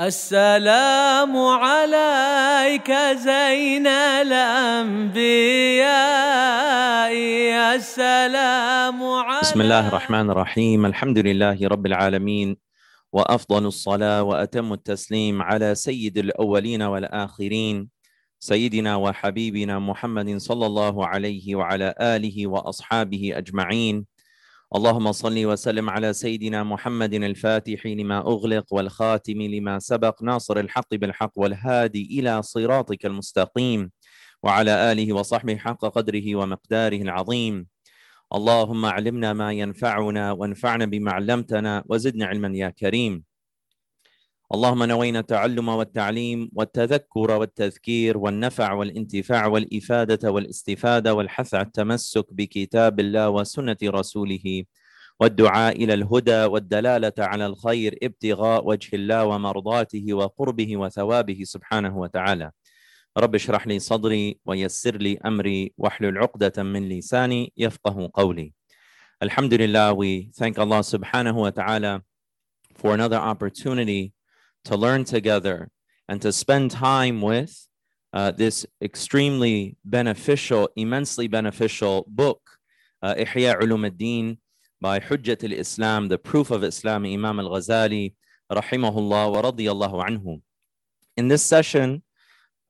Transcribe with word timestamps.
السلام 0.00 1.36
عليك 1.36 2.92
زين 3.12 3.86
الأنبياء. 4.24 5.12
السلام 7.76 9.02
عليك. 9.04 9.42
بسم 9.42 9.60
الله 9.60 9.88
الرحمن 9.88 10.30
الرحيم. 10.30 10.86
الحمد 10.86 11.18
لله 11.18 11.68
رب 11.68 11.86
العالمين 11.86 12.56
وأفضل 13.12 13.66
الصلاة 13.66 14.22
وأتم 14.22 14.72
التسليم 14.72 15.42
على 15.42 15.74
سيد 15.74 16.18
الأولين 16.18 16.82
والآخرين 16.82 17.88
سيدنا 18.40 18.96
وحبيبنا 18.96 19.78
محمد 19.78 20.36
صلى 20.36 20.66
الله 20.66 21.06
عليه 21.06 21.54
وعلى 21.54 21.94
آله 22.00 22.46
وأصحابه 22.46 23.32
أجمعين. 23.36 24.06
اللهم 24.74 25.12
صل 25.12 25.46
وسلم 25.46 25.90
على 25.90 26.12
سيدنا 26.12 26.62
محمد 26.64 27.14
الفاتح 27.14 27.86
لما 27.86 28.18
أغلق 28.18 28.74
والخاتم 28.74 29.42
لما 29.42 29.78
سبق 29.78 30.22
ناصر 30.22 30.56
الحق 30.58 30.94
بالحق 30.94 31.32
والهادي 31.36 32.20
إلى 32.20 32.42
صراطك 32.42 33.06
المستقيم 33.06 33.90
وعلى 34.42 34.92
آله 34.92 35.12
وصحبه 35.12 35.56
حق 35.56 35.84
قدره 35.84 36.36
ومقداره 36.36 37.02
العظيم. 37.02 37.66
اللهم 38.34 38.86
علمنا 38.86 39.32
ما 39.32 39.52
ينفعنا 39.52 40.32
وانفعنا 40.32 40.84
بما 40.84 41.12
علمتنا 41.12 41.84
وزدنا 41.88 42.26
علما 42.26 42.56
يا 42.56 42.70
كريم. 42.70 43.24
اللهم 44.54 44.82
نوينا 44.82 45.18
التعلم 45.18 45.68
والتعليم 45.68 46.50
والتذكر 46.52 47.30
والتذكير 47.30 48.18
والنفع 48.18 48.72
والانتفاع 48.72 49.46
والإفادة 49.46 50.32
والاستفادة 50.32 51.14
والحث 51.14 51.54
على 51.54 51.66
التمسك 51.66 52.34
بكتاب 52.34 53.00
الله 53.00 53.28
وسنة 53.30 53.76
رسوله 53.84 54.64
والدعاء 55.20 55.84
إلى 55.84 55.94
الهدى 55.94 56.44
والدلالة 56.44 57.12
على 57.18 57.46
الخير 57.46 57.98
ابتغاء 58.02 58.66
وجه 58.66 58.96
الله 58.96 59.24
ومرضاته 59.24 60.14
وقربه 60.14 60.76
وثوابه 60.76 61.40
سبحانه 61.44 61.98
وتعالى. 61.98 62.50
رب 63.18 63.34
اشرح 63.34 63.66
لي 63.66 63.78
صدري 63.78 64.38
ويسر 64.46 64.96
لي 64.96 65.18
أمري 65.26 65.72
واحلل 65.78 66.18
عقدة 66.18 66.62
من 66.62 66.88
لساني 66.88 67.52
يفقه 67.56 68.10
قولي. 68.14 68.52
الحمد 69.22 69.54
لله 69.54 69.94
we 69.94 70.30
thank 70.36 70.58
Allah 70.58 70.82
subhanahu 70.82 71.40
wa 71.40 71.50
ta'ala 71.50 72.02
for 72.74 72.92
another 72.94 73.16
opportunity 73.18 74.12
to 74.64 74.76
learn 74.76 75.04
together 75.04 75.68
and 76.08 76.20
to 76.22 76.32
spend 76.32 76.70
time 76.70 77.20
with 77.20 77.66
uh, 78.12 78.30
this 78.30 78.66
extremely 78.82 79.76
beneficial, 79.84 80.68
immensely 80.76 81.28
beneficial 81.28 82.04
book, 82.08 82.40
uh, 83.02 83.14
Ihya 83.14 83.60
Ulum 83.60 83.86
ad-Din 83.86 84.38
by 84.80 85.00
Hujjat 85.00 85.44
al-Islam, 85.44 86.08
the 86.08 86.18
proof 86.18 86.50
of 86.50 86.62
Islam, 86.64 87.06
Imam 87.06 87.40
al-Ghazali, 87.40 88.14
rahimahullah 88.50 89.32
wa 89.32 89.42
radiyallahu 89.42 90.06
anhu. 90.06 90.42
In 91.16 91.28
this 91.28 91.42
session, 91.42 92.02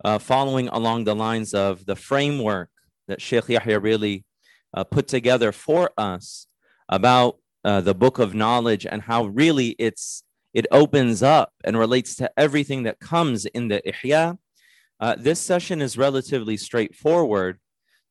uh, 0.04 0.18
following 0.18 0.68
along 0.68 1.04
the 1.04 1.14
lines 1.14 1.54
of 1.54 1.86
the 1.86 1.96
framework 1.96 2.70
that 3.08 3.20
Sheikh 3.20 3.48
Yahya 3.48 3.78
really 3.80 4.24
uh, 4.74 4.84
put 4.84 5.08
together 5.08 5.52
for 5.52 5.90
us 5.96 6.46
about 6.88 7.38
uh, 7.64 7.80
the 7.80 7.94
book 7.94 8.18
of 8.18 8.34
knowledge 8.34 8.86
and 8.86 9.02
how 9.02 9.24
really 9.26 9.76
it's 9.78 10.24
it 10.54 10.66
opens 10.70 11.22
up 11.22 11.52
and 11.64 11.78
relates 11.78 12.16
to 12.16 12.30
everything 12.36 12.82
that 12.84 13.00
comes 13.00 13.46
in 13.46 13.68
the 13.68 13.82
Ihya. 13.86 14.38
Uh, 15.00 15.16
this 15.18 15.40
session 15.40 15.80
is 15.80 15.98
relatively 15.98 16.56
straightforward, 16.56 17.58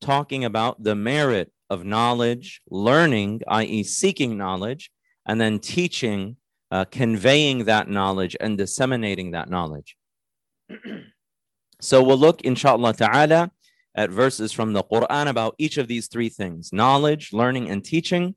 talking 0.01 0.43
about 0.43 0.83
the 0.83 0.95
merit 0.95 1.51
of 1.69 1.85
knowledge, 1.85 2.61
learning, 2.69 3.41
i.e., 3.47 3.83
seeking 3.83 4.37
knowledge, 4.37 4.91
and 5.25 5.39
then 5.39 5.59
teaching, 5.59 6.35
uh, 6.71 6.85
conveying 6.85 7.65
that 7.65 7.87
knowledge, 7.87 8.35
and 8.41 8.57
disseminating 8.57 9.31
that 9.31 9.49
knowledge. 9.49 9.95
so 11.81 12.03
we'll 12.03 12.17
look, 12.17 12.41
inshallah 12.41 12.93
ta'ala, 12.93 13.51
at 13.95 14.09
verses 14.09 14.51
from 14.51 14.73
the 14.73 14.83
Quran 14.83 15.27
about 15.27 15.55
each 15.57 15.77
of 15.77 15.87
these 15.87 16.07
three 16.07 16.29
things 16.29 16.73
knowledge, 16.73 17.31
learning, 17.33 17.69
and 17.69 17.83
teaching 17.83 18.35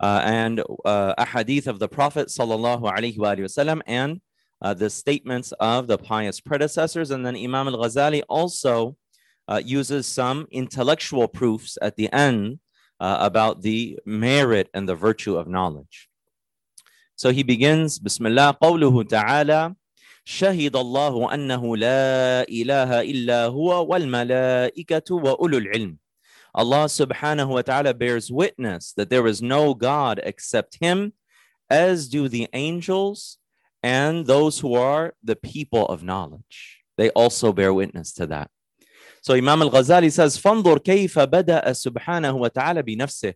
uh, 0.00 0.22
and 0.24 0.62
uh, 0.84 1.14
a 1.18 1.26
hadith 1.26 1.66
of 1.66 1.78
the 1.78 1.88
Prophet 1.88 2.28
sallallahu 2.28 2.82
alaihi 2.82 3.16
wasallam 3.16 3.80
and 3.86 4.20
uh, 4.62 4.74
the 4.74 4.90
statements 4.90 5.52
of 5.60 5.86
the 5.86 5.98
pious 5.98 6.40
predecessors. 6.40 7.10
And 7.10 7.24
then 7.24 7.36
Imam 7.36 7.68
al 7.68 7.76
Ghazali 7.76 8.22
also 8.28 8.96
uh, 9.48 9.60
uses 9.64 10.06
some 10.06 10.46
intellectual 10.50 11.28
proofs 11.28 11.76
at 11.82 11.96
the 11.96 12.12
end 12.12 12.60
uh, 12.98 13.18
about 13.20 13.62
the 13.62 13.98
merit 14.06 14.68
and 14.74 14.88
the 14.88 14.94
virtue 14.94 15.36
of 15.36 15.48
knowledge. 15.48 16.08
So 17.16 17.30
he 17.30 17.42
begins, 17.42 17.98
Bismillah, 17.98 18.56
قوله 18.62 19.04
تعالى 19.04 19.74
شهد 20.24 20.76
الله 20.76 21.34
أنه 21.34 21.76
لا 21.76 22.42
إله 22.48 23.00
إلا 23.00 23.46
هو 23.46 23.86
والملائكة 23.86 25.14
وأولو 25.14 25.58
العلم 25.58 25.96
Allah 26.54 26.86
subhanahu 26.86 27.48
wa 27.48 27.62
ta'ala 27.62 27.94
bears 27.94 28.30
witness 28.30 28.92
that 28.96 29.10
there 29.10 29.26
is 29.26 29.40
no 29.40 29.74
God 29.74 30.20
except 30.22 30.78
Him, 30.80 31.12
as 31.68 32.08
do 32.08 32.28
the 32.28 32.48
angels 32.52 33.38
and 33.82 34.26
those 34.26 34.58
who 34.58 34.74
are 34.74 35.14
the 35.22 35.36
people 35.36 35.86
of 35.86 36.02
knowledge. 36.02 36.82
They 36.98 37.10
also 37.10 37.52
bear 37.52 37.72
witness 37.72 38.12
to 38.14 38.26
that. 38.26 38.50
So 39.22 39.34
Imam 39.34 39.62
al 39.62 39.70
Ghazali 39.70 40.10
says, 40.10 40.38
فانظر 40.38 40.78
كيف 40.78 41.18
بدأ 41.18 41.72
سبحانه 41.72 42.32
وتعالى 42.32 42.82
بنفسه. 42.82 43.34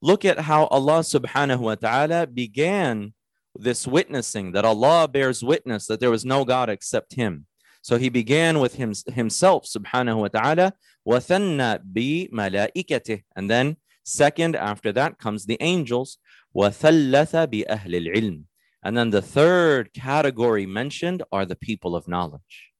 Look 0.00 0.24
at 0.24 0.40
how 0.40 0.66
Allah 0.66 1.00
subhanahu 1.00 1.60
wa 1.60 1.74
ta'ala 1.74 2.26
began 2.26 3.14
this 3.54 3.86
witnessing, 3.86 4.52
that 4.52 4.64
Allah 4.64 5.08
bears 5.08 5.42
witness 5.42 5.86
that 5.86 6.00
there 6.00 6.10
was 6.10 6.24
no 6.24 6.44
God 6.44 6.68
except 6.68 7.14
Him. 7.14 7.46
So 7.82 7.98
he 7.98 8.08
began 8.08 8.60
with 8.60 8.76
him, 8.76 8.94
himself, 9.12 9.64
subhanahu 9.64 10.20
wa 10.20 10.28
ta'ala, 10.28 10.72
وَثَنَّ 11.06 11.80
بِمَلَائِكَتِهِ 11.92 13.24
And 13.34 13.50
then 13.50 13.76
second 14.04 14.54
after 14.54 14.92
that 14.92 15.18
comes 15.18 15.46
the 15.46 15.58
angels, 15.60 16.18
وَثَلَّثَ 16.56 17.32
بِأَهْلِ 17.50 18.06
الْعِلْمِ 18.06 18.44
And 18.84 18.96
then 18.96 19.10
the 19.10 19.20
third 19.20 19.92
category 19.92 20.64
mentioned 20.64 21.24
are 21.32 21.44
the 21.44 21.56
people 21.56 21.96
of 21.96 22.06
knowledge. 22.06 22.70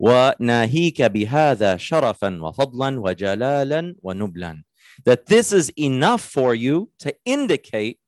وَنَاهِيكَ 0.00 0.96
بِهَذَا 0.96 1.76
شَرَفًا 1.76 2.40
وَفَضْلًا 2.40 3.00
وَجَلَالًا 3.00 3.96
وَنُبْلًا 4.04 4.62
That 5.04 5.26
this 5.26 5.52
is 5.52 5.70
enough 5.76 6.22
for 6.22 6.54
you 6.54 6.90
to 7.00 7.12
indicate 7.24 7.98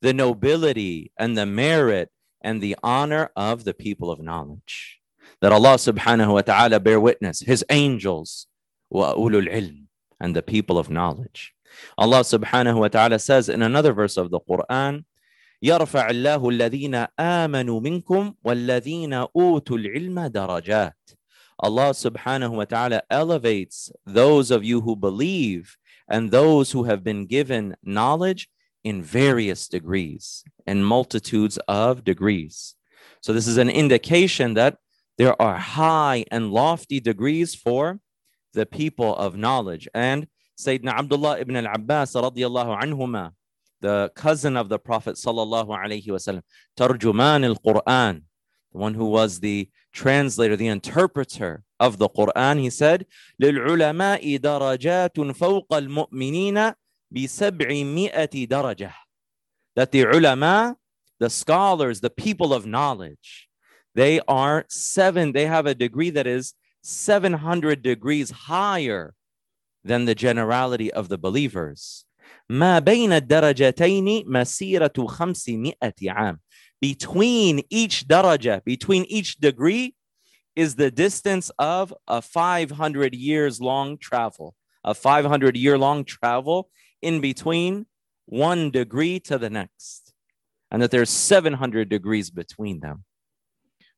the 0.00 0.12
nobility 0.12 1.12
and 1.16 1.38
the 1.38 1.46
merit 1.46 2.10
and 2.40 2.60
the 2.60 2.76
honor 2.82 3.30
of 3.36 3.62
the 3.62 3.74
people 3.74 4.10
of 4.10 4.20
knowledge 4.20 4.98
that 5.42 5.52
Allah 5.52 5.74
subhanahu 5.74 6.32
wa 6.32 6.42
ta'ala 6.42 6.80
bear 6.80 7.00
witness, 7.00 7.40
His 7.40 7.64
angels, 7.70 8.46
wa 8.90 9.14
ulul 9.14 9.48
ilm, 9.48 9.88
and 10.20 10.34
the 10.34 10.42
people 10.42 10.78
of 10.78 10.90
knowledge. 10.90 11.54
Allah 11.96 12.20
subhanahu 12.20 12.80
wa 12.80 12.88
ta'ala 12.88 13.18
says 13.18 13.48
in 13.48 13.62
another 13.62 13.92
verse 13.92 14.16
of 14.16 14.30
the 14.30 14.40
Quran, 14.40 15.04
يرفع 15.62 16.10
الله 16.10 16.48
الذين 16.48 17.06
آمنوا 17.18 17.80
منكم 17.80 18.34
والذين 18.44 19.12
أوتوا 19.36 19.76
العلم 19.76 20.26
درجات. 20.28 20.92
Allah 21.60 21.90
subhanahu 21.90 22.50
wa 22.50 22.64
ta'ala 22.64 23.02
elevates 23.10 23.90
those 24.06 24.52
of 24.52 24.64
you 24.64 24.80
who 24.80 24.94
believe 24.94 25.76
and 26.08 26.30
those 26.30 26.70
who 26.70 26.84
have 26.84 27.02
been 27.02 27.26
given 27.26 27.76
knowledge 27.82 28.48
in 28.84 29.02
various 29.02 29.66
degrees, 29.66 30.44
in 30.66 30.84
multitudes 30.84 31.58
of 31.66 32.04
degrees. 32.04 32.76
So 33.20 33.32
this 33.32 33.48
is 33.48 33.58
an 33.58 33.68
indication 33.68 34.54
that 34.54 34.78
there 35.18 35.40
are 35.40 35.56
high 35.56 36.24
and 36.30 36.52
lofty 36.52 37.00
degrees 37.00 37.54
for 37.54 38.00
the 38.54 38.66
people 38.66 39.14
of 39.16 39.36
knowledge. 39.36 39.88
And 39.92 40.28
Sayyidina 40.58 40.98
Abdullah 40.98 41.38
ibn 41.38 41.56
al-Abbas 41.56 42.14
radiallahu 42.14 42.80
anhuma, 42.82 43.32
the 43.80 44.10
cousin 44.14 44.56
of 44.56 44.68
the 44.68 44.78
Prophet 44.78 45.16
sallallahu 45.16 45.68
alayhi 45.68 46.06
wasallam, 46.06 46.42
Tarjuman 46.76 47.44
al-Quran, 47.44 48.22
the 48.72 48.78
one 48.78 48.94
who 48.94 49.06
was 49.06 49.40
the 49.40 49.68
translator, 49.92 50.56
the 50.56 50.68
interpreter 50.68 51.62
of 51.80 51.98
the 51.98 52.08
Quran, 52.08 52.60
he 52.60 52.70
said, 52.70 53.06
لِلْعُلَمَاءِ 53.42 54.40
دَرَجَاتٌ 54.40 55.14
فَوْقَ 55.14 55.68
الْمُؤْمِنِينَ 55.68 56.74
بِسَبْعِمِئَةِ 57.14 58.48
دَرَجَةٍ 58.48 58.92
That 59.76 59.92
the 59.92 60.02
ulama, 60.02 60.76
the 61.18 61.30
scholars, 61.30 62.00
the 62.00 62.10
people 62.10 62.52
of 62.52 62.66
knowledge, 62.66 63.48
they 63.94 64.20
are 64.28 64.64
seven, 64.68 65.32
they 65.32 65.46
have 65.46 65.66
a 65.66 65.74
degree 65.74 66.10
that 66.10 66.26
is 66.26 66.54
700 66.82 67.82
degrees 67.82 68.30
higher 68.30 69.14
than 69.84 70.04
the 70.04 70.14
generality 70.14 70.92
of 70.92 71.08
the 71.08 71.18
believers. 71.18 72.04
ما 72.50 72.78
بين 72.78 73.12
الدرجتين 73.12 74.26
مسيرة 74.26 74.92
500 74.96 76.08
عام. 76.08 76.38
Between 76.80 77.62
each 77.70 78.06
daraja, 78.06 78.62
between 78.64 79.04
each 79.04 79.36
degree, 79.38 79.94
is 80.54 80.74
the 80.74 80.90
distance 80.90 81.50
of 81.58 81.94
a 82.08 82.20
500 82.20 83.14
years 83.14 83.60
long 83.60 83.96
travel, 83.96 84.54
a 84.82 84.94
500 84.94 85.56
year 85.56 85.78
long 85.78 86.04
travel 86.04 86.68
in 87.00 87.20
between 87.20 87.86
one 88.26 88.70
degree 88.70 89.20
to 89.20 89.38
the 89.38 89.50
next, 89.50 90.12
and 90.70 90.82
that 90.82 90.90
there's 90.90 91.10
700 91.10 91.88
degrees 91.88 92.30
between 92.30 92.80
them. 92.80 93.04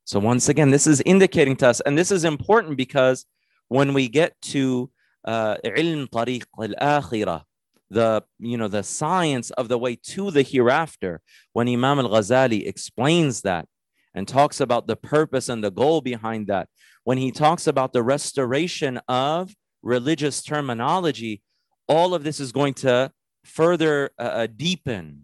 So 0.06 0.20
once 0.20 0.50
again, 0.50 0.70
this 0.70 0.86
is 0.86 1.02
indicating 1.02 1.56
to 1.58 1.68
us, 1.70 1.82
and 1.82 1.98
this 1.98 2.12
is 2.12 2.26
important 2.26 2.78
because 2.78 3.26
when 3.70 3.92
we 3.96 4.08
get 4.08 4.40
to 4.54 4.92
uh, 5.26 5.58
ilm 5.66 6.08
tariq 6.10 6.44
al-akhirah, 6.60 7.42
the 7.90 8.24
you 8.38 8.56
know 8.56 8.68
the 8.68 8.84
science 8.84 9.50
of 9.52 9.68
the 9.68 9.80
way 9.80 9.96
to 9.96 10.30
the 10.30 10.44
hereafter, 10.44 11.22
when 11.54 11.68
Imam 11.68 11.98
al-Ghazali 11.98 12.68
explains 12.68 13.42
that 13.42 13.68
and 14.14 14.28
talks 14.28 14.62
about 14.62 14.86
the 14.86 14.96
purpose 14.96 15.50
and 15.50 15.64
the 15.64 15.72
goal 15.72 16.02
behind 16.02 16.46
that, 16.48 16.70
when 17.04 17.18
he 17.18 17.32
talks 17.32 17.66
about 17.66 17.92
the 17.92 18.04
restoration 18.04 19.00
of 19.08 19.56
religious 19.82 20.44
terminology, 20.44 21.42
all 21.88 22.14
of 22.14 22.24
this 22.24 22.40
is 22.40 22.52
going 22.52 22.76
to 22.76 23.12
further 23.44 24.12
uh, 24.20 24.24
uh 24.24 24.48
deepen 24.48 25.24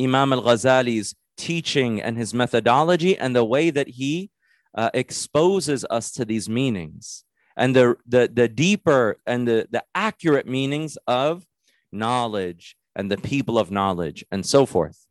Imam 0.00 0.32
al-Ghazali's 0.32 1.14
teaching 1.37 2.01
and 2.01 2.17
his 2.17 2.33
methodology 2.33 3.17
and 3.17 3.35
the 3.35 3.45
way 3.45 3.69
that 3.69 3.87
he 3.87 4.31
uh, 4.75 4.89
exposes 4.93 5.85
us 5.89 6.11
to 6.11 6.25
these 6.25 6.49
meanings 6.49 7.23
and 7.55 7.75
the, 7.75 7.95
the, 8.07 8.29
the 8.31 8.47
deeper 8.47 9.17
and 9.25 9.47
the, 9.47 9.67
the 9.71 9.83
accurate 9.95 10.47
meanings 10.47 10.97
of 11.07 11.45
knowledge 11.91 12.75
and 12.95 13.11
the 13.11 13.17
people 13.17 13.57
of 13.57 13.71
knowledge 13.71 14.25
and 14.31 14.45
so 14.45 14.65
forth. 14.65 15.05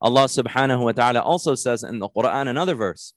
Allah 0.00 0.24
subhanahu 0.24 0.84
wa 0.84 0.92
ta'ala 0.92 1.20
also 1.20 1.54
says 1.54 1.82
in 1.84 1.98
the 1.98 2.08
Quran 2.08 2.48
another 2.48 2.74
verse, 2.74 3.14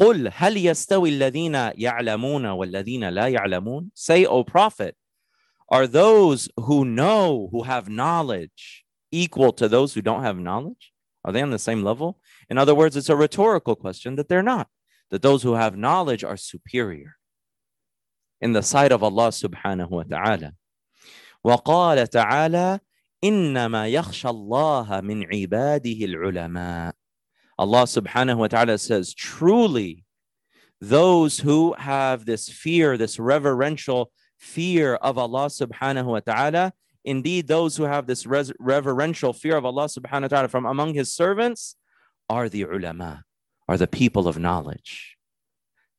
قُلْ 0.00 0.30
هَلْ 0.30 0.62
يَسْتَوِي 0.62 1.18
الَّذِينَ 1.18 1.78
يَعْلَمُونَ 1.78 2.42
وَالَّذِينَ 2.42 3.00
لَا 3.00 3.34
يَعْلَمُونَ 3.34 3.90
Say, 3.94 4.26
O 4.26 4.44
Prophet, 4.44 4.94
are 5.70 5.86
those 5.86 6.48
who 6.56 6.84
know, 6.84 7.48
who 7.50 7.62
have 7.62 7.88
knowledge, 7.88 8.84
equal 9.10 9.52
to 9.54 9.68
those 9.68 9.94
who 9.94 10.02
don't 10.02 10.22
have 10.22 10.38
knowledge? 10.38 10.89
Are 11.24 11.32
they 11.32 11.42
on 11.42 11.50
the 11.50 11.58
same 11.58 11.82
level? 11.82 12.20
In 12.48 12.58
other 12.58 12.74
words, 12.74 12.96
it's 12.96 13.08
a 13.08 13.16
rhetorical 13.16 13.74
question 13.74 14.16
that 14.16 14.28
they're 14.28 14.42
not, 14.42 14.68
that 15.10 15.22
those 15.22 15.42
who 15.42 15.54
have 15.54 15.76
knowledge 15.76 16.22
are 16.22 16.36
superior 16.36 17.16
in 18.40 18.52
the 18.52 18.62
sight 18.62 18.92
of 18.92 19.02
Allah 19.02 19.28
subhanahu 19.28 19.90
wa 19.90 20.02
ta'ala. 20.04 20.52
وقال 21.44 22.08
تعالى 22.08 22.80
إنما 23.24 23.88
يخشى 23.88 24.28
الله 24.28 25.00
من 25.00 25.26
عباده 25.32 26.04
العلماء 26.04 26.92
Allah 27.58 27.84
subhanahu 27.84 28.36
wa 28.36 28.48
ta'ala 28.48 28.76
says, 28.76 29.14
truly, 29.14 30.04
those 30.80 31.38
who 31.38 31.74
have 31.78 32.26
this 32.26 32.50
fear, 32.50 32.98
this 32.98 33.18
reverential 33.18 34.12
fear 34.36 34.96
of 34.96 35.16
Allah 35.16 35.46
subhanahu 35.46 36.04
wa 36.04 36.20
ta'ala, 36.20 36.72
indeed, 37.03 37.47
those 37.47 37.77
who 37.77 37.83
have 37.83 38.07
this 38.07 38.25
res- 38.25 38.53
reverential 38.59 39.33
fear 39.33 39.57
of 39.57 39.65
Allah 39.65 39.85
subhanahu 39.85 40.23
wa 40.23 40.27
ta'ala 40.27 40.47
from 40.47 40.65
among 40.65 40.93
his 40.93 41.13
servants 41.13 41.75
are 42.29 42.47
the 42.47 42.63
ulama, 42.63 43.23
are 43.67 43.77
the 43.77 43.87
people 43.87 44.27
of 44.27 44.39
knowledge. 44.39 45.17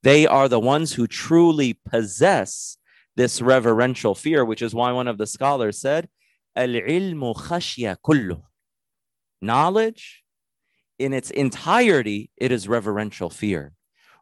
They 0.03 0.27
are 0.27 0.49
the 0.49 0.61
ones 0.61 0.95
who 0.95 1.07
truly 1.07 1.79
possess 1.89 2.77
this 3.17 3.43
reverential 3.43 4.15
fear, 4.15 4.45
which 4.45 4.63
is 4.63 4.75
why 4.75 4.93
one 4.93 5.09
of 5.09 5.19
the 5.19 5.27
scholars 5.27 5.79
said, 5.79 6.09
Al-ilmu 6.57 7.35
khashya 7.37 7.97
kullu. 8.05 8.43
Knowledge 9.41 10.23
in 10.99 11.13
its 11.13 11.31
entirety, 11.31 12.31
it 12.37 12.53
is 12.53 12.69
reverential 12.69 13.29
fear. 13.29 13.73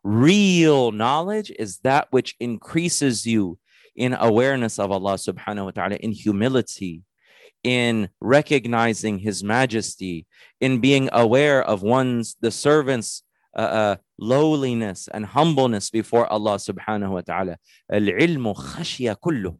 Real 0.02 0.92
knowledge 0.92 1.52
is 1.58 1.78
that 1.78 2.08
which 2.10 2.34
increases 2.40 3.26
you 3.26 3.58
in 3.95 4.15
awareness 4.19 4.79
of 4.79 4.91
Allah 4.91 5.15
subhanahu 5.15 5.65
wa 5.65 5.71
ta'ala, 5.71 5.95
in 5.95 6.11
humility, 6.11 7.01
in 7.63 8.09
recognizing 8.21 9.19
His 9.19 9.43
majesty, 9.43 10.25
in 10.59 10.79
being 10.79 11.09
aware 11.11 11.63
of 11.63 11.81
one's, 11.81 12.35
the 12.41 12.51
servant's 12.51 13.23
uh, 13.55 13.61
uh, 13.61 13.95
lowliness 14.19 15.07
and 15.13 15.25
humbleness 15.25 15.89
before 15.89 16.27
Allah 16.27 16.55
subhanahu 16.55 17.11
wa 17.11 17.21
ta'ala. 17.21 17.57
Al-ilmu 17.91 18.55
khashya 18.55 19.15
kullu. 19.23 19.57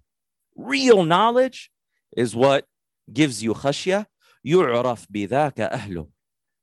Real 0.55 1.03
knowledge 1.03 1.71
is 2.15 2.35
what 2.35 2.65
gives 3.11 3.41
you 3.41 3.53
khashya. 3.53 4.05
يُعْرَفْ 4.45 5.07
بِذَاكَ 5.11 5.71
أَهْلُهُ 5.71 6.07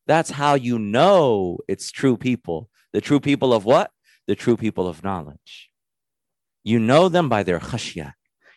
that's 0.06 0.30
how 0.30 0.54
you 0.54 0.78
know 0.78 1.58
it's 1.68 1.90
true 1.90 2.16
people. 2.16 2.68
The 2.92 3.00
true 3.00 3.20
people 3.20 3.52
of 3.52 3.64
what? 3.64 3.90
The 4.26 4.34
true 4.34 4.56
people 4.56 4.88
of 4.88 5.02
knowledge. 5.04 5.70
You 6.66 6.78
know 6.78 7.08
them 7.08 7.28
by 7.28 7.42
their 7.42 7.58
khashya. 7.58 8.12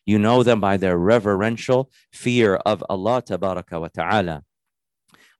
You 0.06 0.20
know 0.20 0.44
them 0.44 0.60
by 0.60 0.78
their 0.78 0.98
reverential 0.98 1.90
fear 2.12 2.56
of 2.58 2.84
Allah 2.90 3.22
tabaraka 3.22 3.82
wa 3.82 3.88
ta'ala. 3.88 4.44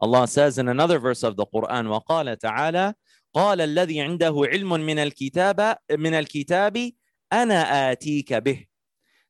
Allah 0.02 0.28
says 0.28 0.58
in 0.58 0.68
another 0.68 1.00
verse 1.00 1.24
of 1.24 1.36
the 1.38 1.46
Quran, 1.46 1.88
وقال 1.88 2.38
تعالى 2.38 2.94
قال 3.36 3.62
الذي 3.62 4.02
عنده 4.02 4.34
علم 4.52 4.70
من 4.70 5.00
الكتاب 5.00 5.76
من 5.92 6.14
الكتاب 6.14 6.92
أنا 7.34 7.92
آتيك 7.92 8.34
به 8.34 8.66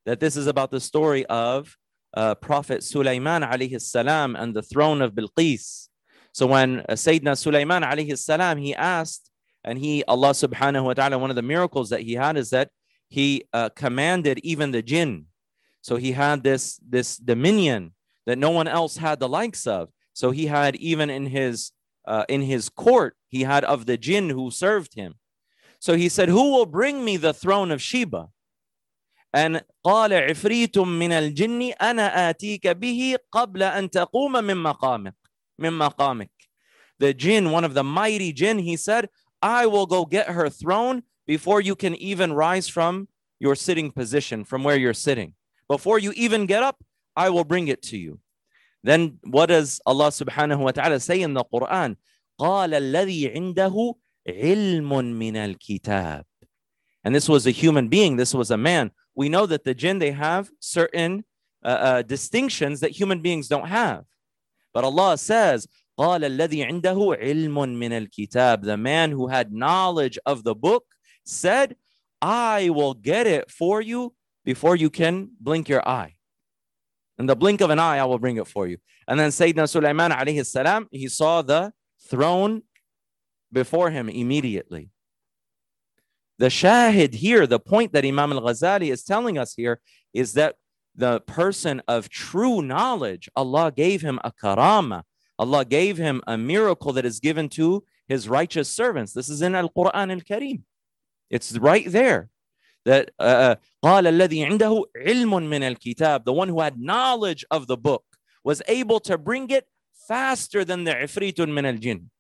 that 0.06 0.20
this 0.20 0.38
is 0.38 0.46
about 0.46 0.70
the 0.70 0.80
story 0.80 1.26
of 1.26 1.76
uh, 2.16 2.36
Prophet 2.36 2.84
Sulaiman 2.84 3.42
alayhi 3.42 3.82
salam 3.82 4.36
and 4.36 4.56
the 4.56 4.62
throne 4.62 5.02
of 5.02 5.14
Bilqis 5.14 5.90
so 6.36 6.48
when 6.48 6.82
uh, 6.82 6.96
Sayyidina 6.96 7.38
Sulaiman 7.38 7.82
alayhi 7.82 8.18
salam, 8.18 8.58
he 8.58 8.76
asked, 8.76 9.32
and 9.64 9.80
he, 9.80 10.04
Allah 10.06 10.32
subhanahu 10.32 10.84
wa 10.84 10.94
ta'ala, 10.94 11.18
one 11.18 11.30
of 11.30 11.38
the 11.38 11.42
miracles 11.42 11.90
that 11.92 12.02
he 12.02 12.12
had 12.12 12.36
is 12.36 12.50
that 12.50 12.72
he 13.10 13.46
uh, 13.54 13.70
commanded 13.70 14.40
even 14.40 14.72
the 14.72 14.82
jinn. 14.82 15.28
So 15.82 15.96
he 15.96 16.12
had 16.12 16.44
this, 16.44 16.80
this 16.88 17.18
dominion 17.18 17.94
that 18.26 18.38
no 18.38 18.50
one 18.50 18.68
else 18.68 18.98
had 18.98 19.20
the 19.20 19.30
likes 19.30 19.68
of. 19.68 19.90
So 20.14 20.32
he 20.32 20.48
had 20.48 20.76
even 20.78 21.10
in 21.10 21.28
his 21.28 21.72
uh, 22.08 22.24
in 22.30 22.42
his 22.42 22.70
court, 22.70 23.18
he 23.30 23.42
had 23.44 23.64
of 23.64 23.88
the 23.88 23.98
jinn 23.98 24.30
who 24.30 24.52
served 24.52 24.94
him. 24.94 25.16
So 25.80 25.96
he 25.96 26.08
said, 26.08 26.30
Who 26.30 26.52
will 26.52 26.68
bring 26.68 27.04
me 27.04 27.18
the 27.18 27.34
throne 27.34 27.72
of 27.72 27.82
Sheba? 27.82 28.30
And 29.34 29.64
قال 29.84 30.14
عفريت 30.14 30.78
من 30.78 31.12
الجن 31.12 31.74
أنا 31.82 32.30
آتيك 32.30 32.68
به 32.68 33.18
قبل 33.32 33.64
أن 33.64 33.90
تقوم 33.90 34.44
من 34.44 34.58
مقامك 34.58 35.16
min 35.58 35.74
maqamik. 35.74 36.30
The 37.00 37.14
jinn, 37.14 37.52
one 37.52 37.64
of 37.64 37.74
the 37.74 37.84
mighty 37.84 38.32
jinn, 38.32 38.60
he 38.60 38.78
said, 38.78 39.10
I 39.42 39.66
will 39.66 39.86
go 39.86 40.06
get 40.06 40.28
her 40.28 40.50
throne 40.50 41.04
before 41.28 41.62
you 41.62 41.76
can 41.76 41.96
even 41.96 42.34
rise 42.34 42.68
from 42.68 43.08
your 43.40 43.56
sitting 43.56 43.92
position, 43.92 44.44
from 44.44 44.64
where 44.64 44.78
you're 44.78 44.94
sitting. 44.94 45.34
Before 45.68 46.00
you 46.00 46.12
even 46.16 46.46
get 46.46 46.64
up, 46.64 46.78
I 47.16 47.30
will 47.30 47.44
bring 47.44 47.68
it 47.68 47.82
to 47.84 47.98
you. 47.98 48.20
Then 48.84 49.18
what 49.24 49.48
does 49.48 49.82
Allah 49.86 50.10
subhanahu 50.10 50.60
wa 50.60 50.72
ta'ala 50.72 51.00
say 51.00 51.22
in 51.22 51.34
the 51.34 51.44
Quran? 51.44 51.98
قال 52.40 52.74
الذي 52.74 53.36
عنده 53.36 53.96
علم 54.28 54.90
من 54.90 55.36
الكتاب. 55.36 56.24
And 57.04 57.16
this 57.16 57.30
was 57.30 57.48
a 57.48 57.52
human 57.52 57.88
being, 57.88 58.16
this 58.18 58.34
was 58.34 58.52
a 58.52 58.58
man. 58.58 58.92
We 59.16 59.30
know 59.30 59.46
that 59.46 59.64
the 59.64 59.74
jinn, 59.74 60.00
they 60.00 60.12
have 60.12 60.50
certain 60.60 61.24
uh, 61.64 61.68
uh, 61.68 62.02
distinctions 62.02 62.80
that 62.82 62.92
human 62.92 63.22
beings 63.22 63.48
don't 63.48 63.68
have. 63.68 64.04
But 64.74 64.84
Allah 64.84 65.18
says, 65.18 65.68
قال 65.98 66.24
الذي 66.24 66.64
عنده 66.64 67.18
علم 67.20 67.56
من 67.80 67.92
الكتاب. 67.92 68.64
The 68.64 68.78
man 68.78 69.12
who 69.12 69.28
had 69.28 69.54
knowledge 69.54 70.20
of 70.26 70.44
the 70.44 70.54
book 70.54 70.86
said, 71.25 71.77
I 72.23 72.71
will 72.71 72.95
get 72.95 73.27
it 73.27 73.51
for 73.51 73.81
you 73.81 74.15
before 74.45 74.77
you 74.77 74.91
can 74.91 75.31
blink 75.41 75.69
your 75.69 75.87
eye. 75.89 76.17
In 77.19 77.27
the 77.27 77.37
blink 77.37 77.61
of 77.61 77.71
an 77.71 77.79
eye, 77.79 77.99
I 77.99 78.05
will 78.05 78.19
bring 78.19 78.37
it 78.37 78.47
for 78.47 78.67
you. 78.67 78.79
And 79.07 79.19
then 79.19 79.31
Sayyidina 79.31 79.69
Sulaiman 79.69 80.11
alayhi 80.11 80.45
salam, 80.47 80.89
he 80.91 81.09
saw 81.09 81.43
the 81.43 81.73
throne 82.09 82.63
before 83.53 83.91
him 83.91 84.09
immediately. 84.09 84.91
The 86.39 86.47
shahid 86.47 87.15
here, 87.15 87.47
the 87.47 87.61
point 87.61 87.93
that 87.93 88.05
Imam 88.05 88.33
al-Ghazali 88.33 88.91
is 88.91 89.03
telling 89.03 89.37
us 89.37 89.55
here 89.55 89.81
is 90.15 90.33
that 90.35 90.57
the 90.97 91.21
person 91.21 91.83
of 91.87 92.09
true 92.09 92.63
knowledge, 92.63 93.29
Allah 93.37 93.71
gave 93.71 94.01
him 94.01 94.19
a 94.25 94.33
karama. 94.33 95.03
Allah 95.39 95.65
gave 95.65 95.99
him 95.99 96.23
a 96.27 96.39
miracle 96.39 96.93
that 96.95 97.05
is 97.05 97.21
given 97.21 97.49
to 97.51 97.85
his 98.09 98.29
righteous 98.29 98.71
servants. 98.71 99.13
This 99.13 99.29
is 99.29 99.43
in 99.43 99.55
Al 99.55 99.69
Quran 99.69 100.11
Al 100.11 100.21
Kareem. 100.21 100.63
It's 101.30 101.58
right 101.58 101.90
there. 101.92 102.30
That 102.86 103.12
uh, 103.20 103.56
قال 103.84 104.08
الذي 104.08 104.46
عنده 104.46 104.84
علم 104.96 105.50
من 105.50 105.64
الكتاب, 105.64 106.24
the 106.24 106.34
one 106.34 106.50
who 106.50 106.62
had 106.62 106.80
knowledge 106.80 107.44
of 107.50 107.68
the 107.68 107.78
book, 107.78 108.04
was 108.44 108.62
able 108.68 109.00
to 109.02 109.18
bring 109.18 109.50
it 109.50 109.68
faster 110.08 110.64
than 110.64 110.84
the 110.84 110.94
ifritun 110.94 111.52
min 111.52 111.66
al 111.66 111.78
jinn, 111.78 112.12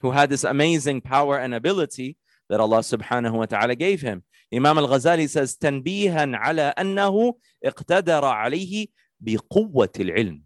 who 0.00 0.10
had 0.10 0.28
this 0.28 0.44
amazing 0.44 1.00
power 1.00 1.38
and 1.38 1.54
ability 1.54 2.18
that 2.48 2.60
Allah 2.60 2.80
subhanahu 2.80 3.32
wa 3.32 3.46
ta'ala 3.46 3.74
gave 3.74 4.02
him. 4.02 4.22
Imam 4.52 4.78
al-Ghazali 4.78 5.28
says, 5.28 5.56
تنبيها 5.56 6.36
على 6.36 6.74
أنه 6.78 7.34
اقتدر 7.64 8.24
عليه 8.24 8.86
بقوة 9.20 9.92
العلم. 9.98 10.42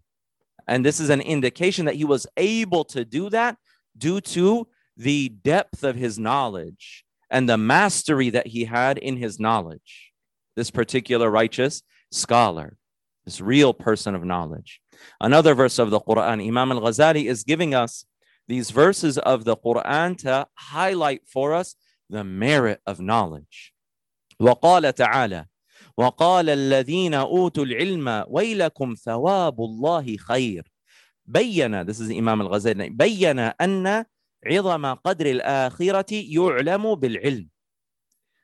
And 0.67 0.85
this 0.85 0.99
is 0.99 1.09
an 1.09 1.21
indication 1.21 1.85
that 1.85 1.95
he 1.95 2.05
was 2.05 2.25
able 2.37 2.85
to 2.85 3.03
do 3.03 3.29
that 3.29 3.57
due 3.97 4.21
to 4.21 4.67
the 4.95 5.29
depth 5.29 5.83
of 5.83 5.95
his 5.95 6.17
knowledge 6.17 7.04
and 7.29 7.47
the 7.47 7.57
mastery 7.57 8.29
that 8.29 8.47
he 8.47 8.65
had 8.65 8.97
in 8.97 9.17
his 9.17 9.39
knowledge. 9.39 10.11
This 10.55 10.69
particular 10.69 11.29
righteous 11.29 11.81
scholar, 12.11 12.77
this 13.25 13.39
real 13.39 13.73
person 13.73 14.15
of 14.15 14.25
knowledge. 14.25 14.81
Another 15.19 15.55
verse 15.55 15.79
of 15.79 15.89
the 15.89 16.01
Quran, 16.01 16.45
Imam 16.45 16.71
al 16.71 16.81
Ghazali 16.81 17.25
is 17.25 17.43
giving 17.43 17.73
us 17.73 18.05
these 18.47 18.69
verses 18.71 19.17
of 19.17 19.45
the 19.45 19.55
Quran 19.55 20.17
to 20.19 20.47
highlight 20.55 21.21
for 21.25 21.53
us 21.53 21.75
the 22.09 22.23
merit 22.23 22.81
of 22.85 22.99
knowledge. 22.99 23.73
وقال 24.41 24.93
تعالى 24.93 25.45
وقال 25.97 26.49
الذين 26.49 27.13
أوتوا 27.13 27.63
العلم 27.63 28.25
ويلكم 28.27 28.95
ثواب 28.95 29.61
الله 29.61 30.17
خير 30.17 30.63
بين 31.27 31.85
this 31.85 31.99
is 31.99 32.09
Imam 32.09 32.41
al-Ghazali 32.41 32.89
بين 32.89 33.39
أن 33.39 34.05
عظم 34.45 34.93
قدر 34.93 35.25
الآخرة 35.25 36.05
يعلم 36.11 36.95
بالعلم 36.95 37.47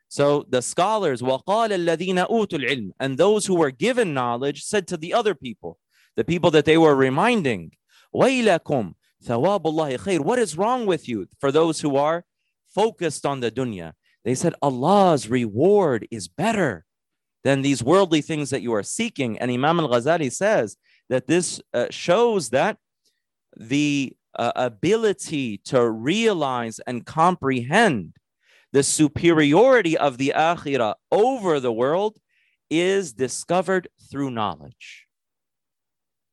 So 0.10 0.46
the 0.48 0.62
scholars 0.62 1.22
وقال 1.22 1.74
الذين 1.74 2.20
أوتوا 2.20 2.60
العلم 2.60 2.92
and 3.00 3.18
those 3.18 3.46
who 3.46 3.56
were 3.56 3.72
given 3.72 4.14
knowledge 4.14 4.64
said 4.64 4.88
to 4.88 4.98
the 4.98 5.14
other 5.14 5.36
people 5.36 5.78
the 6.16 6.24
people 6.24 6.52
that 6.52 6.66
they 6.66 6.78
were 6.78 6.96
reminding 6.96 7.72
ويلكم 8.14 8.94
ثواب 9.24 9.68
الله 9.68 9.98
خير 9.98 10.22
what 10.22 10.40
is 10.40 10.58
wrong 10.58 10.86
with 10.86 11.08
you 11.08 11.28
for 11.40 11.52
those 11.52 11.82
who 11.82 11.96
are 11.96 12.24
focused 12.68 13.26
on 13.26 13.40
the 13.42 13.52
dunya 13.52 13.94
they 14.24 14.36
said 14.36 14.54
Allah's 14.62 15.30
reward 15.30 16.06
is 16.12 16.28
better 16.28 16.86
than 17.48 17.62
these 17.62 17.82
worldly 17.82 18.20
things 18.20 18.50
that 18.50 18.62
you 18.62 18.74
are 18.74 18.84
seeking. 18.84 19.40
And 19.40 19.50
Imam 19.50 19.80
al 19.80 19.88
Ghazali 19.88 20.30
says 20.30 20.76
that 21.08 21.28
this 21.28 21.62
uh, 21.74 21.88
shows 21.90 22.50
that 22.50 22.76
the 23.56 24.14
uh, 24.37 24.53
ability 24.57 25.59
to 25.59 25.89
realize 25.89 26.81
and 26.87 27.07
comprehend 27.07 28.15
the 28.73 28.83
superiority 28.83 29.97
of 29.97 30.19
the 30.19 30.33
akhirah 30.35 30.95
over 31.11 31.61
the 31.61 31.73
world 31.73 32.19
is 32.71 33.13
discovered 33.13 33.89
through 34.11 34.31
knowledge. 34.31 35.07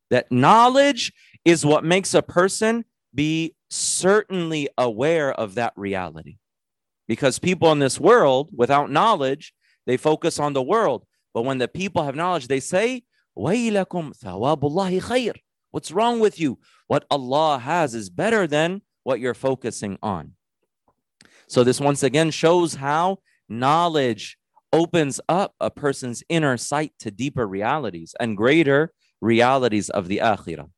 That 0.08 0.32
knowledge 0.32 1.12
is 1.44 1.66
what 1.66 1.84
makes 1.84 2.14
a 2.14 2.22
person 2.22 2.84
be 3.14 3.54
certainly 3.68 4.68
aware 4.78 5.32
of 5.32 5.56
that 5.56 5.74
reality. 5.76 6.38
Because 7.06 7.38
people 7.38 7.70
in 7.72 7.78
this 7.78 8.00
world, 8.00 8.48
without 8.56 8.90
knowledge, 8.90 9.52
they 9.86 9.96
focus 9.96 10.38
on 10.38 10.52
the 10.52 10.62
world. 10.62 11.04
But 11.34 11.42
when 11.42 11.58
the 11.58 11.68
people 11.68 12.04
have 12.04 12.16
knowledge, 12.16 12.48
they 12.48 12.60
say, 12.60 13.02
What's 13.34 13.60
wrong 15.92 16.20
with 16.20 16.40
you? 16.40 16.58
What 16.89 17.05
Allah 17.09 17.59
has 17.59 17.95
is 17.95 18.09
better 18.09 18.47
than 18.47 18.81
what 19.03 19.19
you're 19.19 19.33
focusing 19.33 19.97
on. 20.01 20.33
So 21.47 21.63
this 21.63 21.79
once 21.79 22.03
again 22.03 22.31
shows 22.31 22.75
how 22.75 23.19
knowledge 23.47 24.37
opens 24.73 25.21
up 25.29 25.55
a 25.59 25.69
person's 25.69 26.23
inner 26.27 26.57
sight 26.57 26.93
to 26.99 27.11
deeper 27.11 27.47
realities 27.47 28.13
and 28.19 28.35
greater 28.37 28.93
realities 29.21 29.89
of 29.89 30.07
the 30.07 30.17
akhirah. 30.17 30.69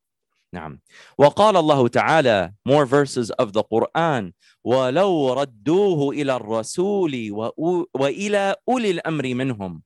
نعم 0.52 0.80
وقال 1.18 1.56
الله 1.56 1.88
تعالى 1.88 2.52
more 2.64 2.86
verses 2.86 3.30
of 3.30 3.52
the 3.52 3.62
Quran 3.64 4.32
ولو 4.64 5.32
ردوه 5.32 6.10
إلى 6.10 6.36
الرسول 6.36 7.32
وإلى 7.94 8.54
أولي 8.68 8.90
الأمر 8.90 9.34
منهم 9.34 9.82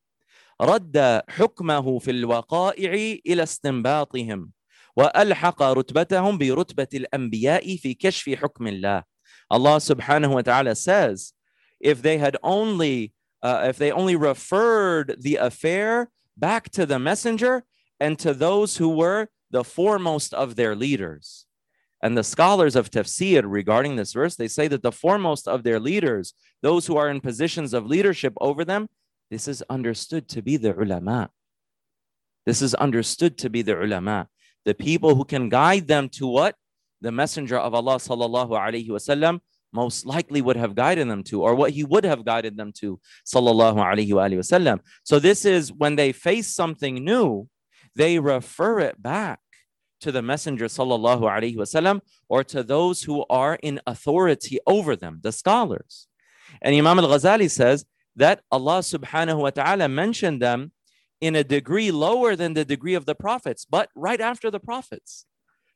رد 0.61 1.21
حكمه 1.29 1.99
في 1.99 2.11
الوقائع 2.11 2.93
إلى 3.27 3.43
استنباطهم 3.43 4.51
وألحق 4.95 5.61
رتبتهم 5.63 6.37
برتبة 6.37 6.87
الأنبياء 6.93 7.77
في 7.77 7.93
كشف 7.93 8.29
حكم 8.29 8.67
الله 8.67 9.03
Allah 9.51 9.77
subhanahu 9.77 10.33
wa 10.33 10.41
ta'ala 10.41 10.75
says 10.75 11.33
if 11.79 12.01
they 12.01 12.17
had 12.17 12.37
only 12.41 13.13
uh, 13.43 13.65
if 13.67 13.77
they 13.77 13.91
only 13.91 14.15
referred 14.15 15.17
the 15.19 15.35
affair 15.35 16.09
back 16.37 16.69
to 16.71 16.85
the 16.85 16.97
messenger 16.97 17.63
and 17.99 18.17
to 18.19 18.33
those 18.33 18.77
who 18.77 18.89
were 18.89 19.27
the 19.51 19.63
foremost 19.63 20.33
of 20.33 20.55
their 20.55 20.75
leaders 20.75 21.45
and 22.01 22.17
the 22.17 22.23
scholars 22.23 22.75
of 22.75 22.89
tafsir 22.89 23.43
regarding 23.45 23.95
this 23.95 24.13
verse, 24.13 24.35
they 24.35 24.47
say 24.47 24.67
that 24.67 24.81
the 24.81 24.91
foremost 24.91 25.47
of 25.47 25.63
their 25.63 25.79
leaders, 25.79 26.33
those 26.61 26.87
who 26.87 26.97
are 26.97 27.09
in 27.09 27.21
positions 27.21 27.73
of 27.73 27.85
leadership 27.85 28.33
over 28.41 28.65
them, 28.65 28.89
this 29.29 29.47
is 29.47 29.61
understood 29.63 30.27
to 30.29 30.41
be 30.41 30.57
the 30.57 30.77
ulama. 30.77 31.29
This 32.45 32.61
is 32.61 32.73
understood 32.75 33.37
to 33.39 33.49
be 33.49 33.61
the 33.61 33.81
ulama, 33.81 34.27
the 34.64 34.74
people 34.74 35.14
who 35.14 35.24
can 35.24 35.48
guide 35.48 35.86
them 35.86 36.08
to 36.10 36.26
what 36.26 36.54
the 37.00 37.12
Messenger 37.12 37.58
of 37.58 37.74
Allah 37.74 37.96
sallallahu 37.96 38.50
alaihi 38.50 38.88
wasallam 38.88 39.40
most 39.72 40.06
likely 40.06 40.40
would 40.40 40.56
have 40.56 40.74
guided 40.74 41.08
them 41.08 41.22
to, 41.24 41.42
or 41.42 41.54
what 41.54 41.72
he 41.72 41.84
would 41.84 42.04
have 42.04 42.24
guided 42.24 42.56
them 42.56 42.72
to, 42.72 42.98
sallallahu 43.26 43.76
alaihi 43.76 44.10
wasallam. 44.10 44.80
So 45.04 45.18
this 45.18 45.44
is 45.44 45.72
when 45.72 45.96
they 45.96 46.12
face 46.12 46.48
something 46.48 47.04
new, 47.04 47.48
they 47.94 48.18
refer 48.18 48.80
it 48.80 49.00
back 49.02 49.40
to 50.00 50.12
the 50.12 50.22
Messenger 50.22 50.66
sallallahu 50.66 51.22
alaihi 51.22 51.56
wasallam 51.56 52.00
or 52.28 52.44
to 52.44 52.62
those 52.62 53.02
who 53.02 53.24
are 53.28 53.58
in 53.62 53.80
authority 53.86 54.58
over 54.66 54.96
them, 54.96 55.20
the 55.22 55.32
scholars. 55.32 56.06
And 56.62 56.74
Imam 56.74 56.98
al-Ghazali 56.98 57.50
says 57.50 57.84
that 58.16 58.40
Allah 58.50 58.78
subhanahu 58.78 59.40
wa 59.40 59.50
ta'ala 59.50 59.88
mentioned 59.88 60.40
them 60.40 60.72
in 61.20 61.34
a 61.34 61.44
degree 61.44 61.90
lower 61.90 62.36
than 62.36 62.54
the 62.54 62.64
degree 62.64 62.94
of 62.94 63.06
the 63.06 63.14
prophets, 63.14 63.66
but 63.68 63.90
right 63.94 64.20
after 64.20 64.50
the 64.50 64.60
prophets. 64.60 65.26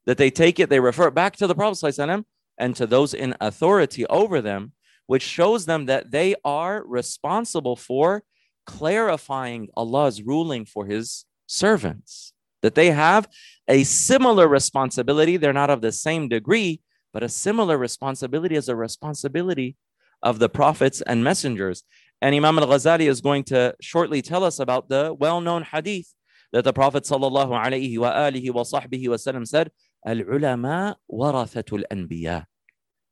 That 0.07 0.19
they 0.19 0.31
take 0.31 0.59
it, 0.59 0.69
they 0.69 0.81
refer 0.81 1.09
it 1.09 1.15
back 1.15 1.37
to 1.37 1.47
the 1.47 1.55
Prophet 1.55 2.25
and 2.59 2.77
to 2.77 2.87
those 2.87 3.15
in 3.15 3.37
authority 3.41 4.05
over 4.07 4.41
them, 4.41 4.73
which 5.07 5.23
shows 5.23 5.67
them 5.67 5.87
that 5.87 6.11
they 6.11 6.35
are 6.45 6.85
responsible 6.87 7.77
for 7.77 8.25
clarifying 8.67 9.69
Allah's 9.77 10.23
ruling 10.23 10.65
for 10.65 10.87
his 10.87 11.25
servants 11.47 12.33
that 12.63 12.75
they 12.75 12.91
have 12.91 13.29
a 13.69 13.85
similar 13.85 14.49
responsibility. 14.49 15.37
They're 15.37 15.53
not 15.53 15.71
of 15.71 15.83
the 15.83 15.93
same 15.93 16.29
degree, 16.29 16.81
but 17.13 17.23
a 17.23 17.29
similar 17.29 17.77
responsibility 17.77 18.57
as 18.57 18.69
a 18.69 18.77
responsibility 18.77 19.77
of 20.23 20.39
the 20.39 20.49
prophets 20.49 21.03
and 21.03 21.23
messengers. 21.23 21.83
And 22.23 22.35
Imam 22.35 22.59
al 22.59 22.67
Ghazali 22.69 23.09
is 23.11 23.21
going 23.21 23.45
to 23.45 23.75
shortly 23.81 24.23
tell 24.23 24.45
us 24.45 24.59
about 24.59 24.89
the 24.89 25.15
well 25.19 25.41
known 25.41 25.63
hadith 25.65 26.15
that 26.53 26.65
the 26.65 26.73
Prophet 26.73 27.05
sallallahu 27.05 27.51
alaihi 27.51 27.99
wasallam 27.99 29.47
said. 29.47 29.71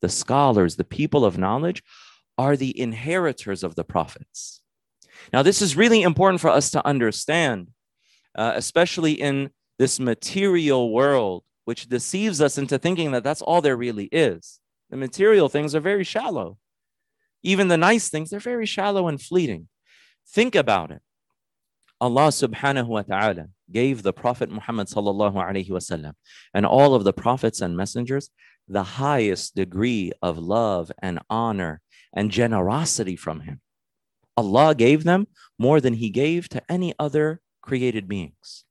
The 0.03 0.09
scholars, 0.09 0.77
the 0.77 0.85
people 0.85 1.25
of 1.25 1.39
knowledge, 1.39 1.83
are 2.39 2.57
the 2.57 2.81
inheritors 2.81 3.63
of 3.63 3.75
the 3.75 3.85
prophets. 3.85 4.63
Now, 5.33 5.43
this 5.43 5.61
is 5.61 5.77
really 5.77 6.03
important 6.03 6.41
for 6.41 6.49
us 6.49 6.71
to 6.71 6.87
understand 6.87 7.69
uh, 8.35 8.53
especially 8.55 9.13
in 9.13 9.51
this 9.79 9.99
material 9.99 10.93
world, 10.93 11.45
which 11.65 11.89
deceives 11.89 12.41
us 12.41 12.59
into 12.59 12.79
thinking 12.79 13.13
that 13.13 13.25
that's 13.25 13.43
all 13.43 13.61
there 13.61 13.77
really 13.77 14.07
is. 14.13 14.61
The 14.91 14.97
material 14.97 15.49
things 15.49 15.75
are 15.75 15.81
very 15.81 16.05
shallow. 16.05 16.59
Even 17.43 17.69
the 17.69 17.77
nice 17.77 18.09
things, 18.09 18.31
they're 18.31 18.41
very 18.41 18.67
shallow 18.67 19.09
and 19.09 19.21
fleeting. 19.21 19.69
Think 20.29 20.55
about 20.55 20.91
it. 20.91 21.01
Allah 22.01 22.29
subhanahu 22.29 22.87
wa 22.87 23.03
ta'ala 23.03 23.49
gave 23.71 24.03
the 24.03 24.13
Prophet 24.13 24.51
Muhammad 24.51 24.89
sallallahu 24.89 25.35
alayhi 25.35 25.69
wasallam 25.69 26.13
and 26.55 26.65
all 26.65 26.95
of 26.95 27.05
the 27.05 27.13
prophets 27.13 27.61
and 27.61 27.77
messengers 27.77 28.31
the 28.67 28.83
highest 28.83 29.55
degree 29.55 30.13
of 30.23 30.39
love 30.39 30.91
and 31.03 31.19
honor 31.29 31.83
and 32.15 32.31
generosity 32.31 33.17
from 33.17 33.41
him. 33.41 33.61
Allah 34.37 34.75
gave 34.75 35.05
them 35.05 35.27
more 35.59 35.81
than 35.81 35.95
he 35.95 36.09
gave 36.09 36.49
to 36.51 36.63
any 36.71 36.95
other 36.99 37.41
created 37.61 38.09
beings, 38.09 38.65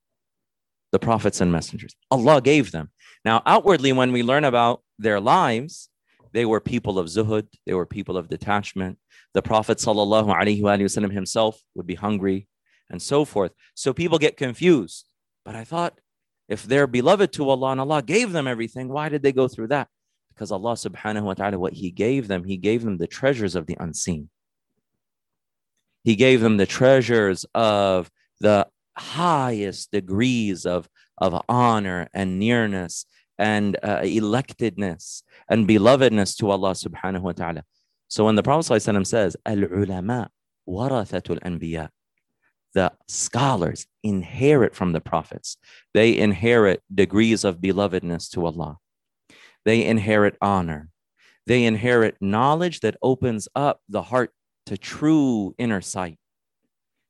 the 0.90 0.98
prophets 0.98 1.40
and 1.40 1.52
messengers. 1.52 1.94
Allah 2.10 2.40
gave 2.40 2.72
them. 2.72 2.90
Now, 3.24 3.42
outwardly, 3.44 3.92
when 3.92 4.10
we 4.10 4.22
learn 4.22 4.44
about 4.44 4.82
their 4.98 5.20
lives, 5.20 5.89
they 6.35 6.45
were 6.45 6.59
people 6.59 6.99
of 6.99 7.07
zuhud, 7.07 7.47
they 7.65 7.73
were 7.73 7.85
people 7.85 8.17
of 8.17 8.27
detachment. 8.27 8.97
The 9.33 9.41
Prophet 9.41 9.77
وسلم, 9.77 11.11
himself 11.11 11.61
would 11.75 11.87
be 11.87 11.95
hungry 11.95 12.47
and 12.89 13.01
so 13.01 13.25
forth. 13.25 13.53
So 13.73 13.93
people 13.93 14.17
get 14.17 14.37
confused. 14.37 15.07
But 15.45 15.55
I 15.55 15.63
thought, 15.63 15.99
if 16.47 16.63
they're 16.63 16.87
beloved 16.87 17.31
to 17.33 17.49
Allah 17.49 17.71
and 17.71 17.81
Allah 17.81 18.01
gave 18.01 18.31
them 18.31 18.47
everything, 18.47 18.89
why 18.89 19.09
did 19.09 19.23
they 19.23 19.31
go 19.31 19.47
through 19.47 19.69
that? 19.69 19.87
Because 20.33 20.51
Allah 20.51 20.73
subhanahu 20.73 21.23
wa 21.23 21.33
ta'ala, 21.33 21.57
what 21.57 21.73
He 21.73 21.91
gave 21.91 22.27
them, 22.27 22.43
He 22.43 22.57
gave 22.57 22.83
them 22.83 22.97
the 22.97 23.07
treasures 23.07 23.55
of 23.55 23.65
the 23.65 23.77
unseen. 23.79 24.29
He 26.03 26.15
gave 26.15 26.41
them 26.41 26.57
the 26.57 26.67
treasures 26.67 27.45
of 27.55 28.11
the 28.41 28.67
highest 28.95 29.91
degrees 29.91 30.65
of, 30.65 30.87
of 31.17 31.41
honor 31.49 32.09
and 32.13 32.37
nearness 32.39 33.05
and 33.40 33.76
uh, 33.82 34.02
electedness 34.04 35.22
and 35.48 35.66
belovedness 35.66 36.36
to 36.36 36.50
Allah 36.50 36.72
subhanahu 36.72 37.22
wa 37.22 37.32
ta'ala. 37.32 37.64
So 38.06 38.26
when 38.26 38.36
the 38.36 38.42
Prophet 38.42 38.82
says, 39.06 39.36
Al 39.46 39.64
ulama 39.64 40.30
warathatul 40.68 41.40
anbiya, 41.40 41.88
the 42.74 42.92
scholars 43.08 43.86
inherit 44.02 44.76
from 44.76 44.92
the 44.92 45.00
prophets. 45.00 45.56
They 45.94 46.16
inherit 46.16 46.82
degrees 46.94 47.42
of 47.42 47.56
belovedness 47.56 48.30
to 48.32 48.44
Allah. 48.44 48.78
They 49.64 49.84
inherit 49.84 50.36
honor. 50.40 50.90
They 51.46 51.64
inherit 51.64 52.16
knowledge 52.20 52.80
that 52.80 52.96
opens 53.02 53.48
up 53.56 53.80
the 53.88 54.02
heart 54.02 54.32
to 54.66 54.76
true 54.76 55.54
inner 55.58 55.80
sight. 55.80 56.18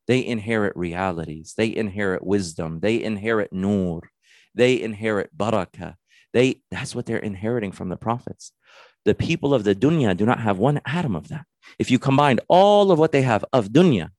They 0.07 0.25
inherit 0.25 0.77
realities. 0.77 1.55
They 1.57 1.75
inherit 1.75 2.25
wisdom. 2.25 2.81
They 2.81 3.03
inherit 3.03 3.53
nur. 3.53 4.09
They 4.55 4.81
inherit 4.81 5.37
barakah. 5.37 5.97
They 6.33 6.63
that's 6.71 6.95
what 6.95 7.07
they're 7.07 7.19
inheriting 7.19 7.73
from 7.73 7.89
the 7.89 7.97
prophets. 7.97 8.53
The 9.05 9.15
people 9.15 9.55
of 9.55 9.65
the 9.65 9.75
dunya 9.75 10.17
do 10.17 10.27
not 10.27 10.41
have 10.41 10.59
one 10.59 10.81
atom 10.87 11.17
of 11.17 11.29
that. 11.29 11.47
If 11.79 11.91
you 11.91 11.99
combined 11.99 12.41
all 12.49 12.93
of 12.93 12.99
what 12.99 13.13
they 13.13 13.23
have 13.23 13.45
of 13.53 13.69
dunya, 13.69 14.11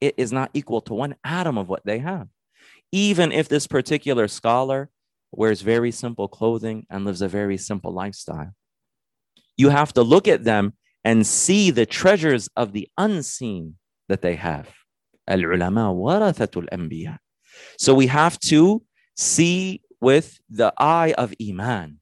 it 0.00 0.14
is 0.16 0.32
not 0.32 0.50
equal 0.54 0.80
to 0.82 0.94
one 0.94 1.16
atom 1.24 1.58
of 1.58 1.68
what 1.68 1.84
they 1.84 1.98
have. 1.98 2.28
Even 2.92 3.32
if 3.32 3.48
this 3.48 3.66
particular 3.66 4.28
scholar 4.28 4.90
wears 5.32 5.60
very 5.60 5.90
simple 5.90 6.28
clothing 6.28 6.86
and 6.88 7.04
lives 7.04 7.22
a 7.22 7.28
very 7.28 7.56
simple 7.56 7.92
lifestyle, 7.92 8.52
you 9.56 9.68
have 9.70 9.92
to 9.94 10.02
look 10.02 10.28
at 10.28 10.44
them 10.44 10.74
and 11.04 11.26
see 11.26 11.70
the 11.70 11.86
treasures 11.86 12.48
of 12.56 12.72
the 12.72 12.88
unseen 12.98 13.76
that 14.08 14.22
they 14.22 14.36
have. 14.36 14.68
Al-ulama 15.28 15.92
warathatul 15.92 16.68
anbiya. 16.72 17.18
So 17.78 17.94
we 17.94 18.06
have 18.06 18.38
to 18.40 18.82
see 19.16 19.82
with 20.05 20.39
the 20.49 20.73
eye 20.77 21.13
of 21.17 21.33
iman. 21.41 21.99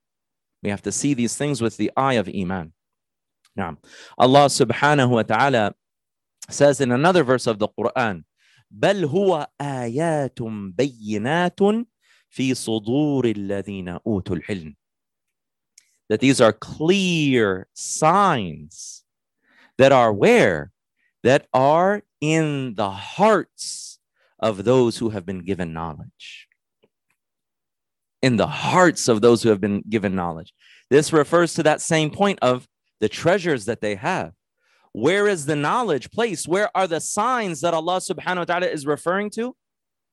We 0.64 0.70
have 0.70 0.82
to 0.84 0.92
see 0.92 1.14
these 1.14 1.36
things 1.36 1.62
with 1.62 1.78
the 1.78 1.92
eye 1.96 2.14
of 2.14 2.28
iman. 2.28 2.74
Now, 3.56 3.78
Allah 4.18 4.46
subhanahu 4.46 5.10
wa 5.10 5.24
ta'ala 5.24 5.76
says 6.50 6.82
in 6.82 6.92
another 6.92 7.24
verse 7.24 7.48
of 7.48 7.60
the 7.60 7.68
Quran, 7.68 8.24
بل 8.72 9.06
هو 9.06 9.48
آيات 9.62 10.42
بينات 10.76 11.60
في 12.30 12.54
صدور 12.54 13.26
الذين 13.26 14.00
أوتوا 14.08 14.36
العلم. 14.36 14.76
That 16.10 16.20
these 16.20 16.42
are 16.42 16.54
clear 16.54 17.68
signs 17.74 19.04
that 19.78 19.92
are 19.92 20.14
where? 20.14 20.72
That 21.24 21.48
are 21.54 22.04
in 22.22 22.76
the 22.76 22.90
hearts 22.90 24.00
of 24.40 24.64
those 24.64 24.98
who 24.98 25.10
have 25.10 25.26
been 25.26 25.44
given 25.44 25.74
knowledge. 25.74 26.43
In 28.24 28.36
the 28.36 28.48
hearts 28.48 29.08
of 29.08 29.22
those 29.22 29.44
who 29.44 29.50
have 29.50 29.62
been 29.62 29.82
given 29.88 30.14
knowledge. 30.14 30.54
This 30.90 31.14
refers 31.14 31.54
to 31.54 31.64
that 31.64 31.82
same 31.82 32.10
point 32.10 32.40
of 32.42 32.68
the 33.00 33.08
treasures 33.08 33.66
that 33.66 33.82
they 33.82 33.96
have. 33.96 34.34
Where 34.92 35.28
is 35.28 35.46
the 35.46 35.56
knowledge 35.56 36.12
placed? 36.12 36.48
Where 36.48 36.70
are 36.76 36.88
the 36.88 37.00
signs 37.00 37.62
that 37.62 37.74
Allah 37.74 37.98
subhanahu 37.98 38.38
wa 38.38 38.46
ta'ala 38.46 38.68
is 38.68 38.86
referring 38.86 39.30
to? 39.32 39.56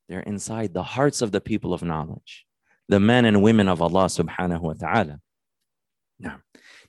They're 0.09 0.21
inside 0.21 0.73
the 0.73 0.83
hearts 0.83 1.23
of 1.23 1.33
the 1.33 1.41
people 1.41 1.75
of 1.75 1.83
knowledge, 1.83 2.47
the 2.89 3.01
men 3.01 3.25
and 3.25 3.43
women 3.43 3.69
of 3.69 3.83
Allah 3.83 4.07
subhanahu 4.07 4.61
wa 4.61 4.75
ta'ala. 4.75 5.19
Now, 6.21 6.39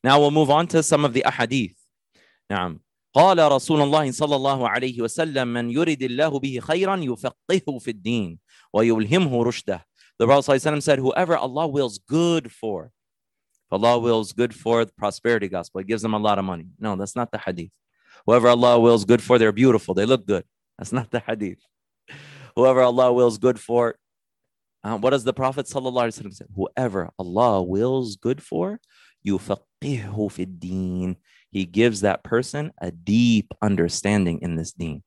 now 0.04 0.20
we'll 0.20 0.32
move 0.32 0.52
on 0.52 0.68
to 0.68 0.84
some 0.84 1.04
of 1.04 1.14
the 1.14 1.24
ahadith. 1.26 1.76
Now, 2.50 2.76
قال 3.16 3.38
رسول 3.38 3.82
الله 3.82 4.12
صلى 4.12 4.36
الله 4.36 4.70
عليه 4.70 5.02
وسلم 5.02 5.48
من 5.48 5.72
يرد 5.72 6.04
الله 6.04 6.40
به 6.40 6.60
خيرا 6.60 6.96
يفقهه 6.96 7.80
في 7.80 7.92
الدين 7.92 8.40
ويلهمه 8.74 9.44
رشده. 9.44 9.82
the 10.23 10.29
Prophet 10.29 10.83
said, 10.85 11.01
Whoever 11.01 11.37
Allah 11.37 11.67
wills 11.67 11.99
good 11.99 12.53
for, 12.53 12.93
Allah 13.73 13.99
wills 13.99 14.33
good 14.33 14.55
for 14.55 14.85
the 14.85 14.93
prosperity 14.93 15.49
gospel, 15.49 15.81
It 15.81 15.89
gives 15.89 16.01
them 16.01 16.15
a 16.15 16.19
lot 16.19 16.39
of 16.39 16.45
money. 16.45 16.69
No, 16.79 16.95
that's 16.95 17.17
not 17.17 17.33
the 17.33 17.39
hadith. 17.39 17.73
Whoever 18.25 18.47
Allah 18.47 18.79
wills 18.79 19.05
good 19.05 19.21
for, 19.21 19.37
they're 19.37 19.51
beautiful, 19.51 19.95
they 19.95 20.07
look 20.07 20.25
good. 20.25 20.45
That's 20.79 20.93
not 20.93 21.11
the 21.11 21.19
hadith. 21.19 21.59
Whoever 22.55 22.83
Allah 22.83 23.13
wills 23.13 23.37
good 23.37 23.59
for, 23.59 23.97
uh, 24.85 24.97
what 24.97 25.11
does 25.11 25.25
the 25.25 25.33
Prophet 25.33 25.67
ﷺ 25.67 26.33
say? 26.33 26.45
Whoever 26.55 27.11
Allah 27.19 27.61
wills 27.61 28.15
good 28.15 28.41
for, 28.41 28.79
yufaqihu 29.27 30.31
fid 30.31 30.61
deen. 30.61 31.17
He 31.51 31.65
gives 31.65 32.03
that 32.03 32.23
person 32.23 32.71
a 32.81 32.93
deep 32.93 33.53
understanding 33.61 34.39
in 34.41 34.55
this 34.55 34.71
deen. 34.71 35.03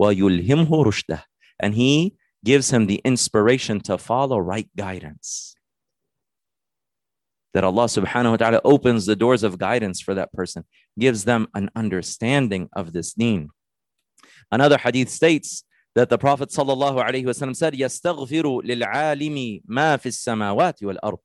Wa 0.00 0.08
yulhimhu 0.08 0.84
rushdah. 0.84 1.22
And 1.60 1.76
he 1.76 2.16
gives 2.43 2.71
him 2.71 2.85
the 2.85 3.01
inspiration 3.03 3.79
to 3.81 3.97
follow 3.97 4.37
right 4.37 4.69
guidance. 4.75 5.55
That 7.53 7.63
Allah 7.63 7.85
subhanahu 7.85 8.31
wa 8.31 8.37
ta'ala 8.37 8.61
opens 8.63 9.05
the 9.05 9.15
doors 9.15 9.43
of 9.43 9.57
guidance 9.57 9.99
for 9.99 10.13
that 10.13 10.31
person, 10.31 10.65
gives 10.99 11.23
them 11.23 11.47
an 11.53 11.69
understanding 11.75 12.69
of 12.73 12.93
this 12.93 13.13
deen. 13.13 13.49
Another 14.51 14.77
hadith 14.77 15.09
states 15.09 15.63
that 15.95 16.09
the 16.09 16.17
Prophet 16.17 16.49
sallallahu 16.49 17.03
alaihi 17.03 17.25
wasallam 17.25 17.55
said, 17.55 17.73
يَسْتَغْفِرُ 17.73 18.63
لِلْعَالِمِ 18.63 19.63
مَا 19.67 19.97
فِي 19.97 20.07
السَّمَاوَاتِ 20.07 20.83
وَالْأَرْضِ 20.83 21.17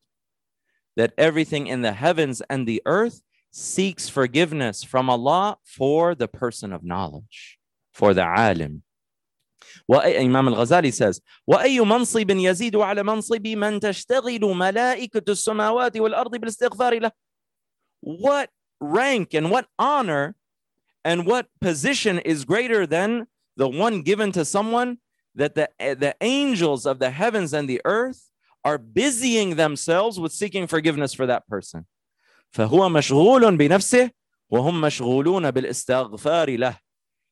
That 0.96 1.12
everything 1.18 1.66
in 1.66 1.82
the 1.82 1.92
heavens 1.92 2.40
and 2.48 2.66
the 2.66 2.80
earth 2.86 3.20
seeks 3.50 4.08
forgiveness 4.08 4.82
from 4.82 5.10
Allah 5.10 5.58
for 5.64 6.14
the 6.14 6.26
person 6.26 6.72
of 6.72 6.82
knowledge, 6.82 7.58
for 7.92 8.14
the 8.14 8.24
alim. 8.24 8.82
Imam 9.89 10.47
al-Ghazali 10.47 10.93
says, 10.93 11.21
وأي 11.47 11.79
منصب 11.79 12.29
يزيد 12.29 12.75
على 12.75 13.03
منصب 13.03 13.47
من 13.47 13.79
تشتغل 13.79 14.41
ملائكة 14.41 15.31
السماوات 15.31 15.97
والأرض 15.97 16.35
بالاستغفار 16.35 16.99
له. 16.99 17.11
What 18.01 18.49
rank 18.79 19.33
and 19.33 19.49
what 19.49 19.67
honor 19.79 20.35
and 21.03 21.25
what 21.25 21.47
position 21.61 22.19
is 22.19 22.45
greater 22.45 22.85
than 22.85 23.27
the 23.55 23.67
one 23.67 24.01
given 24.01 24.31
to 24.33 24.45
someone 24.45 24.97
that 25.35 25.55
the, 25.55 25.69
the 25.79 26.15
angels 26.21 26.85
of 26.85 26.99
the 26.99 27.11
heavens 27.11 27.53
and 27.53 27.67
the 27.67 27.81
earth 27.85 28.29
are 28.63 28.77
busying 28.77 29.55
themselves 29.55 30.19
with 30.19 30.31
seeking 30.31 30.67
forgiveness 30.67 31.13
for 31.13 31.25
that 31.25 31.47
person. 31.47 31.85
فهو 32.51 32.89
مشغول 32.89 33.57
بنفسه 33.57 34.11
وهم 34.49 34.81
مشغولون 34.81 35.51
بالاستغفار 35.51 36.57
له. 36.57 36.77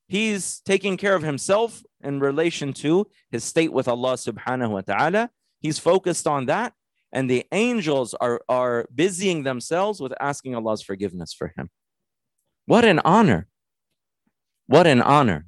He's 0.07 0.61
taking 0.61 0.97
care 0.97 1.15
of 1.15 1.23
himself 1.23 1.83
in 2.04 2.20
relation 2.20 2.72
to 2.74 3.06
his 3.30 3.44
state 3.44 3.72
with 3.72 3.88
Allah 3.88 4.14
subhanahu 4.14 4.70
wa 4.70 4.80
ta'ala. 4.80 5.30
He's 5.60 5.78
focused 5.78 6.26
on 6.26 6.46
that. 6.46 6.72
And 7.12 7.28
the 7.28 7.44
angels 7.50 8.14
are, 8.14 8.40
are 8.48 8.86
busying 8.94 9.42
themselves 9.42 10.00
with 10.00 10.12
asking 10.20 10.54
Allah's 10.54 10.82
forgiveness 10.82 11.32
for 11.32 11.52
him. 11.56 11.70
What 12.66 12.84
an 12.84 13.00
honor. 13.04 13.48
What 14.66 14.86
an 14.86 15.02
honor. 15.02 15.46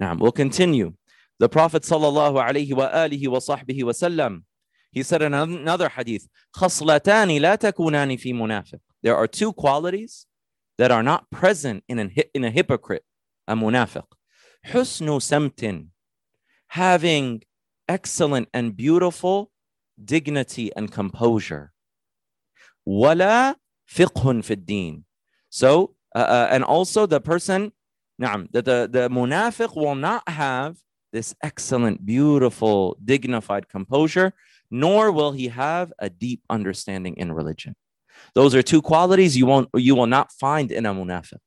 Now, 0.00 0.16
we'll 0.16 0.32
continue. 0.32 0.94
The 1.38 1.48
Prophet 1.48 1.82
sallallahu 1.84 2.44
alayhi 2.44 2.74
wa 2.74 2.90
alihi 2.90 3.28
wa 3.28 3.38
sahbihi 3.38 3.84
wa 3.84 3.92
sallam, 3.92 4.42
he 4.90 5.02
said 5.04 5.22
in 5.22 5.34
another 5.34 5.88
hadith, 5.88 6.28
خصلتان 6.56 7.40
لا 7.40 7.54
تكونان 7.54 8.16
في 8.18 8.32
منافق. 8.32 8.80
There 9.02 9.16
are 9.16 9.28
two 9.28 9.52
qualities 9.52 10.26
that 10.78 10.90
are 10.90 11.02
not 11.02 11.30
present 11.30 11.84
in, 11.88 11.98
an, 11.98 12.12
in 12.34 12.44
a 12.44 12.50
hypocrite, 12.50 13.04
a 13.46 13.54
munafiq. 13.54 14.04
husnu 14.71 15.19
samtin, 15.19 15.87
having 16.67 17.43
excellent 17.87 18.49
and 18.53 18.75
beautiful 18.75 19.51
dignity 20.03 20.71
and 20.75 20.91
composure. 20.91 21.71
Wala 22.85 23.55
fiqhun 23.89 24.43
fiddin. 24.43 25.03
So, 25.49 25.95
uh, 26.15 26.19
uh, 26.19 26.47
and 26.51 26.63
also 26.63 27.05
the 27.05 27.19
person, 27.21 27.71
na'am, 28.21 28.47
the, 28.51 28.61
the, 28.61 28.89
the 28.91 29.09
munafiq 29.09 29.75
will 29.75 29.95
not 29.95 30.27
have 30.27 30.77
this 31.13 31.33
excellent, 31.41 32.05
beautiful, 32.05 32.97
dignified 33.03 33.69
composure, 33.69 34.33
nor 34.69 35.11
will 35.11 35.31
he 35.31 35.47
have 35.47 35.93
a 35.99 36.09
deep 36.09 36.41
understanding 36.49 37.15
in 37.17 37.31
religion. 37.31 37.75
Those 38.33 38.55
are 38.55 38.61
two 38.61 38.81
qualities 38.81 39.37
you 39.37 39.45
won't 39.45 39.69
you 39.75 39.95
will 39.95 40.07
not 40.07 40.31
find 40.31 40.71
in 40.71 40.85
a 40.85 40.93
munafiq. 40.93 41.37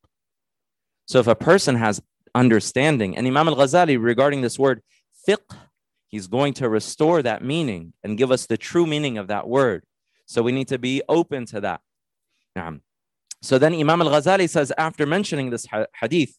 So 1.07 1.19
if 1.19 1.27
a 1.27 1.35
person 1.35 1.75
has 1.75 2.01
understanding, 2.34 3.18
and 3.18 3.26
Imam 3.26 3.48
al-Ghazali 3.48 4.02
regarding 4.02 4.41
this 4.41 4.60
word 4.60 4.82
fiqh, 5.28 5.56
he's 6.08 6.28
going 6.28 6.54
to 6.56 6.70
restore 6.70 7.22
that 7.22 7.44
meaning 7.44 7.94
and 8.04 8.18
give 8.18 8.32
us 8.32 8.46
the 8.46 8.58
true 8.58 8.86
meaning 8.86 9.18
of 9.18 9.28
that 9.28 9.48
word. 9.48 9.84
So 10.26 10.41
we 10.41 10.52
need 10.52 10.68
to 10.70 10.80
be 10.80 11.02
open 11.08 11.46
to 11.48 11.62
that. 11.62 11.82
So 13.41 13.58
then 13.58 13.74
Imam 13.74 14.02
al-Ghazali 14.02 14.50
says 14.50 14.72
after 14.78 15.06
mentioning 15.06 15.50
this 15.50 15.65
hadith, 16.00 16.38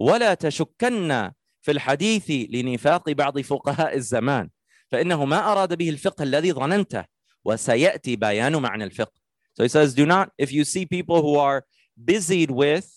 ولا 0.00 0.34
تشكن 0.34 1.32
في 1.62 1.70
الحديث 1.70 2.30
لنفاق 2.50 3.10
بعض 3.10 3.40
فقهاء 3.40 3.96
الزمان 3.96 4.50
فإنه 4.90 5.24
ما 5.24 5.52
أراد 5.52 5.78
به 5.78 5.90
الفقه 5.90 6.22
الذي 6.22 6.52
ظننته 6.52 7.04
وسيأتي 7.44 8.16
بيان 8.16 8.56
معنى 8.56 8.84
الفقه 8.84 9.22
So 9.54 9.62
he 9.62 9.68
says, 9.68 9.92
do 9.92 10.06
not, 10.06 10.30
if 10.38 10.50
you 10.50 10.64
see 10.64 10.86
people 10.86 11.20
who 11.20 11.36
are 11.36 11.66
busied 12.02 12.50
with 12.50 12.90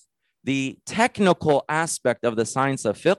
the 0.45 0.79
technical 0.87 1.65
aspect 1.69 2.25
of 2.25 2.37
the 2.37 2.47
science 2.47 2.85
of 2.85 2.97
fiqh 2.97 3.19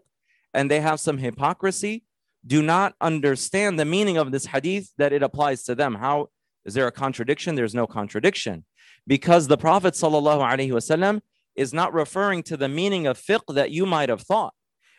and 0.53 0.69
they 0.69 0.81
have 0.81 0.99
some 0.99 1.17
hypocrisy, 1.17 2.03
do 2.45 2.61
not 2.61 2.95
understand 2.99 3.79
the 3.79 3.85
meaning 3.85 4.17
of 4.17 4.31
this 4.31 4.47
hadith 4.47 4.91
that 4.97 5.13
it 5.13 5.21
applies 5.21 5.63
to 5.63 5.75
them. 5.75 5.95
How 5.95 6.29
is 6.65 6.73
there 6.73 6.87
a 6.87 6.91
contradiction? 6.91 7.55
There's 7.55 7.75
no 7.75 7.87
contradiction. 7.87 8.65
Because 9.07 9.47
the 9.47 9.57
Prophet 9.57 9.93
wasallam 9.93 11.21
is 11.55 11.73
not 11.73 11.93
referring 11.93 12.43
to 12.43 12.57
the 12.57 12.69
meaning 12.69 13.07
of 13.07 13.19
fiqh 13.19 13.53
that 13.53 13.71
you 13.71 13.85
might 13.85 14.09
have 14.09 14.21
thought. 14.21 14.53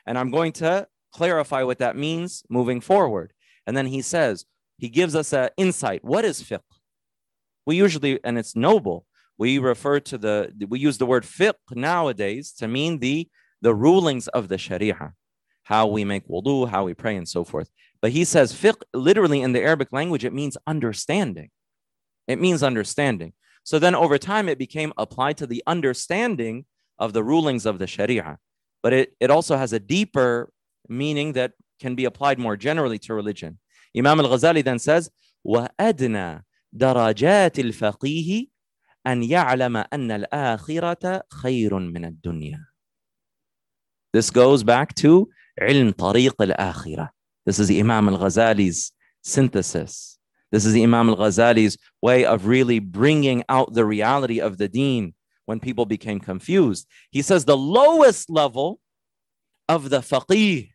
And 0.07 0.19
I'm 0.19 0.31
going 0.31 0.53
to 0.53 0.87
clarify 1.13 1.63
what 1.63 1.79
that 1.79 1.97
means 1.97 2.43
moving 2.49 2.81
forward. 2.81 3.33
And 3.67 3.77
then 3.77 3.87
he 3.87 4.03
says, 4.03 4.45
he 4.79 4.89
gives 4.89 5.15
us 5.15 5.33
an 5.33 5.51
insight. 5.57 6.05
What 6.05 6.25
is 6.25 6.43
fiqh? 6.43 6.61
We 7.65 7.77
usually, 7.77 8.19
and 8.25 8.39
it's 8.39 8.57
noble, 8.57 9.07
we 9.38 9.60
refer 9.60 10.00
to 10.00 10.18
the, 10.18 10.52
we 10.68 10.80
use 10.80 10.98
the 10.98 11.06
word 11.06 11.24
fiqh 11.24 11.54
nowadays 11.72 12.52
to 12.54 12.68
mean 12.68 13.00
the, 13.00 13.28
the 13.62 13.76
rulings 13.76 14.28
of 14.30 14.48
the 14.48 14.58
sharia, 14.58 15.14
how 15.64 15.88
we 15.88 16.04
make 16.04 16.28
wudu, 16.28 16.70
how 16.70 16.86
we 16.86 16.94
pray, 16.94 17.16
and 17.16 17.28
so 17.28 17.44
forth. 17.44 17.70
But 18.02 18.12
he 18.12 18.24
says 18.26 18.54
fiqh, 18.54 18.82
literally 18.94 19.42
in 19.42 19.54
the 19.54 19.62
Arabic 19.62 19.92
language, 19.92 20.26
it 20.26 20.34
means 20.34 20.58
understanding. 20.66 21.50
It 22.28 22.40
means 22.40 22.64
understanding. 22.64 23.34
So 23.64 23.80
then 23.80 23.96
over 23.96 24.18
time, 24.18 24.50
it 24.50 24.58
became 24.58 24.94
applied 24.98 25.38
to 25.38 25.48
the 25.48 25.64
understanding 25.68 26.66
of 27.00 27.14
the 27.14 27.24
rulings 27.24 27.66
of 27.66 27.80
the 27.80 27.88
Sharia. 27.88 28.38
But 28.82 28.94
it, 28.94 29.14
it 29.20 29.30
also 29.30 29.58
has 29.58 29.74
a 29.74 29.80
deeper 29.80 30.52
meaning 30.88 31.34
that 31.34 31.54
can 31.80 31.96
be 31.96 32.06
applied 32.06 32.40
more 32.40 32.58
generally 32.58 32.98
to 33.00 33.14
religion. 33.14 33.60
Imam 33.96 34.20
al 34.20 34.28
Ghazali 34.28 34.64
then 34.64 34.80
says, 34.80 35.10
وَأَدْنَى 35.46 36.42
دَرَجَاتِ 36.76 37.52
الْفَقِيهِ 37.52 38.50
أن 39.08 39.24
يعلم 39.24 39.78
أن 39.78 40.12
الآخرة 40.12 41.24
خير 41.32 41.80
من 41.80 42.06
الدنيا. 42.06 42.66
This 44.14 44.30
goes 44.30 44.64
back 44.64 44.96
to 44.96 45.30
علم 45.62 45.92
طريق 45.92 46.42
الآخرة. 46.42 47.10
This 47.46 47.60
is 47.60 47.72
Imam 47.72 48.10
al-Ghazali's 48.10 48.92
synthesis. 49.24 50.20
This 50.52 50.66
is 50.66 50.76
Imam 50.76 51.10
al-Ghazali's 51.10 51.78
way 52.02 52.26
of 52.26 52.48
really 52.48 52.80
bringing 52.80 53.44
out 53.50 53.74
the 53.74 53.86
reality 53.86 54.40
of 54.40 54.58
the 54.58 54.68
deen 54.68 55.14
when 55.46 55.60
people 55.60 55.86
became 55.86 56.20
confused. 56.20 56.88
He 57.10 57.22
says 57.22 57.46
the 57.46 57.58
lowest 57.58 58.30
level 58.30 58.80
of 59.70 59.90
the 59.90 60.00
faqih, 60.00 60.72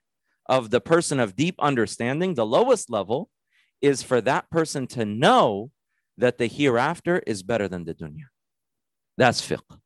of 0.46 0.70
the 0.70 0.80
person 0.80 1.20
of 1.20 1.36
deep 1.36 1.54
understanding, 1.58 2.34
the 2.34 2.46
lowest 2.46 2.90
level 2.90 3.30
is 3.80 4.02
for 4.02 4.20
that 4.22 4.48
person 4.50 4.86
to 4.86 5.04
know 5.04 5.70
that 6.18 6.38
the 6.38 6.46
hereafter 6.46 7.22
is 7.26 7.42
better 7.42 7.68
than 7.68 7.84
the 7.84 7.94
dunya. 7.94 8.26
That's 9.16 9.40
fiqh. 9.40 9.78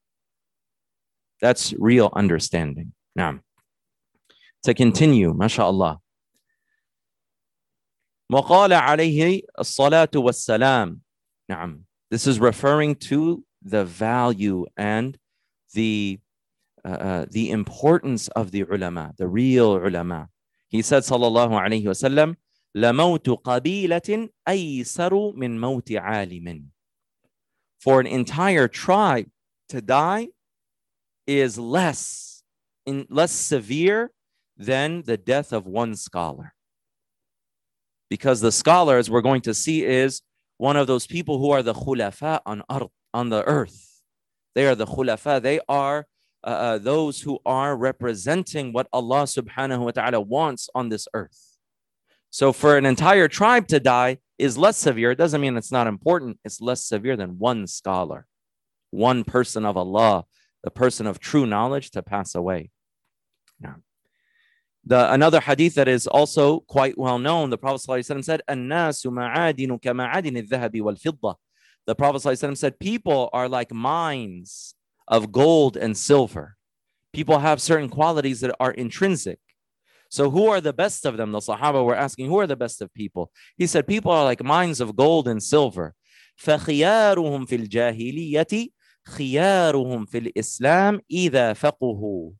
That's 1.41 1.75
real 1.79 2.11
understanding. 2.15 2.93
Now, 3.15 3.41
to 4.65 4.75
continue, 4.75 5.33
mashallah. 5.35 6.01
وقال 8.33 8.73
عليه 8.73 9.43
الصلاة 9.59 10.11
والسلام. 10.15 11.01
نعم. 11.51 11.85
This 12.11 12.27
is 12.27 12.41
referring 12.41 12.97
to 12.97 13.45
the 13.63 13.85
value 13.85 14.67
and 14.77 15.17
the 15.75 16.19
uh, 16.85 16.89
uh, 16.89 17.27
the 17.31 17.51
importance 17.51 18.29
of 18.29 18.53
the 18.53 18.63
ulama, 18.63 19.13
the 19.19 19.27
real 19.27 19.77
ulama. 19.77 20.29
He 20.69 20.83
said, 20.83 21.03
sallallahu 21.03 21.51
alayhi 21.51 21.85
wasallam, 21.85 22.37
لموت 22.75 23.31
قبيلة 23.31 24.29
أيسر 24.49 25.33
من 25.33 25.61
موت 25.61 25.93
عالم. 25.93 26.71
For 27.79 28.01
an 28.01 28.07
entire 28.07 28.69
tribe 28.69 29.29
to 29.69 29.81
die 29.81 30.29
is 31.27 31.59
less 31.59 32.43
in 32.85 33.07
less 33.11 33.33
severe 33.33 34.13
than 34.57 35.03
the 35.03 35.17
death 35.17 35.53
of 35.53 35.67
one 35.67 35.97
scholar. 35.97 36.55
Because 38.09 38.41
the 38.41 38.53
scholar, 38.53 38.97
as 38.99 39.11
we're 39.11 39.21
going 39.21 39.43
to 39.43 39.55
see, 39.55 39.85
is 39.85 40.23
one 40.59 40.77
of 40.77 40.87
those 40.87 41.07
people 41.07 41.39
who 41.39 41.51
are 41.51 41.63
the 41.63 41.75
khulafa 41.75 42.41
on, 42.47 42.63
on 43.13 43.29
the 43.29 43.43
earth. 43.45 44.03
They 44.55 44.67
are 44.67 44.75
the 44.75 44.87
khulafa. 44.87 45.43
They 45.43 45.61
are 45.69 46.07
uh, 46.45 46.49
uh, 46.49 46.79
those 46.79 47.21
who 47.21 47.41
are 47.45 47.77
representing 47.77 48.73
what 48.73 48.87
Allah 48.93 49.25
subhanahu 49.25 49.81
wa 49.81 49.91
ta'ala 49.91 50.21
wants 50.21 50.71
on 50.75 50.89
this 50.89 51.09
earth. 51.13 51.50
So 52.32 52.54
for 52.54 52.78
an 52.78 52.86
entire 52.86 53.28
tribe 53.28 53.68
to 53.68 53.80
die 53.80 54.18
is 54.40 54.58
less 54.58 54.78
severe. 54.78 55.12
It 55.12 55.18
doesn't 55.18 55.42
mean 55.42 55.58
it's 55.58 55.72
not 55.72 55.86
important. 55.86 56.40
It's 56.46 56.62
less 56.62 56.84
severe 56.84 57.18
than 57.18 57.38
one 57.38 57.68
scholar, 57.68 58.26
one 58.90 59.26
person 59.26 59.66
of 59.66 59.76
Allah, 59.76 60.26
the 60.64 60.72
person 60.72 61.08
of 61.08 61.20
true 61.20 61.46
knowledge 61.46 61.92
to 61.92 62.02
pass 62.02 62.34
away. 62.34 62.72
Now, 63.60 63.76
the, 64.86 65.12
another 65.14 65.42
hadith 65.42 65.76
that 65.76 65.90
is 65.90 66.08
also 66.08 66.62
quite 66.62 66.98
well 66.98 67.20
known, 67.20 67.50
the 67.50 67.58
Prophet 67.58 67.86
ﷺ 67.86 68.24
said, 68.24 68.42
"An-nasu 68.48 69.12
ma'adinu 69.12 69.72
al-dhahabi 69.72 70.82
wal-fidda." 70.82 71.36
The 71.86 71.96
Prophet 71.96 72.22
ﷺ 72.22 72.58
said, 72.58 72.80
"People 72.80 73.30
are 73.34 73.50
like 73.50 73.74
mines 73.74 74.74
of 75.06 75.34
gold 75.34 75.76
and 75.76 75.98
silver. 75.98 76.56
People 77.12 77.40
have 77.40 77.62
certain 77.62 77.90
qualities 77.90 78.40
that 78.40 78.56
are 78.62 78.72
intrinsic. 78.72 79.40
So, 80.11 80.31
who 80.31 80.47
are 80.49 80.61
the 80.61 80.73
best 80.73 81.05
of 81.05 81.17
them? 81.17 81.33
The 81.33 81.41
Sahaba 81.41 81.85
were 81.85 81.97
asking, 81.97 82.29
Who 82.29 82.39
are 82.39 82.47
the 82.47 82.57
best 82.57 82.81
of 82.81 82.93
people? 82.95 83.31
He 83.57 83.67
said, 83.67 83.87
People 83.87 84.13
are 84.13 84.25
like 84.25 84.43
mines 84.43 84.81
of 84.81 84.97
gold 84.97 85.29
and 85.29 85.43
silver. 85.43 85.95
فخيارهم 86.39 87.47
في 87.47 87.57
الجاهلية 87.57 88.69
خيارهم 89.09 90.05
في 90.07 90.19
الإسلام 90.19 91.01
إذا 91.11 91.53
فقهوا. 91.53 92.33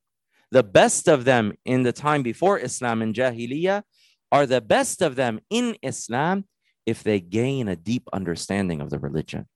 The 0.51 0.63
best 0.63 1.09
of 1.09 1.25
them 1.25 1.53
in 1.65 1.83
the 1.83 1.93
time 1.93 2.23
before 2.23 2.59
Islam 2.59 3.03
and 3.03 3.15
Jahiliyyah 3.15 3.83
are 4.31 4.47
the 4.47 4.61
best 4.61 5.03
of 5.03 5.17
them 5.17 5.41
in 5.51 5.77
Islam 5.83 6.45
if 6.85 7.03
they 7.03 7.21
gain 7.21 7.69
a 7.69 7.77
deep 7.77 8.09
understanding 8.13 8.81
of 8.81 8.91
the 8.91 8.99
religion. 8.99 9.47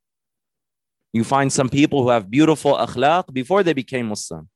You 1.12 1.25
find 1.25 1.53
some 1.53 1.69
people 1.69 2.03
who 2.03 2.11
have 2.11 2.31
beautiful 2.31 2.75
akhlaq 2.75 3.33
before 3.33 3.62
they 3.62 3.73
became 3.73 4.07
Muslim. 4.07 4.49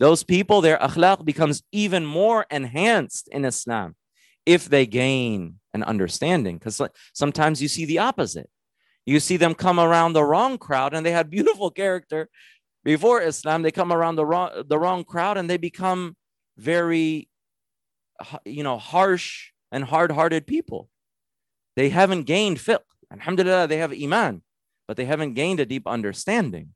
Those 0.00 0.24
people, 0.24 0.60
their 0.60 0.78
akhlaq 0.78 1.24
becomes 1.24 1.62
even 1.70 2.04
more 2.04 2.46
enhanced 2.50 3.28
in 3.28 3.44
Islam 3.44 3.94
if 4.44 4.68
they 4.68 4.86
gain 4.86 5.60
an 5.72 5.84
understanding. 5.84 6.58
Because 6.58 6.80
sometimes 7.12 7.62
you 7.62 7.68
see 7.68 7.84
the 7.84 7.98
opposite. 7.98 8.50
You 9.06 9.20
see 9.20 9.36
them 9.36 9.54
come 9.54 9.78
around 9.78 10.12
the 10.12 10.24
wrong 10.24 10.58
crowd 10.58 10.94
and 10.94 11.06
they 11.06 11.12
had 11.12 11.30
beautiful 11.38 11.70
character 11.70 12.28
before 12.82 13.22
Islam. 13.22 13.62
They 13.62 13.70
come 13.70 13.92
around 13.92 14.16
the 14.16 14.26
wrong, 14.26 14.50
the 14.66 14.78
wrong 14.78 15.04
crowd 15.04 15.36
and 15.36 15.48
they 15.48 15.58
become 15.58 16.16
very, 16.56 17.28
you 18.44 18.64
know, 18.64 18.78
harsh 18.78 19.52
and 19.70 19.84
hard 19.84 20.10
hearted 20.10 20.46
people. 20.46 20.88
They 21.76 21.90
haven't 21.90 22.24
gained 22.24 22.58
fiqh. 22.58 22.80
Alhamdulillah, 23.12 23.68
they 23.68 23.78
have 23.78 23.92
iman 23.92 24.42
but 24.90 24.96
they 24.96 25.04
haven't 25.04 25.34
gained 25.34 25.60
a 25.60 25.64
deep 25.64 25.86
understanding. 25.86 26.70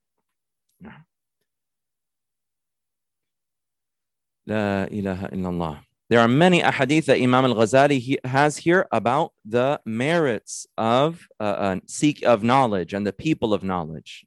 La 4.46 4.86
ilaha 4.86 5.30
illallah. 5.30 5.80
There 6.10 6.20
are 6.20 6.28
many 6.28 6.62
ahadith 6.62 7.06
that 7.06 7.22
Imam 7.22 7.46
al-Ghazali 7.46 8.18
has 8.26 8.58
here 8.58 8.88
about 8.92 9.32
the 9.46 9.80
merits 9.86 10.66
of 10.76 11.28
uh, 11.40 11.44
uh, 11.44 11.76
seek 11.86 12.24
of 12.24 12.44
knowledge 12.44 12.94
and 12.96 13.06
the 13.06 13.14
people 13.14 13.54
of 13.54 13.64
knowledge. 13.64 14.26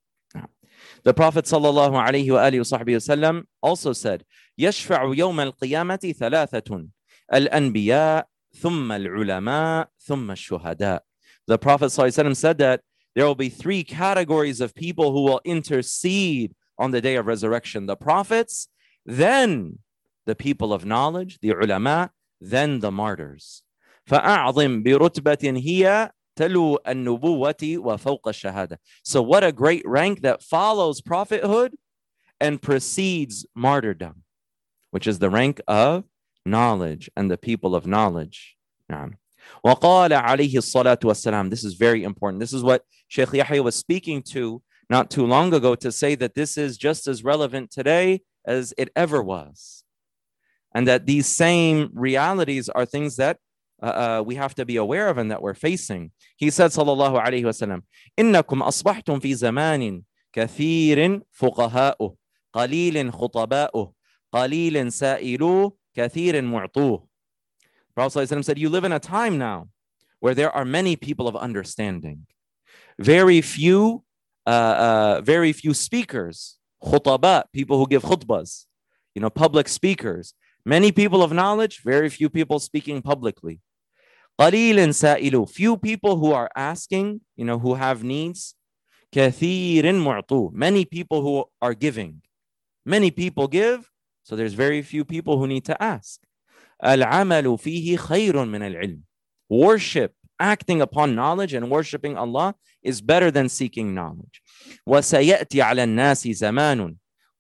The 1.03 1.15
Prophet 1.15 1.45
sallallahu 1.45 1.93
alaihi 1.93 2.29
wasallam 2.29 3.45
also 3.63 3.93
said, 3.93 4.25
يشفع 4.61 5.15
يوم 5.17 5.53
القيامة 5.53 6.15
ثلاثة 6.19 6.89
الأنبياء 7.33 8.27
ثم 8.55 8.93
العلماء 8.93 9.89
ثم 9.99 10.31
الشهداء. 10.31 11.01
The 11.49 11.59
Prophet 11.59 11.87
sallallahu 11.87 12.37
said 12.37 12.59
that 12.59 12.83
there 13.15 13.27
will 13.27 13.35
be 13.35 13.49
three 13.49 13.83
categories 13.83 14.61
of 14.61 14.75
people 14.75 15.13
who 15.13 15.23
will 15.23 15.41
intercede 15.45 16.55
on 16.79 16.93
the 16.93 17.01
day 17.01 17.17
of 17.17 17.27
resurrection 17.27 17.87
the 17.87 17.97
prophets, 17.97 18.69
then 19.05 19.79
the 20.27 20.35
people 20.35 20.73
of 20.73 20.85
knowledge, 20.85 21.39
the 21.41 21.51
ulama, 21.51 22.11
then 22.41 22.81
the 22.81 22.91
martyrs. 22.91 23.63
فأعظم 24.07 24.83
برتبة 24.83 25.59
هي 25.59 26.11
تلو 26.37 26.79
النبوة 26.87 27.79
وفوق 27.79 28.29
الشهادة. 28.29 28.79
So 29.05 29.23
what 29.23 29.45
a 29.45 29.53
great 29.53 29.83
rank 29.87 30.23
that 30.23 30.43
follows 30.43 31.01
prophethood 31.01 31.75
and 32.41 32.61
precedes 32.61 33.47
martyrdom, 33.55 34.25
which 34.91 35.07
is 35.07 35.19
the 35.19 35.31
rank 35.31 35.61
of 35.69 36.05
knowledge 36.45 37.11
and 37.17 37.31
the 37.31 37.39
people 37.39 37.75
of 37.75 37.87
knowledge. 37.87 38.57
نعم. 38.91 39.17
وقال 39.65 40.13
عليه 40.13 40.55
الصلاة 40.55 40.99
والسلام. 40.99 41.51
This 41.51 41.65
is 41.65 41.75
very 41.75 42.03
important. 42.05 42.41
This 42.41 42.53
is 42.53 42.63
what 42.63 42.85
Sheikh 43.09 43.33
Yahya 43.33 43.63
was 43.63 43.77
speaking 43.77 44.23
to 44.23 44.63
not 44.91 45.11
too 45.11 45.27
long 45.27 45.55
ago 45.55 45.75
to 45.77 45.93
say 45.93 46.15
that 46.17 46.35
this 46.35 46.59
is 46.59 46.77
just 46.77 47.07
as 47.07 47.25
relevant 47.25 47.71
today 47.71 48.23
as 48.45 48.75
it 48.77 48.91
ever 48.97 49.23
was. 49.23 49.85
And 50.75 50.89
that 50.89 51.07
these 51.07 51.27
same 51.27 51.91
realities 51.93 52.69
are 52.69 52.87
things 52.87 53.17
that 53.17 53.39
uh, 53.83 53.87
uh, 53.87 54.23
we 54.25 54.37
have 54.37 54.55
to 54.55 54.65
be 54.65 54.77
aware 54.77 55.09
of 55.09 55.19
and 55.19 55.31
that 55.31 55.43
we're 55.43 55.55
facing. 55.55 56.13
He 56.37 56.51
said, 56.51 56.71
sallallahu 56.71 57.23
alayhi 57.23 57.45
wasallam, 57.45 57.83
إنكم 58.19 58.63
أصبحتم 58.63 59.21
في 59.21 59.35
زمان 59.35 60.03
كثير 60.33 61.21
فقهاؤه 61.31 62.17
قليل 62.53 63.13
خطباؤه 63.13 63.93
قليل 64.33 64.93
سائلوه 64.93 65.77
كثير 65.95 66.43
معطوه. 66.43 67.07
Prophet 67.95 68.45
said, 68.45 68.59
You 68.59 68.69
live 68.69 68.85
in 68.85 68.93
a 68.93 68.99
time 68.99 69.37
now 69.37 69.69
where 70.21 70.35
there 70.35 70.51
are 70.51 70.65
many 70.65 70.97
people 70.97 71.29
of 71.29 71.37
understanding, 71.37 72.27
very 72.99 73.41
few, 73.41 74.05
uh, 74.47 74.51
uh, 74.51 75.21
very 75.23 75.53
few 75.53 75.75
speakers, 75.75 76.59
khutaba, 76.83 77.45
people 77.53 77.77
who 77.79 77.87
give 77.87 78.03
khutbas, 78.03 78.67
you 79.15 79.21
know, 79.21 79.31
public 79.31 79.69
speakers. 79.69 80.35
Many 80.67 80.93
people 80.93 81.23
of 81.23 81.33
knowledge, 81.33 81.81
very 81.85 82.09
few 82.09 82.29
people 82.29 82.59
speaking 82.59 83.03
publicly. 83.03 83.61
قليل 84.41 84.95
سائلو, 84.95 85.47
few 85.49 85.77
people 85.77 86.17
who 86.17 86.33
are 86.33 86.51
asking, 86.57 87.21
you 87.37 87.45
know, 87.45 87.59
who 87.59 87.75
have 87.75 88.03
needs. 88.03 88.57
كثير 89.13 89.83
معطو, 89.83 90.51
many 90.53 90.85
people 90.85 91.23
who 91.23 91.45
are 91.61 91.75
giving. 91.75 92.23
Many 92.87 93.11
people 93.11 93.47
give, 93.47 93.91
so 94.23 94.37
there's 94.37 94.55
very 94.55 94.83
few 94.83 95.05
people 95.05 95.39
who 95.39 95.47
need 95.47 95.65
to 95.65 95.83
ask. 95.83 96.21
العمل 96.85 97.59
فيه 97.59 97.97
خير 97.97 98.45
من 98.45 98.63
العلم. 98.63 99.03
worship, 99.51 100.13
acting 100.41 100.81
upon 100.81 101.15
knowledge 101.15 101.55
and 101.55 101.71
worshiping 101.71 102.17
Allah 102.17 102.55
is 102.83 103.01
better 103.01 103.31
than 103.31 103.49
seeking 103.49 103.95
knowledge. 103.95 104.43
وسيأتي 104.87 105.63
على 105.63 105.85
الناس 105.85 106.29
زمان 106.29 106.97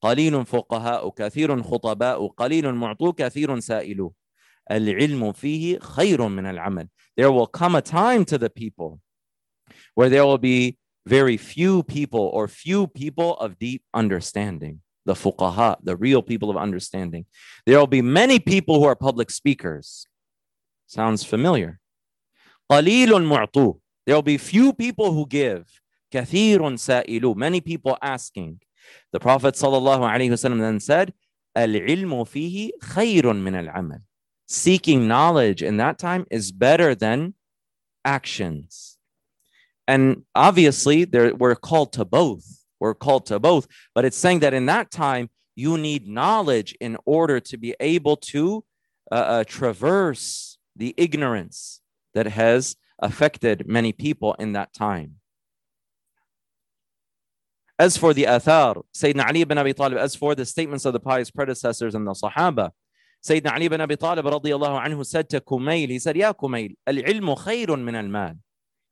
قليل 0.06 0.46
فقهاء 0.46 1.10
كثير 1.10 1.62
خطباء 1.62 2.26
قليل 2.26 2.74
معطو 2.74 3.12
كثير 3.12 3.60
سائلو 3.60 4.14
العلم 4.70 5.32
فيه 5.32 5.78
خير 5.78 6.28
من 6.28 6.46
العمل. 6.46 6.88
There 7.16 7.30
will 7.30 7.46
come 7.46 7.74
a 7.74 7.82
time 7.82 8.24
to 8.24 8.38
the 8.38 8.50
people 8.50 9.00
where 9.94 10.08
there 10.08 10.24
will 10.24 10.38
be 10.38 10.78
very 11.06 11.36
few 11.36 11.82
people 11.82 12.30
or 12.32 12.48
few 12.48 12.86
people 12.86 13.36
of 13.38 13.58
deep 13.58 13.82
understanding, 13.92 14.80
the 15.04 15.14
fuqaha, 15.14 15.76
the 15.82 15.96
real 15.96 16.22
people 16.22 16.50
of 16.50 16.56
understanding. 16.56 17.26
There 17.66 17.78
will 17.78 17.86
be 17.86 18.02
many 18.02 18.38
people 18.38 18.78
who 18.78 18.86
are 18.86 18.96
public 18.96 19.30
speakers. 19.30 20.06
Sounds 20.86 21.24
familiar. 21.24 21.80
قليل 22.70 23.10
معطو. 23.24 23.80
There 24.06 24.16
will 24.16 24.22
be 24.22 24.38
few 24.38 24.72
people 24.72 25.12
who 25.12 25.26
give. 25.26 25.66
كثير 26.10 26.76
سائلو. 26.76 27.36
Many 27.36 27.60
people 27.60 27.98
asking. 28.00 28.60
The 29.12 29.20
Prophet 29.20 29.54
sallallahu 29.54 30.00
alaihi 30.00 30.30
wasallam 30.30 30.60
then 30.60 30.80
said, 30.80 31.12
العلم 31.56 32.24
فيه 32.24 32.70
خير 32.82 33.22
من 33.32 33.54
العمل. 33.54 34.00
Seeking 34.46 35.08
knowledge 35.08 35.62
in 35.62 35.76
that 35.78 35.98
time 35.98 36.26
is 36.30 36.52
better 36.52 36.94
than 36.94 37.34
actions. 38.04 38.98
And 39.86 40.24
obviously, 40.34 41.04
there, 41.04 41.34
we're 41.34 41.54
called 41.54 41.92
to 41.94 42.04
both. 42.04 42.44
We're 42.80 42.94
called 42.94 43.26
to 43.26 43.38
both. 43.38 43.66
But 43.94 44.04
it's 44.04 44.16
saying 44.16 44.40
that 44.40 44.54
in 44.54 44.66
that 44.66 44.90
time, 44.90 45.30
you 45.54 45.76
need 45.78 46.08
knowledge 46.08 46.74
in 46.80 46.96
order 47.04 47.40
to 47.40 47.56
be 47.56 47.74
able 47.80 48.16
to 48.16 48.64
uh, 49.10 49.14
uh, 49.14 49.44
traverse 49.44 50.58
the 50.76 50.94
ignorance 50.96 51.80
that 52.14 52.26
has 52.26 52.76
affected 52.98 53.66
many 53.66 53.92
people 53.92 54.34
in 54.34 54.52
that 54.52 54.72
time. 54.72 55.15
As 57.78 57.96
for 57.96 58.14
the 58.14 58.24
athar, 58.24 58.82
Sayyidina 58.94 59.28
Ali 59.28 59.40
ibn 59.40 59.58
Abi 59.58 59.72
Talib, 59.72 59.98
as 59.98 60.14
for 60.14 60.34
the 60.34 60.44
statements 60.44 60.84
of 60.84 60.92
the 60.92 61.00
pious 61.00 61.30
predecessors 61.30 61.94
and 61.94 62.06
the 62.06 62.12
Sahaba, 62.12 62.70
Sayyidina 63.26 63.52
Ali 63.54 63.66
ibn 63.66 63.80
Abi 63.80 63.96
Talib 63.96 64.24
radiallahu 64.24 64.84
anhu 64.84 65.04
said 65.04 65.28
to 65.30 65.40
Kumail, 65.40 65.88
he 65.88 65.98
said, 65.98 66.16
Ya 66.16 66.32
Kumail, 66.32 66.76
al-ilmu 66.86 67.36
khayrun 67.38 67.82
min 67.82 67.94
al-mal. 67.94 68.34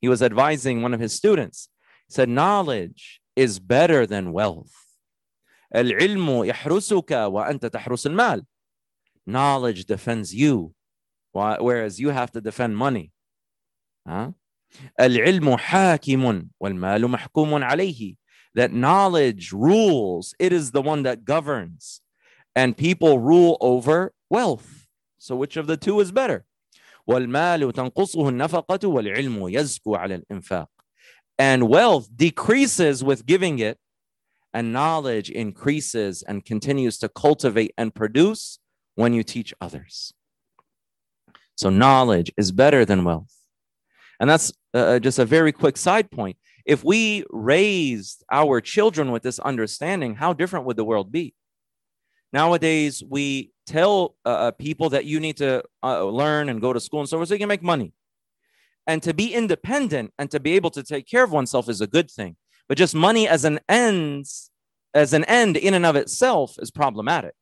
He 0.01 0.09
was 0.09 0.23
advising 0.23 0.83
one 0.83 0.95
of 0.95 1.01
his 1.01 1.13
students. 1.13 1.69
He 2.09 2.15
said, 2.15 2.29
knowledge 2.29 3.21
is 3.37 3.59
better 3.59 4.07
than 4.07 4.33
wealth. 4.33 4.73
العلم 5.75 6.45
يحرسك 6.45 7.11
وأنت 7.11 7.67
تحرس 7.67 8.07
المال. 8.07 8.45
Knowledge 9.27 9.85
defends 9.85 10.35
you, 10.35 10.75
whereas 11.33 12.01
you 12.01 12.09
have 12.09 12.33
to 12.33 12.41
defend 12.41 12.77
money. 12.77 13.13
Huh? 14.09 14.33
العلم 15.01 15.57
حاكم 15.57 16.49
والمال 16.61 17.09
محكوم 17.09 17.65
عليه. 17.65 18.17
That 18.55 18.73
knowledge 18.73 19.53
rules. 19.53 20.35
It 20.39 20.53
is 20.53 20.73
the 20.73 20.83
one 20.83 21.03
that 21.05 21.25
governs. 21.25 22.01
And 22.57 22.77
people 22.77 23.19
rule 23.19 23.57
over 23.61 24.13
wealth. 24.29 24.89
So 25.19 25.37
which 25.37 25.57
of 25.57 25.67
the 25.67 25.77
two 25.77 26.01
is 26.01 26.11
better? 26.11 26.45
والمال 27.09 27.73
تنقصه 27.73 28.29
النفقة 28.29 28.89
والعلم 28.89 29.49
يزكو 29.49 29.97
على 29.97 30.15
الإنفاق. 30.15 30.67
And 31.39 31.69
wealth 31.69 32.09
decreases 32.15 33.03
with 33.03 33.25
giving 33.25 33.59
it, 33.59 33.79
and 34.53 34.73
knowledge 34.73 35.31
increases 35.31 36.23
and 36.23 36.45
continues 36.45 36.99
to 36.99 37.09
cultivate 37.09 37.73
and 37.79 37.95
produce 37.95 38.59
when 38.95 39.15
you 39.15 39.23
teach 39.23 39.55
others. 39.61 40.13
So, 41.57 41.71
knowledge 41.71 42.33
is 42.37 42.53
better 42.53 42.85
than 42.85 43.05
wealth. 43.05 43.35
And 44.19 44.29
that's 44.29 44.53
uh, 44.75 44.99
just 44.99 45.19
a 45.19 45.25
very 45.25 45.53
quick 45.53 45.77
side 45.77 46.11
point. 46.11 46.37
If 46.66 46.84
we 46.84 47.24
raised 47.30 48.24
our 48.32 48.60
children 48.60 49.12
with 49.12 49.24
this 49.24 49.40
understanding, 49.40 50.16
how 50.16 50.34
different 50.34 50.66
would 50.66 50.78
the 50.78 50.84
world 50.84 51.12
be? 51.12 51.36
Nowadays, 52.34 53.04
we 53.08 53.52
tell 53.68 54.16
uh, 54.26 54.52
people 54.52 54.90
that 54.90 55.06
you 55.06 55.20
need 55.20 55.38
to 55.38 55.64
uh, 55.84 56.04
learn 56.04 56.50
and 56.50 56.60
go 56.62 56.74
to 56.74 56.80
school 56.80 57.00
and 57.00 57.08
so 57.08 57.18
forth 57.18 57.30
so 57.30 57.36
you 57.36 57.40
can 57.40 57.48
make 57.48 57.64
money. 57.64 57.94
And 58.88 59.02
to 59.04 59.14
be 59.14 59.34
independent 59.34 60.12
and 60.20 60.30
to 60.32 60.40
be 60.40 60.54
able 60.54 60.72
to 60.72 60.84
take 60.84 61.08
care 61.08 61.24
of 61.24 61.32
oneself 61.32 61.70
is 61.70 61.82
a 61.82 61.88
good 61.88 62.10
thing. 62.10 62.36
But 62.68 62.78
just 62.78 62.96
money 62.96 63.28
as 63.28 63.46
an 63.46 63.60
ends, 63.70 64.52
as 64.94 65.14
an 65.14 65.24
end 65.26 65.58
in 65.58 65.74
and 65.74 65.86
of 65.86 65.96
itself 65.96 66.56
is 66.60 66.72
problematic. 66.72 67.36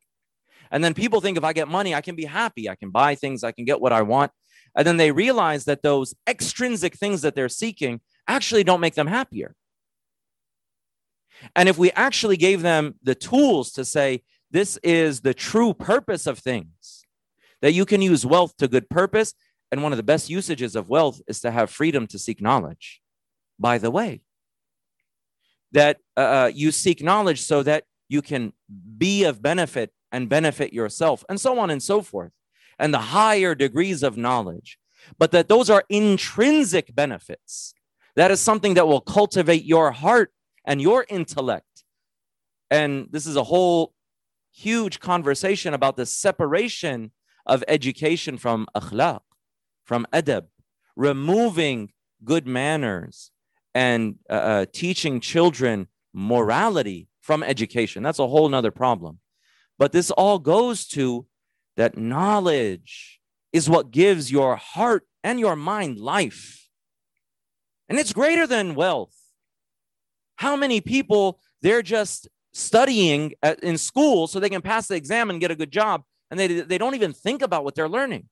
And 0.69 0.83
then 0.83 0.93
people 0.93 1.21
think 1.21 1.38
if 1.38 1.43
I 1.43 1.53
get 1.53 1.67
money, 1.67 1.95
I 1.95 2.01
can 2.01 2.15
be 2.15 2.25
happy. 2.25 2.69
I 2.69 2.75
can 2.75 2.89
buy 2.89 3.15
things, 3.15 3.43
I 3.43 3.51
can 3.51 3.65
get 3.65 3.79
what 3.79 3.93
I 3.93 4.01
want. 4.01 4.31
And 4.75 4.88
then 4.88 4.97
they 4.97 5.12
realize 5.12 5.65
that 5.65 5.83
those 5.83 6.15
extrinsic 6.27 6.95
things 6.95 7.21
that 7.21 7.36
they're 7.36 7.49
seeking 7.49 8.01
actually 8.27 8.63
don't 8.63 8.81
make 8.81 8.95
them 8.95 9.07
happier. 9.07 9.55
And 11.55 11.67
if 11.67 11.77
we 11.77 11.91
actually 11.91 12.38
gave 12.38 12.62
them 12.62 12.95
the 13.03 13.15
tools 13.15 13.71
to 13.73 13.83
say, 13.83 14.23
this 14.51 14.77
is 14.83 15.21
the 15.21 15.33
true 15.33 15.73
purpose 15.73 16.27
of 16.27 16.39
things, 16.39 17.05
that 17.62 17.73
you 17.73 17.86
can 17.86 18.01
use 18.01 18.25
wealth 18.25 18.55
to 18.57 18.67
good 18.67 18.89
purpose. 18.89 19.33
And 19.71 19.81
one 19.81 19.91
of 19.91 19.97
the 19.97 20.03
best 20.03 20.29
usages 20.29 20.75
of 20.75 20.89
wealth 20.89 21.21
is 21.27 21.41
to 21.41 21.51
have 21.51 21.69
freedom 21.69 22.07
to 22.07 22.19
seek 22.19 22.41
knowledge. 22.41 23.01
By 23.59 23.77
the 23.77 23.91
way, 23.91 24.21
that 25.71 25.97
uh, 26.15 26.51
you 26.53 26.71
seek 26.71 27.01
knowledge 27.01 27.41
so 27.41 27.63
that 27.63 27.86
you 28.07 28.21
can 28.21 28.53
be 28.97 29.23
of 29.23 29.41
benefit 29.41 29.91
and 30.12 30.29
benefit 30.29 30.71
yourself, 30.71 31.25
and 31.27 31.41
so 31.41 31.57
on 31.57 31.71
and 31.71 31.81
so 31.81 32.01
forth, 32.01 32.31
and 32.77 32.93
the 32.93 32.99
higher 32.99 33.55
degrees 33.55 34.03
of 34.03 34.15
knowledge. 34.15 34.77
But 35.17 35.31
that 35.31 35.49
those 35.49 35.69
are 35.69 35.83
intrinsic 35.89 36.93
benefits. 36.93 37.73
That 38.15 38.32
is 38.32 38.39
something 38.39 38.76
that 38.76 38.88
will 38.88 39.02
cultivate 39.02 39.65
your 39.65 39.91
heart 39.91 40.32
and 40.65 40.82
your 40.82 41.06
intellect. 41.10 41.84
And 42.69 43.08
this 43.12 43.26
is 43.26 43.36
a 43.36 43.43
whole 43.43 43.93
huge 44.52 44.99
conversation 44.99 45.73
about 45.73 45.97
the 45.97 46.06
separation 46.06 47.12
of 47.45 47.63
education 47.67 48.38
from 48.38 48.67
akhlaq, 48.76 49.21
from 49.84 50.06
adab, 50.13 50.45
removing 50.95 51.91
good 52.23 52.47
manners 52.47 53.32
and 53.73 54.15
uh, 54.30 54.34
uh, 54.34 54.65
teaching 54.71 55.19
children 55.19 55.88
morality 56.13 57.08
from 57.21 57.41
education. 57.41 58.04
That's 58.04 58.19
a 58.19 58.28
whole 58.28 58.47
nother 58.47 58.71
problem. 58.71 59.19
But 59.80 59.91
this 59.91 60.12
all 60.12 60.39
goes 60.39 60.86
to 60.89 61.26
that 61.76 61.97
knowledge 61.97 63.19
is 63.52 63.69
what 63.69 63.91
gives 63.91 64.32
your 64.32 64.56
heart 64.56 65.08
and 65.23 65.39
your 65.39 65.56
mind 65.56 65.97
life. 65.97 66.62
And 67.89 67.99
it's 67.99 68.13
greater 68.13 68.47
than 68.47 68.75
wealth. 68.75 69.15
How 70.37 70.55
many 70.55 70.81
people, 70.81 71.39
they're 71.61 71.81
just 71.81 72.27
studying 72.53 73.33
at, 73.41 73.59
in 73.61 73.77
school 73.77 74.27
so 74.27 74.39
they 74.39 74.49
can 74.49 74.61
pass 74.61 74.87
the 74.87 74.95
exam 74.95 75.29
and 75.29 75.39
get 75.39 75.51
a 75.51 75.55
good 75.55 75.71
job, 75.71 76.03
and 76.31 76.39
they, 76.39 76.47
they 76.47 76.77
don't 76.77 76.95
even 76.95 77.13
think 77.13 77.41
about 77.41 77.63
what 77.63 77.75
they're 77.75 77.89
learning? 77.89 78.29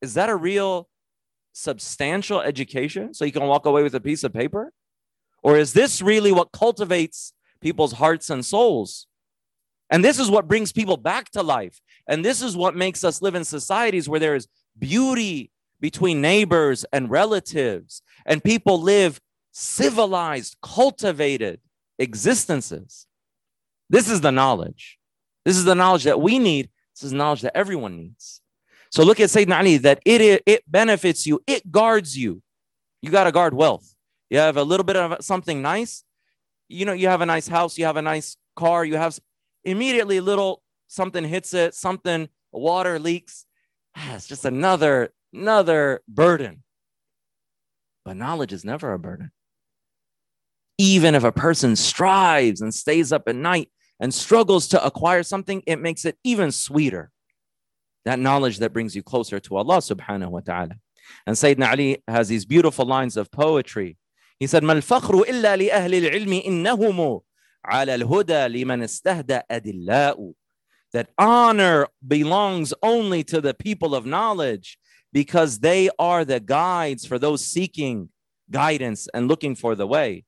Is 0.00 0.14
that 0.14 0.28
a 0.28 0.36
real 0.36 0.88
substantial 1.52 2.40
education 2.40 3.14
so 3.14 3.24
you 3.24 3.32
can 3.32 3.42
walk 3.42 3.66
away 3.66 3.82
with 3.82 3.94
a 3.94 4.00
piece 4.00 4.24
of 4.24 4.32
paper? 4.32 4.72
Or 5.42 5.56
is 5.56 5.72
this 5.72 6.02
really 6.02 6.32
what 6.32 6.52
cultivates 6.52 7.32
people's 7.60 7.92
hearts 7.92 8.30
and 8.30 8.44
souls? 8.44 9.06
And 9.90 10.04
this 10.04 10.18
is 10.18 10.30
what 10.30 10.48
brings 10.48 10.72
people 10.72 10.96
back 10.96 11.30
to 11.30 11.42
life. 11.42 11.80
And 12.06 12.24
this 12.24 12.42
is 12.42 12.56
what 12.56 12.76
makes 12.76 13.04
us 13.04 13.22
live 13.22 13.34
in 13.34 13.44
societies 13.44 14.08
where 14.08 14.20
there 14.20 14.34
is 14.34 14.48
beauty 14.78 15.50
between 15.80 16.20
neighbors 16.20 16.84
and 16.92 17.10
relatives, 17.10 18.02
and 18.28 18.44
people 18.44 18.80
live 18.80 19.20
civilized, 19.50 20.56
cultivated 20.62 21.60
existences. 21.98 23.06
This 23.90 24.08
is 24.08 24.20
the 24.20 24.30
knowledge. 24.30 24.98
This 25.44 25.56
is 25.56 25.64
the 25.64 25.74
knowledge 25.74 26.04
that 26.04 26.20
we 26.20 26.38
need. 26.38 26.68
This 26.94 27.04
is 27.04 27.12
knowledge 27.12 27.40
that 27.40 27.56
everyone 27.56 27.96
needs. 27.96 28.42
So 28.90 29.02
look 29.02 29.18
at 29.18 29.30
Sayyidina 29.30 29.58
Ali 29.58 29.76
that 29.78 30.00
it, 30.04 30.42
it 30.46 30.70
benefits 30.70 31.26
you, 31.26 31.40
it 31.46 31.72
guards 31.72 32.16
you. 32.16 32.42
You 33.02 33.10
got 33.10 33.24
to 33.24 33.32
guard 33.32 33.54
wealth. 33.54 33.94
You 34.30 34.38
have 34.38 34.56
a 34.56 34.62
little 34.62 34.84
bit 34.84 34.96
of 34.96 35.24
something 35.24 35.62
nice. 35.62 36.04
You 36.68 36.84
know, 36.84 36.92
you 36.92 37.08
have 37.08 37.22
a 37.22 37.26
nice 37.26 37.48
house, 37.48 37.78
you 37.78 37.86
have 37.86 37.96
a 37.96 38.02
nice 38.02 38.36
car, 38.56 38.84
you 38.84 38.96
have 38.96 39.18
immediately 39.64 40.20
little 40.20 40.62
something 40.86 41.24
hits 41.24 41.54
it, 41.54 41.74
something 41.74 42.28
water 42.52 42.98
leaks. 42.98 43.46
Ah, 43.96 44.16
it's 44.16 44.26
just 44.26 44.44
another 44.44 45.12
another 45.32 46.02
burden. 46.06 46.62
But 48.07 48.17
knowledge 48.17 48.53
is 48.53 48.65
never 48.65 48.93
a 48.93 48.99
burden. 48.99 49.31
Even 50.77 51.15
if 51.15 51.23
a 51.23 51.31
person 51.31 51.75
strives 51.75 52.61
and 52.61 52.73
stays 52.73 53.11
up 53.11 53.27
at 53.27 53.35
night 53.35 53.69
and 53.99 54.13
struggles 54.13 54.67
to 54.69 54.83
acquire 54.83 55.23
something, 55.23 55.63
it 55.65 55.79
makes 55.79 56.03
it 56.03 56.17
even 56.23 56.51
sweeter. 56.51 57.11
That 58.05 58.19
knowledge 58.19 58.57
that 58.57 58.73
brings 58.73 58.95
you 58.95 59.03
closer 59.03 59.39
to 59.39 59.55
Allah 59.55 59.77
subhanahu 59.77 60.29
wa 60.29 60.41
ta'ala. 60.41 60.75
And 61.25 61.35
Sayyidina 61.35 61.71
Ali 61.71 62.03
has 62.07 62.27
these 62.27 62.45
beautiful 62.45 62.85
lines 62.85 63.17
of 63.17 63.31
poetry. 63.31 63.97
He 64.39 64.47
said, 64.47 64.63
ما 64.63 64.73
الفخر 64.73 65.23
إلا 65.29 65.55
لأهل 65.55 65.93
العلم 65.93 66.41
إنهم 66.45 67.21
على 67.65 67.95
الهدى 67.95 68.47
لمن 68.47 68.83
استهدى 68.83 69.41
أدلاء. 69.49 70.33
That 70.91 71.09
honor 71.17 71.87
belongs 72.05 72.73
only 72.83 73.23
to 73.25 73.41
the 73.41 73.53
people 73.53 73.95
of 73.95 74.05
knowledge. 74.05 74.77
because 75.11 75.59
they 75.59 75.89
are 75.99 76.25
the 76.25 76.39
guides 76.39 77.05
for 77.05 77.19
those 77.19 77.45
seeking 77.45 78.09
guidance 78.49 79.07
and 79.13 79.27
looking 79.27 79.55
for 79.55 79.75
the 79.75 79.87
way. 79.87 80.25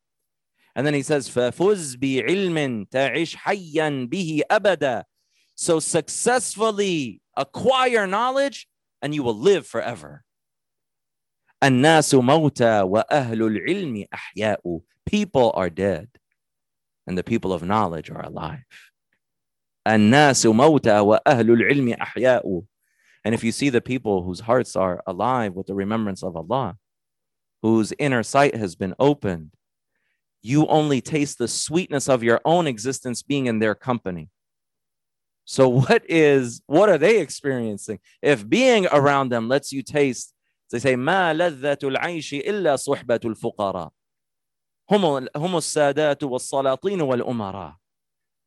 And 0.76 0.86
then 0.86 0.94
he 0.94 1.02
says, 1.02 1.30
فَفُزْ 1.30 1.96
بِعِلْمٍ 1.98 2.90
تَعِشْ 2.90 3.36
حَيًّا 3.36 4.10
بِهِ 4.10 4.42
أَبَدًا 4.52 5.04
So 5.56 5.80
successfully 5.80 7.22
acquire 7.38 8.06
knowledge 8.06 8.68
and 9.02 9.16
you 9.16 9.24
will 9.24 9.38
live 9.38 9.66
forever. 9.66 10.24
الناس 11.64 12.16
موتى 12.16 12.82
وأهل 12.82 13.42
العلم 13.42 14.06
أحياء 14.14 14.82
People 15.06 15.52
are 15.56 15.70
dead 15.70 16.10
and 17.08 17.18
the 17.18 17.24
people 17.24 17.54
of 17.54 17.64
knowledge 17.64 18.10
are 18.10 18.22
alive. 18.22 18.66
الناس 19.88 20.46
موتى 20.46 21.00
وأهل 21.00 21.52
العلم 21.52 21.94
أحياء 21.94 22.62
And 23.24 23.34
if 23.34 23.44
you 23.44 23.52
see 23.52 23.70
the 23.70 23.82
people 23.82 24.24
whose 24.24 24.42
hearts 24.42 24.76
are 24.76 25.02
alive 25.08 25.54
with 25.54 25.68
the 25.68 25.74
remembrance 25.74 26.24
of 26.24 26.36
Allah, 26.36 26.78
whose 27.62 27.92
inner 27.98 28.22
sight 28.22 28.56
has 28.56 28.76
been 28.76 28.94
opened, 29.00 29.52
you 30.44 30.68
only 30.68 31.02
taste 31.02 31.40
the 31.40 31.48
sweetness 31.48 32.08
of 32.08 32.22
your 32.22 32.40
own 32.46 32.68
existence 32.68 33.24
being 33.24 33.48
in 33.48 33.58
their 33.60 33.74
company. 33.74 34.30
So 35.46 35.68
what 35.70 36.04
is 36.10 36.62
what 36.68 36.90
are 36.90 36.98
they 37.00 37.20
experiencing? 37.20 38.00
If 38.22 38.48
being 38.48 38.88
around 38.92 39.30
them 39.30 39.48
lets 39.48 39.72
you 39.72 39.82
taste, 39.82 40.34
they 40.72 40.80
say, 40.80 40.96
ما 40.96 41.34
لذة 41.34 41.78
العيش 41.84 42.34
إلا 42.46 42.76
صحبة 42.76 43.20
الفقراء. 43.26 43.92
هم 44.92 45.28
هم 45.36 45.56
السادات 45.56 46.24
والسلاطين 46.24 47.02
والأمراء. 47.02 47.76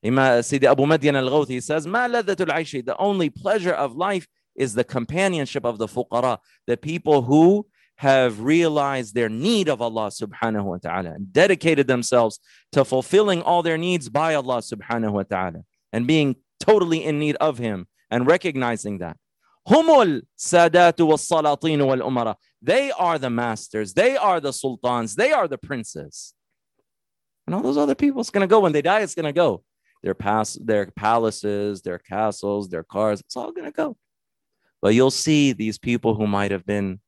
Ima 0.02 0.42
Sidi 0.42 0.66
Abu 0.66 0.84
Madyan 0.84 1.16
al-Ghawthi 1.16 1.62
says, 1.62 1.86
ما 1.86 2.08
لذة 2.08 2.36
العيش. 2.44 2.84
The 2.84 2.96
only 2.96 3.30
pleasure 3.30 3.74
of 3.74 3.96
life 3.96 4.26
is 4.55 4.73
the 4.73 4.83
companionship 4.83 5.65
of 5.65 5.77
the 5.77 5.87
fuqara, 5.87 6.37
the 6.67 6.77
people 6.77 7.23
who 7.23 7.67
have 7.97 8.41
realized 8.41 9.13
their 9.13 9.29
need 9.29 9.69
of 9.69 9.81
Allah 9.81 10.07
subhanahu 10.07 10.63
wa 10.63 10.77
ta'ala 10.77 11.11
and 11.11 11.31
dedicated 11.31 11.87
themselves 11.87 12.39
to 12.71 12.83
fulfilling 12.83 13.41
all 13.41 13.61
their 13.63 13.77
needs 13.77 14.09
by 14.09 14.35
Allah 14.35 14.57
subhanahu 14.57 15.11
wa 15.11 15.23
ta'ala 15.23 15.63
and 15.91 16.07
being 16.07 16.35
totally 16.59 17.03
in 17.03 17.19
need 17.19 17.35
of 17.37 17.57
Him 17.57 17.87
and 18.09 18.27
recognizing 18.27 18.99
that. 18.99 19.17
Humul 19.67 20.23
sadatu 20.37 21.07
was 21.07 21.27
salatin 21.27 21.85
wal 21.85 21.99
umara. 21.99 22.35
They 22.61 22.91
are 22.91 23.17
the 23.17 23.29
masters, 23.29 23.93
they 23.93 24.17
are 24.17 24.39
the 24.39 24.51
sultans, 24.51 25.15
they 25.15 25.31
are 25.31 25.47
the 25.47 25.57
princes. 25.57 26.33
And 27.45 27.55
all 27.55 27.61
those 27.61 27.77
other 27.77 27.95
people, 27.95 28.21
it's 28.21 28.29
going 28.29 28.47
to 28.47 28.47
go 28.47 28.61
when 28.61 28.71
they 28.71 28.81
die, 28.81 29.01
it's 29.01 29.15
going 29.15 29.25
to 29.25 29.33
go. 29.33 29.63
Their, 30.01 30.13
pass, 30.13 30.57
their 30.61 30.87
palaces, 30.87 31.81
their 31.81 31.99
castles, 31.99 32.67
their 32.69 32.83
cars, 32.83 33.21
it's 33.21 33.37
all 33.37 33.51
going 33.51 33.67
to 33.67 33.71
go. 33.71 33.95
But 34.82 34.94
you'll 34.94 35.10
see 35.10 35.52
these 35.52 35.78
people 35.78 36.14
who 36.14 36.26
might 36.26 36.50
have 36.50 36.64
been 36.64 37.00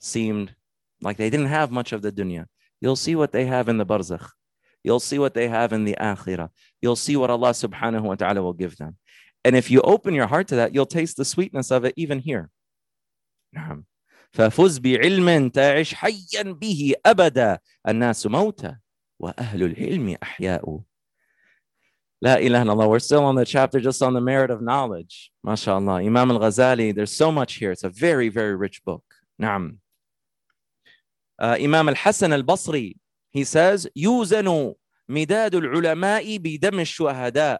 seemed 0.00 0.54
like 1.00 1.16
they 1.16 1.30
didn't 1.30 1.46
have 1.46 1.70
much 1.70 1.92
of 1.92 2.02
the 2.02 2.12
dunya. 2.12 2.46
You'll 2.80 2.96
see 2.96 3.16
what 3.16 3.32
they 3.32 3.46
have 3.46 3.68
in 3.68 3.78
the 3.78 3.86
barzakh. 3.86 4.28
You'll 4.84 5.00
see 5.00 5.18
what 5.18 5.34
they 5.34 5.48
have 5.48 5.72
in 5.72 5.84
the 5.84 5.96
akhirah. 6.00 6.50
You'll 6.80 6.96
see 6.96 7.16
what 7.16 7.30
Allah 7.30 7.50
subhanahu 7.50 8.02
wa 8.02 8.14
ta'ala 8.14 8.42
will 8.42 8.52
give 8.52 8.76
them. 8.76 8.96
And 9.44 9.56
if 9.56 9.70
you 9.70 9.80
open 9.82 10.14
your 10.14 10.26
heart 10.26 10.48
to 10.48 10.56
that, 10.56 10.74
you'll 10.74 10.86
taste 10.86 11.16
the 11.16 11.24
sweetness 11.24 11.70
of 11.70 11.84
it 11.84 11.94
even 11.96 12.20
here. 12.20 12.50
نعم. 13.54 13.84
ففز 14.32 14.78
بعلم 14.78 15.48
تعش 15.48 15.94
حيا 15.94 16.42
به 16.42 16.94
أبدا 17.06 17.58
الناس 17.88 18.26
موتى 18.26 18.76
وأهل 19.18 19.62
العلم 19.62 20.16
أحياء 20.22 20.80
La 22.22 22.36
ilaha 22.36 22.64
illallah. 22.64 22.88
We're 22.88 22.98
still 22.98 23.24
on 23.24 23.34
the 23.34 23.44
chapter 23.44 23.78
just 23.78 24.02
on 24.02 24.14
the 24.14 24.22
merit 24.22 24.50
of 24.50 24.62
knowledge. 24.62 25.30
MashaAllah. 25.46 26.04
Imam 26.04 26.30
al-Ghazali, 26.30 26.94
there's 26.94 27.12
so 27.12 27.30
much 27.30 27.54
here. 27.54 27.70
It's 27.70 27.84
a 27.84 27.90
very, 27.90 28.30
very 28.30 28.56
rich 28.56 28.82
book. 28.84 29.04
نعم. 29.40 29.76
Uh, 31.38 31.56
Imam 31.60 31.90
al-Hasan 31.90 32.32
al-Basri, 32.32 32.96
he 33.30 33.44
says, 33.44 33.86
يوزن 33.94 34.74
مداد 35.10 35.54
العلماء 35.54 36.38
بدم 36.38 36.80
الشهداء. 36.80 37.58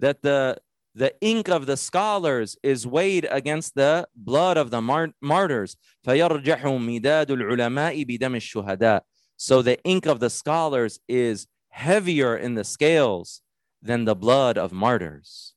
That 0.00 0.22
the, 0.22 0.56
the 0.94 1.14
ink 1.20 1.48
of 1.50 1.66
the 1.66 1.76
scholars 1.76 2.56
is 2.62 2.86
weighed 2.86 3.28
against 3.30 3.74
the 3.74 4.08
blood 4.16 4.56
of 4.56 4.70
the 4.70 4.80
mar- 4.80 5.12
martyrs. 5.20 5.76
فيرجح 6.06 6.64
مداد 6.64 7.30
العلماء 7.30 8.02
بدم 8.06 8.36
الشهداء. 8.36 9.02
So 9.36 9.60
the 9.60 9.78
ink 9.84 10.06
of 10.06 10.20
the 10.20 10.30
scholars 10.30 11.00
is 11.06 11.46
heavier 11.68 12.34
in 12.36 12.54
the 12.54 12.64
scales 12.64 13.42
than 13.84 14.04
the 14.04 14.14
blood 14.14 14.58
of 14.58 14.72
martyrs. 14.72 15.54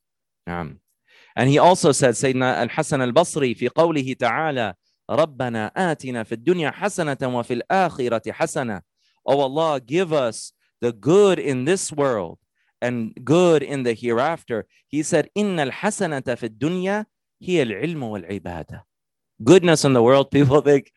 نعم. 0.48 0.78
And 1.36 1.50
he 1.50 1.58
also 1.58 1.92
said, 1.92 2.14
Sayyidina 2.14 2.58
al-Hasan 2.58 3.00
al-Basri, 3.00 3.54
في 3.54 3.68
قوله 3.68 4.14
تعالى, 4.14 4.74
ربنا 5.10 5.72
آتنا 5.76 6.24
في 6.24 6.32
الدنيا 6.32 6.70
حسنة 6.70 7.18
وفي 7.22 7.62
الآخرة 7.62 8.32
حسنة. 8.32 8.82
Oh 9.26 9.40
Allah, 9.40 9.80
give 9.80 10.12
us 10.12 10.52
the 10.80 10.92
good 10.92 11.38
in 11.38 11.64
this 11.64 11.90
world 11.90 12.38
and 12.80 13.14
good 13.24 13.62
in 13.62 13.82
the 13.82 13.94
hereafter. 13.94 14.66
He 14.86 15.02
said, 15.02 15.28
إن 15.36 15.58
الحسنة 15.58 16.34
في 16.34 16.46
الدنيا 16.46 17.06
هي 17.42 17.62
العلم 17.62 18.02
والعبادة. 18.02 18.82
Goodness 19.42 19.84
in 19.84 19.92
the 19.92 20.02
world, 20.02 20.30
people 20.30 20.60
think, 20.60 20.92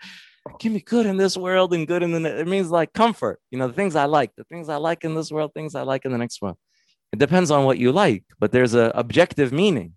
give 0.60 0.72
me 0.72 0.80
good 0.82 1.06
in 1.06 1.18
this 1.18 1.36
world 1.36 1.74
and 1.74 1.88
good 1.88 2.04
in 2.04 2.12
the 2.12 2.40
it 2.40 2.48
means 2.48 2.70
like 2.70 2.94
comfort. 2.94 3.40
You 3.50 3.58
know, 3.58 3.68
the 3.68 3.74
things 3.74 3.96
I 3.96 4.06
like, 4.06 4.36
the 4.38 4.44
things 4.44 4.70
I 4.70 4.76
like 4.76 5.04
in 5.04 5.16
this 5.16 5.32
world, 5.32 5.54
things 5.54 5.74
I 5.74 5.82
like 5.82 6.06
in 6.06 6.12
the 6.12 6.18
next 6.18 6.42
world. 6.42 6.58
It 7.14 7.20
depends 7.20 7.52
on 7.52 7.66
what 7.66 7.78
you 7.78 7.92
like, 7.92 8.24
but 8.40 8.52
there's 8.52 8.74
an 8.74 8.92
objective 8.94 9.52
meaning. 9.52 9.94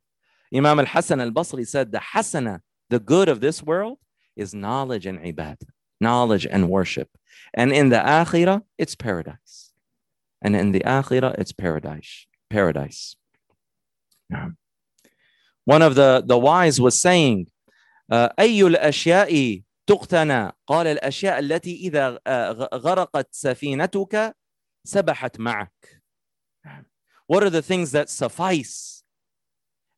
Imam 0.54 0.78
al 0.80 0.86
Hasan 0.86 1.20
al 1.20 1.30
Basri 1.30 1.66
said, 1.66 1.92
The 1.92 1.98
hasana, 1.98 2.60
the 2.88 3.00
good 3.00 3.28
of 3.28 3.40
this 3.40 3.62
world, 3.62 3.98
is 4.36 4.54
knowledge 4.54 5.06
and 5.06 5.18
ibadah, 5.18 5.68
knowledge 6.00 6.46
and 6.46 6.68
worship. 6.68 7.08
And 7.54 7.72
in 7.72 7.88
the 7.88 7.96
akhirah, 7.96 8.62
it's 8.78 8.94
paradise. 8.94 9.72
And 10.42 10.56
in 10.56 10.72
the 10.72 10.80
akhirah, 10.80 11.34
it's 11.38 11.52
paradise. 11.52 12.26
Paradise. 12.48 13.16
One 15.64 15.82
of 15.82 15.94
the, 15.94 16.22
the 16.24 16.38
wise 16.38 16.80
was 16.80 17.00
saying, 17.00 17.46
أي 18.12 18.62
الأشياء 18.66 19.62
تقتنى 19.86 20.52
قال 20.66 20.86
الأشياء 20.86 21.38
التي 21.38 21.76
إذا 21.76 22.18
غرقت 22.74 23.28
سفينتك 23.30 24.36
سبحت 24.84 25.40
معك 25.40 25.93
what 27.26 27.42
are 27.42 27.50
the 27.50 27.62
things 27.62 27.92
that 27.92 28.08
suffice? 28.08 29.02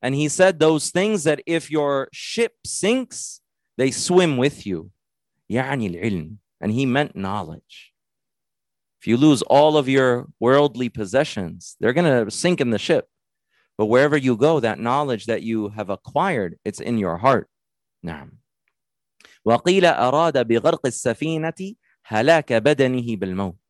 And 0.02 0.14
he 0.14 0.28
said, 0.28 0.58
Those 0.58 0.90
things 0.90 1.24
that 1.24 1.40
if 1.46 1.70
your 1.70 2.08
ship 2.12 2.52
sinks, 2.66 3.40
they 3.78 3.90
swim 3.90 4.36
with 4.36 4.66
you. 4.66 4.90
يعني 5.50 5.90
العلم. 5.90 6.36
And 6.60 6.72
he 6.72 6.86
meant 6.86 7.16
knowledge. 7.16 7.92
If 9.00 9.06
you 9.06 9.16
lose 9.16 9.42
all 9.42 9.76
of 9.76 9.88
your 9.88 10.26
worldly 10.38 10.88
possessions, 10.88 11.76
they're 11.80 11.92
going 11.92 12.24
to 12.24 12.30
sink 12.30 12.60
in 12.60 12.70
the 12.70 12.78
ship. 12.78 13.08
But 13.76 13.86
wherever 13.86 14.16
you 14.16 14.36
go, 14.36 14.60
that 14.60 14.78
knowledge 14.78 15.26
that 15.26 15.42
you 15.42 15.70
have 15.70 15.90
acquired, 15.90 16.58
it's 16.64 16.80
in 16.80 16.98
your 16.98 17.16
heart. 17.16 17.48
نعم. 18.04 18.38
وقيل 19.44 19.84
أراد 19.84 20.46
بغرق 20.46 20.86
السفينة 20.86 21.74
هلاك 22.04 22.52
بدنه 22.52 23.16
بالموت. 23.16 23.65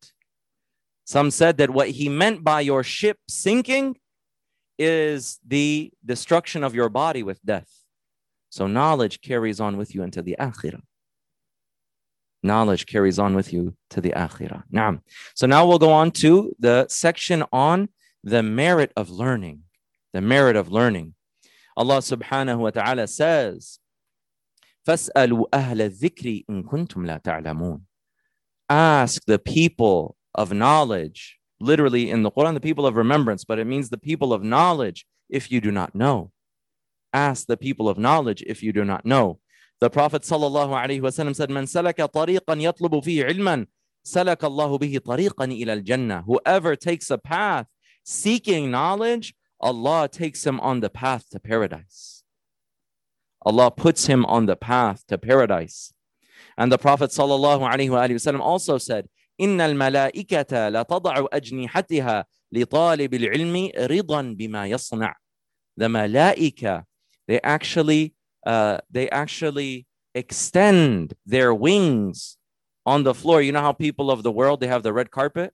Some 1.07 1.31
said 1.31 1.57
that 1.57 1.69
what 1.69 1.89
he 1.89 2.09
meant 2.09 2.43
by 2.43 2.61
your 2.61 2.83
ship 2.83 3.17
sinking 3.27 3.97
is 4.79 5.39
the 5.45 5.91
destruction 6.05 6.63
of 6.63 6.73
your 6.73 6.89
body 6.89 7.23
with 7.23 7.43
death. 7.45 7.69
So 8.49 8.67
knowledge 8.67 9.21
carries 9.21 9.59
on 9.59 9.77
with 9.77 9.93
you 9.93 10.03
into 10.03 10.21
the 10.21 10.35
akhirah. 10.39 10.81
Knowledge 12.41 12.85
carries 12.85 13.19
on 13.19 13.35
with 13.35 13.53
you 13.53 13.75
to 13.89 14.01
the 14.01 14.11
akhirah. 14.11 14.63
Now, 14.69 14.99
so 15.33 15.47
now 15.47 15.65
we'll 15.65 15.79
go 15.79 15.91
on 15.91 16.11
to 16.11 16.55
the 16.59 16.87
section 16.89 17.43
on 17.51 17.89
the 18.23 18.43
merit 18.43 18.91
of 18.95 19.09
learning. 19.09 19.61
The 20.13 20.21
merit 20.21 20.55
of 20.55 20.71
learning. 20.71 21.15
Allah 21.75 21.97
subhanahu 21.97 22.59
wa 22.59 22.69
ta'ala 22.69 23.07
says, 23.07 23.79
فَاسْأَلُوا 24.87 25.49
أَهْلَ 25.49 25.89
الذِّكْرِ 25.89 26.45
إِن 26.49 26.63
كُنتُمْ 26.63 27.05
لَا 27.07 27.21
تَعْلَمُونَ 27.21 27.81
Ask 28.69 29.23
the 29.25 29.39
people 29.39 30.15
of 30.38 30.52
knowledge. 30.52 31.38
Literally 31.60 32.08
in 32.08 32.22
the 32.22 32.30
Quran, 32.30 32.54
the 32.54 32.60
people 32.60 32.86
of 32.86 32.94
remembrance, 32.94 33.44
but 33.44 33.58
it 33.58 33.66
means 33.66 33.90
the 33.90 33.98
people 33.98 34.32
of 34.32 34.44
knowledge 34.44 35.04
if 35.28 35.50
you 35.50 35.60
do 35.60 35.72
not 35.72 35.94
know. 35.94 36.30
Ask 37.12 37.46
the 37.46 37.56
people 37.56 37.88
of 37.88 37.98
knowledge 37.98 38.44
if 38.46 38.62
you 38.62 38.72
do 38.72 38.84
not 38.84 39.04
know. 39.04 39.40
The 39.80 39.90
Prophet 39.90 40.22
ﷺ 40.22 41.34
said, 41.34 41.50
Man 41.50 41.64
salaka 41.64 42.06
tariqan 42.16 42.58
yatlubu 42.66 43.02
fihi 43.04 43.28
ilman, 43.34 43.66
salaka 44.06 44.48
bihi 44.82 45.00
tariqan 45.00 45.50
ila 45.60 45.72
al-jannah. 45.72 46.22
Whoever 46.26 46.76
takes 46.76 47.10
a 47.10 47.18
path 47.18 47.66
seeking 48.04 48.70
knowledge, 48.70 49.34
Allah 49.60 50.08
takes 50.08 50.46
him 50.46 50.60
on 50.60 50.80
the 50.80 50.90
path 50.90 51.28
to 51.30 51.40
paradise. 51.40 52.22
Allah 53.44 53.70
puts 53.72 54.06
him 54.06 54.24
on 54.26 54.46
the 54.46 54.56
path 54.56 55.04
to 55.08 55.18
paradise. 55.18 55.92
And 56.56 56.70
the 56.70 56.78
Prophet 56.78 57.10
ﷺ 57.10 58.40
also 58.40 58.78
said, 58.78 59.08
إن 59.41 59.61
الملائكة 59.61 60.69
لتضع 60.69 61.25
أجنحتها 61.33 62.25
لطالب 62.51 63.13
العلم 63.13 63.71
رضا 63.77 64.21
بما 64.21 64.67
يصنع. 64.67 65.13
The 65.77 65.87
malaika, 65.87 66.83
they 67.27 67.41
actually, 67.41 68.13
uh, 68.45 68.77
they 68.91 69.09
actually 69.09 69.87
extend 70.13 71.13
their 71.25 71.53
wings 71.53 72.37
on 72.85 73.03
the 73.03 73.13
floor. 73.13 73.41
You 73.41 73.51
know 73.51 73.61
how 73.61 73.73
people 73.73 74.11
of 74.11 74.23
the 74.23 74.31
world 74.31 74.59
they 74.59 74.67
have 74.67 74.83
the 74.83 74.93
red 74.93 75.09
carpet? 75.09 75.53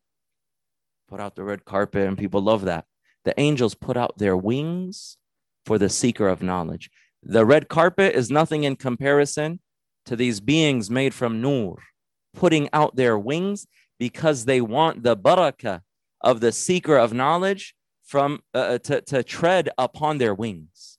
Put 1.07 1.19
out 1.19 1.35
the 1.35 1.43
red 1.43 1.63
carpet 1.65 2.07
and 2.07 2.17
people 2.17 2.41
love 2.41 2.65
that. 2.65 2.85
The 3.23 3.39
angels 3.39 3.75
put 3.75 3.97
out 3.97 4.17
their 4.17 4.35
wings 4.35 5.17
for 5.65 5.77
the 5.77 5.89
seeker 5.89 6.27
of 6.27 6.43
knowledge. 6.43 6.89
The 7.23 7.45
red 7.45 7.67
carpet 7.69 8.15
is 8.15 8.29
nothing 8.29 8.63
in 8.63 8.75
comparison 8.75 9.59
to 10.05 10.15
these 10.15 10.39
beings 10.39 10.89
made 10.89 11.13
from 11.13 11.41
nur, 11.41 11.77
putting 12.34 12.68
out 12.72 12.96
their 12.96 13.18
wings 13.18 13.66
because 13.98 14.44
they 14.44 14.60
want 14.60 15.02
the 15.02 15.16
barakah 15.16 15.80
of 16.20 16.40
the 16.40 16.52
seeker 16.52 16.96
of 16.96 17.12
knowledge 17.12 17.74
from 18.04 18.40
uh, 18.54 18.58
uh, 18.58 18.78
to, 18.78 19.00
to 19.00 19.22
tread 19.22 19.70
upon 19.78 20.18
their 20.18 20.34
wings. 20.34 20.98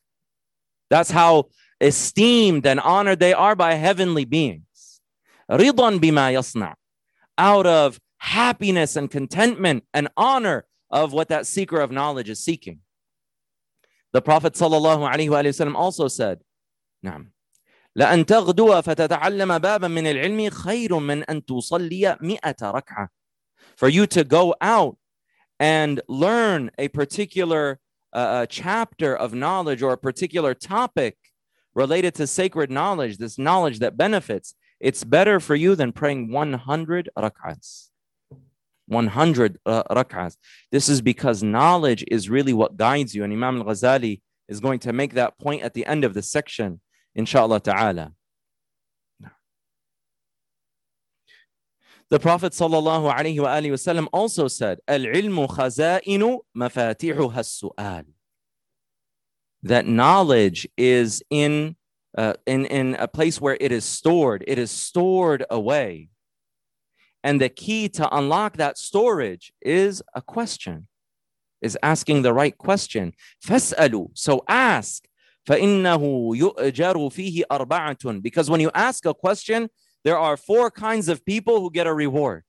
That's 0.90 1.12
how 1.12 1.46
esteemed 1.82 2.66
and 2.66 2.80
honored 2.80 3.20
they 3.20 3.34
are 3.34 3.56
by 3.56 3.74
heavenly 3.74 4.26
beings. 4.26 5.02
Ridwan 5.50 6.00
bima 6.00 6.34
yasna, 6.34 6.74
out 7.38 7.68
of 7.68 8.00
happiness 8.18 8.96
and 8.96 9.10
contentment 9.10 9.84
and 9.94 10.08
honor 10.18 10.66
of 10.90 11.14
what 11.14 11.30
that 11.30 11.46
seeker 11.46 11.80
of 11.80 11.92
knowledge 11.92 12.30
is 12.30 12.40
seeking. 12.40 12.80
The 14.14 14.22
Prophet 14.22 14.54
ﷺ 14.54 15.76
also 15.76 16.08
said, 16.08 16.40
Naam, 17.06 17.28
لأن 17.97 18.27
تغدو 18.27 18.83
فتتعلم 18.83 19.59
بابا 19.59 19.89
من 19.89 20.07
العلم 20.07 20.51
خير 20.51 20.99
من 20.99 21.25
أن 21.25 21.45
تصلي 21.45 22.19
مئة 22.21 22.57
ركعة. 22.63 23.09
For 23.77 23.89
you 23.89 24.07
to 24.07 24.25
go 24.25 24.55
out 24.61 24.97
and 25.59 26.01
learn 26.09 26.71
a 26.79 26.89
particular 26.89 27.79
uh, 28.13 28.47
chapter 28.47 29.17
of 29.17 29.35
knowledge 29.35 29.83
or 29.83 29.93
a 29.93 29.99
particular 29.99 30.55
topic 30.55 31.17
related 31.75 32.15
to 32.15 32.27
sacred 32.27 32.71
knowledge, 32.71 33.19
this 33.19 33.39
knowledge 33.39 33.79
that 33.79 33.97
benefits, 33.97 34.55
it's 34.81 35.05
better 35.05 35.39
for 35.41 35.55
you 35.55 35.75
than 35.75 35.93
praying 35.93 36.33
100 36.33 37.11
rak'ahs. 37.17 37.91
100 38.87 39.59
uh, 39.67 39.83
rak'ahs. 39.85 40.37
This 40.73 40.89
is 40.89 41.01
because 41.01 41.43
knowledge 41.43 42.05
is 42.09 42.29
really 42.29 42.53
what 42.53 42.77
guides 42.77 43.15
you. 43.15 43.23
And 43.23 43.33
Imam 43.33 43.59
al 43.59 43.65
Ghazali 43.65 44.21
is 44.49 44.61
going 44.61 44.81
to 44.81 44.93
make 44.93 45.15
that 45.15 45.39
point 45.39 45.63
at 45.63 45.75
the 45.75 45.87
end 45.87 46.05
of 46.05 46.15
the 46.15 46.23
section, 46.23 46.81
inshallah 47.15 47.61
ta'ala. 47.61 48.13
The 52.11 52.19
Prophet 52.19 52.53
sallallahu 52.53 53.15
alaihi 53.15 53.37
wasallam 53.37 54.09
also 54.13 54.49
said, 54.49 54.81
"Al-ilmu 54.89 55.47
khaza'inu 55.49 56.41
mafatihuha 56.57 57.45
sual 57.45 58.05
That 59.63 59.87
knowledge 59.87 60.69
is 60.77 61.23
in, 61.31 61.77
uh, 62.19 62.35
in, 62.47 62.67
in 62.67 62.97
a 62.97 63.07
place 63.07 63.41
where 63.41 63.57
it 63.61 63.71
is 63.71 63.85
stored. 63.85 64.43
It 64.49 64.59
is 64.59 64.73
stored 64.73 65.45
away. 65.51 66.09
And 67.23 67.41
the 67.41 67.49
key 67.49 67.89
to 67.91 68.17
unlock 68.17 68.57
that 68.57 68.77
storage 68.77 69.53
is 69.61 70.03
a 70.13 70.23
question, 70.23 70.89
is 71.61 71.79
asking 71.81 72.23
the 72.23 72.33
right 72.33 72.57
question. 72.59 73.13
فَاسْأَلُوا 73.47 74.11
So 74.15 74.43
ask. 74.49 75.07
فَإِنَّهُ 75.49 76.37
يُؤْجَرُ 76.37 76.97
فِيهِ 77.13 77.43
أَرْبَعَةٌ 77.51 78.23
Because 78.23 78.51
when 78.51 78.61
you 78.61 78.71
ask 78.75 79.07
a 79.07 79.15
question, 79.15 79.69
there 80.05 80.19
are 80.19 80.37
four 80.37 80.71
kinds 80.71 81.09
of 81.09 81.25
people 81.25 81.61
who 81.61 81.71
get 81.71 81.87
a 81.87 81.95
reward. 81.95 82.45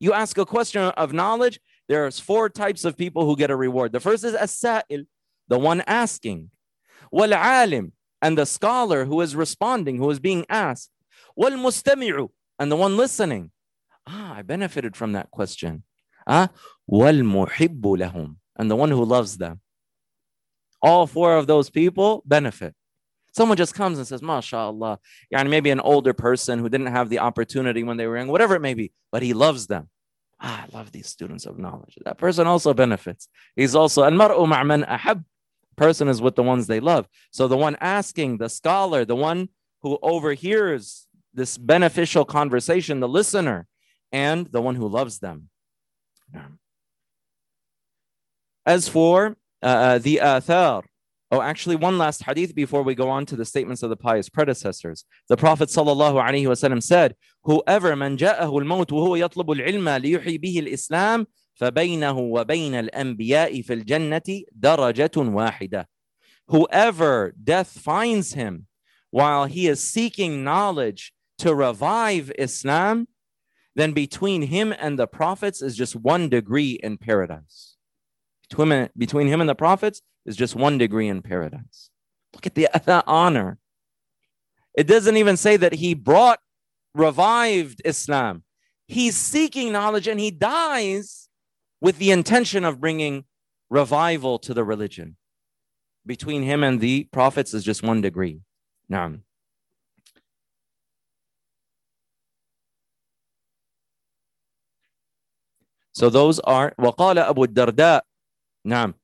You 0.00 0.12
ask 0.12 0.38
a 0.38 0.46
question 0.46 0.82
of 0.82 1.12
knowledge, 1.12 1.60
there's 1.88 2.20
four 2.20 2.48
types 2.48 2.84
of 2.84 2.96
people 2.96 3.24
who 3.24 3.36
get 3.36 3.50
a 3.50 3.56
reward. 3.56 3.92
The 3.92 4.00
first 4.00 4.24
is 4.24 4.34
as-sa'il, 4.34 5.04
the 5.48 5.58
one 5.58 5.82
asking. 5.86 6.50
Wal-alim, 7.10 7.92
and 8.20 8.36
the 8.36 8.46
scholar 8.46 9.04
who 9.06 9.20
is 9.20 9.34
responding, 9.34 9.96
who 9.96 10.10
is 10.10 10.20
being 10.20 10.44
asked. 10.48 10.90
Wal-mustami'u, 11.36 12.28
and 12.58 12.70
the 12.70 12.76
one 12.76 12.96
listening. 12.96 13.50
Ah, 14.06 14.36
I 14.36 14.42
benefited 14.42 14.96
from 14.96 15.12
that 15.12 15.30
question. 15.30 15.84
Ah, 16.26 16.50
wal-muhibbu 16.86 17.98
lahum, 17.98 18.36
and 18.56 18.70
the 18.70 18.76
one 18.76 18.90
who 18.90 19.04
loves 19.04 19.38
them. 19.38 19.60
All 20.83 21.07
four 21.07 21.37
of 21.37 21.47
those 21.47 21.69
people 21.69 22.21
benefit. 22.25 22.75
Someone 23.31 23.57
just 23.57 23.73
comes 23.73 23.97
and 23.97 24.05
says, 24.05 24.21
MashaAllah. 24.21 24.97
Yeah, 25.31 25.41
maybe 25.43 25.71
an 25.71 25.79
older 25.79 26.13
person 26.13 26.59
who 26.59 26.69
didn't 26.69 26.87
have 26.87 27.09
the 27.09 27.19
opportunity 27.19 27.83
when 27.83 27.97
they 27.97 28.05
were 28.05 28.17
young, 28.17 28.27
whatever 28.27 28.55
it 28.55 28.61
may 28.61 28.75
be, 28.75 28.91
but 29.11 29.23
he 29.23 29.33
loves 29.33 29.65
them. 29.65 29.89
Ah, 30.39 30.65
I 30.65 30.77
love 30.77 30.91
these 30.91 31.07
students 31.07 31.45
of 31.45 31.57
knowledge. 31.57 31.97
That 32.05 32.17
person 32.17 32.45
also 32.45 32.73
benefits. 32.73 33.29
He's 33.55 33.73
also, 33.73 34.03
and 34.03 34.17
mar'u 34.17 34.45
ma'man 34.45 34.85
ahab. 34.87 35.23
Person 35.75 36.07
is 36.07 36.21
with 36.21 36.35
the 36.35 36.43
ones 36.43 36.67
they 36.67 36.79
love. 36.79 37.07
So 37.31 37.47
the 37.47 37.57
one 37.57 37.75
asking, 37.81 38.37
the 38.37 38.49
scholar, 38.49 39.05
the 39.05 39.15
one 39.15 39.49
who 39.81 39.97
overhears 40.03 41.07
this 41.33 41.57
beneficial 41.57 42.25
conversation, 42.25 42.99
the 42.99 43.07
listener, 43.07 43.65
and 44.11 44.45
the 44.47 44.61
one 44.61 44.75
who 44.75 44.87
loves 44.87 45.17
them. 45.17 45.49
As 48.67 48.87
for 48.87 49.35
uh, 49.62 49.66
uh 49.66 49.98
the 49.98 50.20
athar, 50.22 50.82
Oh, 51.30 51.42
actually, 51.42 51.76
one 51.76 51.98
last 51.98 52.22
hadith 52.22 52.54
before 52.54 52.82
we 52.82 52.94
go 52.94 53.10
on 53.10 53.26
to 53.26 53.36
the 53.36 53.44
statements 53.44 53.82
of 53.82 53.90
the 53.90 53.96
pious 53.96 54.30
predecessors. 54.30 55.04
The 55.28 55.36
Prophet 55.36 55.68
ﷺ 55.68 56.82
said, 56.82 57.16
Whoever 57.42 57.94
من 57.94 58.16
جاءه 58.16 58.58
الموت 58.58 58.92
وهو 58.92 59.16
يطلب 59.16 59.50
العلم 59.50 59.88
ليحيي 59.88 60.38
به 60.38 60.58
الإسلام 60.58 61.26
فبينه 61.60 62.18
وبين 62.18 62.74
الأنبياء 62.74 63.62
في 63.62 63.72
الجنة 63.72 64.44
درجة 64.52 65.10
واحدة. 65.16 65.86
Whoever 66.46 67.34
death 67.44 67.78
finds 67.78 68.32
him 68.32 68.66
while 69.10 69.44
he 69.44 69.66
is 69.66 69.86
seeking 69.86 70.42
knowledge 70.42 71.12
to 71.38 71.54
revive 71.54 72.32
Islam, 72.38 73.06
then 73.76 73.92
between 73.92 74.42
him 74.42 74.72
and 74.78 74.98
the 74.98 75.06
prophets 75.06 75.60
is 75.60 75.76
just 75.76 75.94
one 75.94 76.30
degree 76.30 76.80
in 76.82 76.96
paradise. 76.96 77.71
Between, 78.52 78.88
between 78.96 79.26
him 79.26 79.40
and 79.40 79.48
the 79.48 79.54
prophets 79.54 80.00
is 80.24 80.36
just 80.36 80.56
one 80.56 80.78
degree 80.78 81.08
in 81.08 81.22
paradise. 81.22 81.90
Look 82.34 82.46
at 82.46 82.54
the, 82.54 82.68
the 82.84 83.04
honor. 83.06 83.58
It 84.74 84.86
doesn't 84.86 85.16
even 85.16 85.36
say 85.36 85.56
that 85.56 85.74
he 85.74 85.94
brought 85.94 86.40
revived 86.94 87.82
Islam. 87.84 88.44
He's 88.86 89.16
seeking 89.16 89.72
knowledge 89.72 90.08
and 90.08 90.18
he 90.18 90.30
dies 90.30 91.28
with 91.80 91.98
the 91.98 92.10
intention 92.10 92.64
of 92.64 92.80
bringing 92.80 93.24
revival 93.70 94.38
to 94.40 94.54
the 94.54 94.64
religion. 94.64 95.16
Between 96.06 96.42
him 96.42 96.64
and 96.64 96.80
the 96.80 97.04
prophets 97.12 97.52
is 97.52 97.64
just 97.64 97.82
one 97.82 98.00
degree. 98.00 98.40
Now, 98.88 99.16
so 105.92 106.08
those 106.08 106.40
are 106.40 106.74
وقال 106.78 107.18
أبو 107.18 107.44
الدرداء 107.44 108.02
نعم 108.64 108.94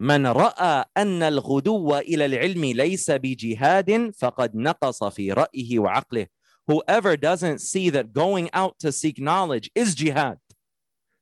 من 0.00 0.26
راى 0.26 0.84
ان 0.96 1.22
الغدو 1.22 1.96
الى 1.96 2.26
العلم 2.26 2.64
ليس 2.64 3.10
بجهاد 3.10 4.10
فقد 4.10 4.56
نقص 4.56 5.04
في 5.04 5.32
رايه 5.32 5.78
وعقله 5.78 6.26
whoever 6.66 7.16
doesn't 7.16 7.60
see 7.60 7.90
that 7.90 8.12
going 8.12 8.48
out 8.52 8.78
to 8.78 8.90
seek 8.90 9.18
knowledge 9.18 9.70
is 9.74 9.94
jihad 9.94 10.38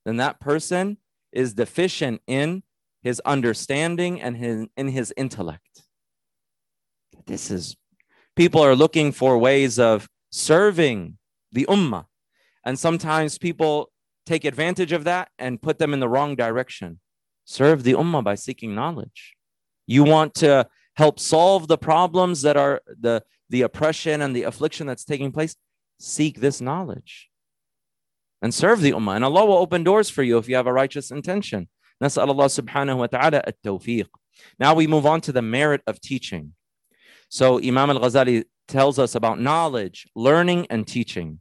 then 0.04 0.16
that 0.16 0.40
person 0.40 0.96
is 1.32 1.54
deficient 1.54 2.20
in 2.26 2.62
his 3.02 3.20
understanding 3.24 4.20
and 4.20 4.36
his, 4.36 4.66
in 4.76 4.88
his 4.88 5.12
intellect 5.16 5.82
this 7.26 7.50
is 7.50 7.76
people 8.36 8.62
are 8.62 8.76
looking 8.76 9.12
for 9.12 9.36
ways 9.36 9.78
of 9.78 10.08
serving 10.30 11.18
the 11.50 11.66
ummah 11.68 12.06
and 12.64 12.78
sometimes 12.78 13.38
people 13.38 13.90
take 14.24 14.44
advantage 14.44 14.92
of 14.92 15.04
that 15.04 15.28
and 15.38 15.60
put 15.60 15.78
them 15.78 15.92
in 15.92 16.00
the 16.00 16.08
wrong 16.08 16.34
direction 16.36 17.00
Serve 17.49 17.83
the 17.83 17.93
ummah 17.93 18.21
by 18.21 18.35
seeking 18.35 18.75
knowledge. 18.75 19.37
You 19.87 20.03
want 20.03 20.35
to 20.35 20.67
help 20.97 21.17
solve 21.17 21.69
the 21.69 21.77
problems 21.77 22.41
that 22.41 22.57
are 22.57 22.81
the, 22.99 23.23
the 23.49 23.61
oppression 23.61 24.21
and 24.21 24.35
the 24.35 24.43
affliction 24.43 24.85
that's 24.85 25.05
taking 25.05 25.31
place. 25.31 25.55
Seek 25.97 26.41
this 26.41 26.59
knowledge 26.59 27.29
and 28.41 28.53
serve 28.53 28.81
the 28.81 28.91
ummah. 28.91 29.15
And 29.15 29.23
Allah 29.23 29.45
will 29.45 29.57
open 29.57 29.85
doors 29.85 30.09
for 30.09 30.23
you 30.23 30.37
if 30.37 30.49
you 30.49 30.57
have 30.57 30.67
a 30.67 30.73
righteous 30.73 31.09
intention. 31.09 31.69
Nas'al 32.03 32.27
Allah 32.27 32.47
subhanahu 32.47 32.97
wa 32.97 33.07
ta'ala 33.07 33.41
at 33.47 33.55
tawfiq. 33.63 34.07
Now 34.59 34.75
we 34.75 34.85
move 34.85 35.05
on 35.05 35.21
to 35.21 35.31
the 35.31 35.41
merit 35.41 35.81
of 35.87 36.01
teaching. 36.01 36.51
So 37.29 37.59
Imam 37.59 37.89
al 37.89 37.99
Ghazali 38.01 38.43
tells 38.67 38.99
us 38.99 39.15
about 39.15 39.39
knowledge, 39.39 40.05
learning, 40.15 40.67
and 40.69 40.85
teaching. 40.85 41.39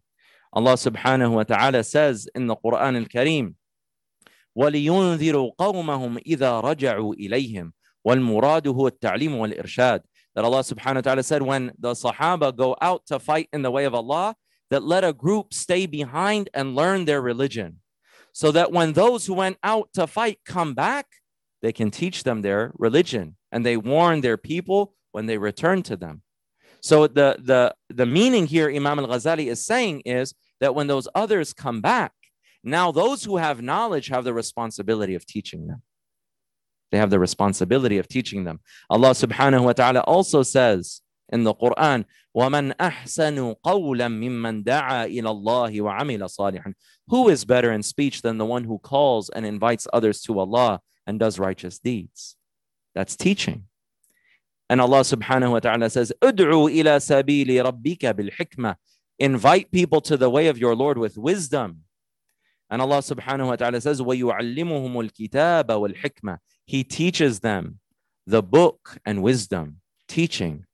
Allah 0.52 0.74
subhanahu 0.74 1.32
wa 1.32 1.42
ta'ala 1.42 1.82
says 1.82 2.28
in 2.32 2.46
the 2.46 2.54
Quran 2.54 2.96
al 2.96 3.06
Kareem, 3.06 3.56
ولينذروا 4.55 5.51
قومهم 5.57 6.17
إذا 6.17 6.59
رجعوا 6.59 7.13
إليهم 7.13 7.73
والمراد 8.05 8.67
هو 8.67 8.87
التعليم 8.87 9.35
والإرشاد 9.35 10.01
that 10.35 10.45
Allah 10.45 10.59
subhanahu 10.59 10.95
wa 10.95 11.01
ta'ala 11.01 11.23
said 11.23 11.41
when 11.41 11.71
the 11.77 11.91
Sahaba 11.91 12.55
go 12.55 12.75
out 12.81 13.05
to 13.07 13.19
fight 13.19 13.49
in 13.51 13.63
the 13.63 13.71
way 13.71 13.83
of 13.85 13.93
Allah, 13.93 14.35
that 14.69 14.83
let 14.83 15.03
a 15.03 15.13
group 15.13 15.53
stay 15.53 15.85
behind 15.85 16.49
and 16.53 16.75
learn 16.75 17.05
their 17.05 17.21
religion. 17.21 17.81
So 18.33 18.51
that 18.53 18.71
when 18.71 18.93
those 18.93 19.25
who 19.25 19.33
went 19.33 19.57
out 19.61 19.89
to 19.95 20.07
fight 20.07 20.39
come 20.45 20.73
back, 20.73 21.05
they 21.61 21.73
can 21.73 21.91
teach 21.91 22.23
them 22.23 22.41
their 22.41 22.71
religion 22.75 23.35
and 23.51 23.65
they 23.65 23.75
warn 23.75 24.21
their 24.21 24.37
people 24.37 24.95
when 25.11 25.25
they 25.25 25.37
return 25.37 25.83
to 25.83 25.97
them. 25.97 26.21
So 26.81 27.07
the 27.07 27.35
the 27.37 27.75
the 27.89 28.05
meaning 28.05 28.47
here 28.47 28.69
Imam 28.69 28.99
al-Ghazali 28.99 29.47
is 29.47 29.65
saying 29.65 30.01
is 30.05 30.33
that 30.61 30.73
when 30.73 30.87
those 30.87 31.07
others 31.13 31.53
come 31.53 31.81
back, 31.81 32.13
now 32.63 32.91
those 32.91 33.23
who 33.23 33.37
have 33.37 33.61
knowledge 33.61 34.07
have 34.07 34.23
the 34.23 34.33
responsibility 34.33 35.15
of 35.15 35.25
teaching 35.25 35.67
them. 35.67 35.81
They 36.91 36.97
have 36.97 37.09
the 37.09 37.19
responsibility 37.19 37.97
of 37.97 38.07
teaching 38.07 38.43
them. 38.43 38.59
Allah 38.89 39.11
subhanahu 39.11 39.63
wa 39.63 39.73
ta'ala 39.73 40.01
also 40.01 40.43
says 40.43 41.01
in 41.29 41.43
the 41.43 41.55
Quran, 41.55 42.05
وَمَنْ 42.35 42.75
أَحْسَنُ 42.75 43.55
قَوْلًا 43.65 44.07
مِمَّنْ 44.07 44.63
دَعَا 44.63 45.07
إِلَى 45.07 45.23
اللَّهِ 45.23 45.81
وَعَمِلَ 45.81 46.19
صَالِحًا 46.19 46.73
Who 47.07 47.29
is 47.29 47.45
better 47.45 47.71
in 47.71 47.81
speech 47.81 48.21
than 48.21 48.37
the 48.37 48.45
one 48.45 48.65
who 48.65 48.79
calls 48.79 49.29
and 49.29 49.45
invites 49.45 49.87
others 49.93 50.21
to 50.23 50.37
Allah 50.39 50.81
and 51.07 51.19
does 51.19 51.39
righteous 51.39 51.79
deeds? 51.79 52.35
That's 52.93 53.15
teaching. 53.15 53.65
And 54.69 54.79
Allah 54.79 55.01
subhanahu 55.01 55.51
wa 55.51 55.59
ta'ala 55.59 55.89
says, 55.89 56.13
ادعوا 56.21 56.69
إلى 56.69 56.99
سبيل 56.99 57.65
ربك 57.65 58.05
بالحكمة 58.05 58.75
Invite 59.19 59.71
people 59.71 60.01
to 60.01 60.17
the 60.17 60.29
way 60.29 60.47
of 60.47 60.57
your 60.57 60.75
Lord 60.75 60.97
with 60.97 61.15
wisdom. 61.15 61.81
And 62.69 62.81
Allah 62.81 62.99
subhanahu 62.99 63.47
wa 63.47 63.55
ta'ala 63.57 63.81
says, 63.81 63.99
وَيُعَلِّمُهُمُ 63.99 65.09
الْكِتَابَ 65.11 65.65
وَالْحِكْمَةِ 65.65 66.37
He 66.65 66.83
teaches 66.83 67.41
them 67.41 67.79
the 68.25 68.41
book 68.41 68.97
and 69.05 69.21
wisdom, 69.21 69.81
teaching. 70.07 70.65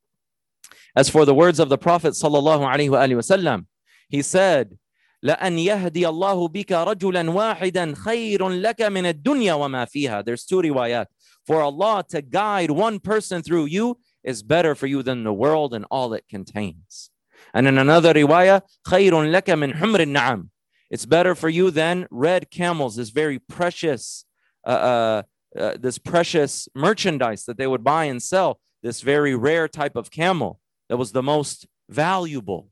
As 0.95 1.09
for 1.09 1.25
the 1.25 1.33
words 1.33 1.59
of 1.59 1.69
the 1.69 1.77
Prophet 1.77 2.13
sallallahu 2.13 2.61
alaihi 2.67 2.89
wasallam, 2.89 3.65
he 4.09 4.21
said, 4.21 4.77
لأن 5.25 5.57
يهدي 5.57 6.07
الله 6.07 6.47
بك 6.47 6.71
رجلا 6.71 7.31
واحدا 7.31 7.95
خير 7.95 8.49
لك 8.49 8.81
من 8.81 9.05
الدنيا 9.05 9.53
وما 9.53 9.85
فيها. 9.85 10.23
There's 10.23 10.45
two 10.45 10.61
riwayat. 10.61 11.07
For 11.45 11.61
Allah 11.61 12.03
to 12.09 12.21
guide 12.21 12.71
one 12.71 12.99
person 12.99 13.41
through 13.41 13.65
you 13.65 13.97
is 14.23 14.43
better 14.43 14.75
for 14.75 14.85
you 14.85 15.01
than 15.01 15.23
the 15.23 15.33
world 15.33 15.73
and 15.73 15.85
all 15.89 16.13
it 16.13 16.25
contains. 16.29 17.09
And 17.53 17.67
in 17.67 17.77
another 17.77 18.13
riwayah, 18.13 18.61
خير 18.87 19.11
لك 19.31 19.49
من 19.49 19.73
حمر 19.73 20.01
النعم. 20.01 20.49
It's 20.92 21.06
better 21.06 21.34
for 21.34 21.48
you 21.48 21.70
than 21.70 22.06
red 22.10 22.50
camels, 22.50 22.96
this 22.96 23.08
very 23.08 23.38
precious, 23.38 24.26
uh, 24.66 24.68
uh, 24.68 25.22
uh, 25.58 25.76
this 25.80 25.96
precious 25.96 26.68
merchandise 26.74 27.46
that 27.46 27.56
they 27.56 27.66
would 27.66 27.82
buy 27.82 28.04
and 28.04 28.22
sell, 28.22 28.60
this 28.82 29.00
very 29.00 29.34
rare 29.34 29.68
type 29.68 29.96
of 29.96 30.10
camel 30.10 30.60
that 30.90 30.98
was 30.98 31.12
the 31.12 31.22
most 31.22 31.66
valuable. 31.88 32.68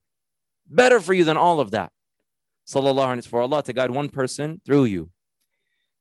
Better 0.68 1.01
for 1.01 1.14
you 1.14 1.25
than 1.25 1.39
all 1.39 1.61
of 1.61 1.71
that. 1.71 1.93
Sallallahu 2.68 3.16
alaihi 3.16 3.27
for 3.27 3.41
Allah 3.41 3.62
to 3.62 3.73
guide 3.73 3.91
one 3.91 4.11
person 4.11 4.61
through 4.66 4.85
you. 4.85 5.11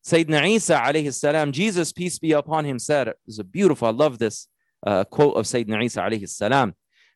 Sayyidina 0.06 0.46
Isa 0.50 0.76
alayhi 0.76 1.14
salam, 1.14 1.54
Jesus, 1.54 1.94
peace 1.94 2.20
be 2.20 2.34
upon 2.34 2.66
him, 2.66 2.80
said, 2.80 3.14
"It's 3.28 3.40
a 3.40 3.46
beautiful, 3.46 3.88
I 3.88 3.92
love 3.92 4.20
this 4.20 4.50
uh, 4.86 5.06
quote 5.06 5.38
of 5.38 5.46
Sayyidina 5.46 5.86
Isa 5.86 6.02
alayhi 6.02 6.28
salam. 6.28 6.76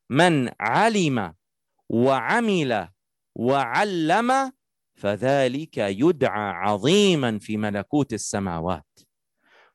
Man 0.09 0.49
alima 0.59 1.35
wa 1.89 2.21
amila 2.21 2.87
wa 3.35 3.65
allama 3.65 4.51
فذلك 4.96 5.76
يدعى 5.76 6.50
عظيما 6.50 7.38
في 7.38 7.56
ملكوت 7.56 8.12
السماوات. 8.12 8.82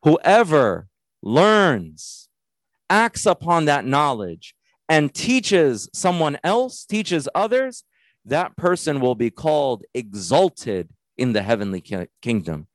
Whoever 0.04 0.88
learns, 1.22 2.30
acts 2.90 3.26
upon 3.26 3.66
that 3.66 3.86
knowledge, 3.86 4.54
and 4.90 5.14
teaches 5.14 5.90
someone 5.94 6.38
else, 6.44 6.86
teaches 6.86 7.30
others, 7.34 7.84
that 8.26 8.56
person 8.58 9.00
will 9.00 9.16
be 9.16 9.30
called 9.30 9.84
exalted 9.94 10.90
in 11.18 11.34
the 11.34 11.42
heavenly 11.42 11.82
ki- 11.82 12.08
kingdom. 12.22 12.68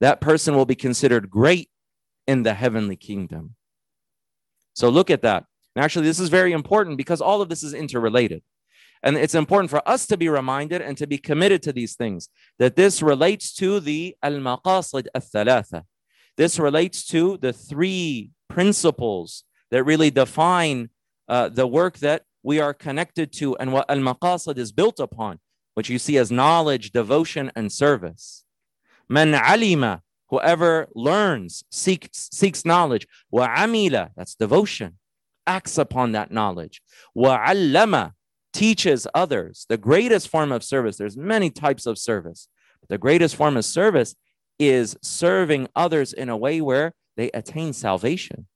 That 0.00 0.20
person 0.20 0.54
will 0.56 0.64
be 0.64 0.74
considered 0.74 1.30
great 1.30 1.68
in 2.26 2.42
the 2.42 2.54
heavenly 2.54 2.96
kingdom. 2.96 3.56
So 4.74 4.88
look 4.88 5.10
at 5.10 5.22
that. 5.22 5.44
And 5.76 5.84
actually, 5.84 6.06
this 6.06 6.20
is 6.20 6.30
very 6.30 6.52
important 6.52 6.96
because 6.96 7.20
all 7.20 7.42
of 7.42 7.48
this 7.48 7.62
is 7.62 7.74
interrelated. 7.74 8.42
And 9.03 9.17
it's 9.17 9.35
important 9.35 9.69
for 9.69 9.87
us 9.87 10.07
to 10.07 10.17
be 10.17 10.29
reminded 10.29 10.81
and 10.81 10.97
to 10.97 11.07
be 11.07 11.17
committed 11.17 11.61
to 11.63 11.73
these 11.73 11.95
things 11.95 12.29
that 12.59 12.75
this 12.75 13.01
relates 13.01 13.53
to 13.55 13.79
the 13.79 14.15
al 14.23 14.33
maqasid 14.33 15.07
al 15.13 15.21
thalatha. 15.21 15.83
This 16.37 16.59
relates 16.59 17.05
to 17.07 17.37
the 17.37 17.53
three 17.53 18.31
principles 18.49 19.43
that 19.71 19.83
really 19.83 20.11
define 20.11 20.89
uh, 21.27 21.49
the 21.49 21.67
work 21.67 21.99
that 21.99 22.23
we 22.43 22.59
are 22.59 22.73
connected 22.73 23.31
to 23.33 23.55
and 23.57 23.73
what 23.73 23.89
al 23.89 23.97
maqasid 23.97 24.57
is 24.57 24.71
built 24.71 24.99
upon, 24.99 25.39
which 25.73 25.89
you 25.89 25.99
see 25.99 26.17
as 26.17 26.31
knowledge, 26.31 26.91
devotion, 26.91 27.51
and 27.55 27.71
service. 27.71 28.43
Man 29.07 29.33
alima, 29.33 30.01
whoever 30.29 30.87
learns, 30.95 31.63
seeks, 31.69 32.29
seeks 32.31 32.65
knowledge. 32.65 33.07
Wa 33.29 33.47
amila, 33.47 34.09
that's 34.15 34.35
devotion, 34.35 34.97
acts 35.45 35.77
upon 35.77 36.13
that 36.13 36.31
knowledge. 36.31 36.81
Wa 37.13 37.39
allama, 37.47 38.13
teaches 38.55 39.05
others. 39.13 39.65
The 39.67 39.77
greatest 39.77 40.29
form 40.29 40.51
of 40.53 40.63
service, 40.63 40.95
there's 40.97 41.17
many 41.17 41.49
types 41.49 41.85
of 41.85 41.97
service. 41.97 42.47
But 42.79 42.89
the 42.89 42.97
greatest 42.97 43.35
form 43.35 43.57
of 43.57 43.65
service 43.65 44.15
is 44.57 44.97
serving 45.01 45.67
others 45.75 46.13
in 46.13 46.29
a 46.29 46.37
way 46.37 46.61
where 46.61 46.93
they 47.17 47.29
attain 47.31 47.73
salvation. 47.73 48.47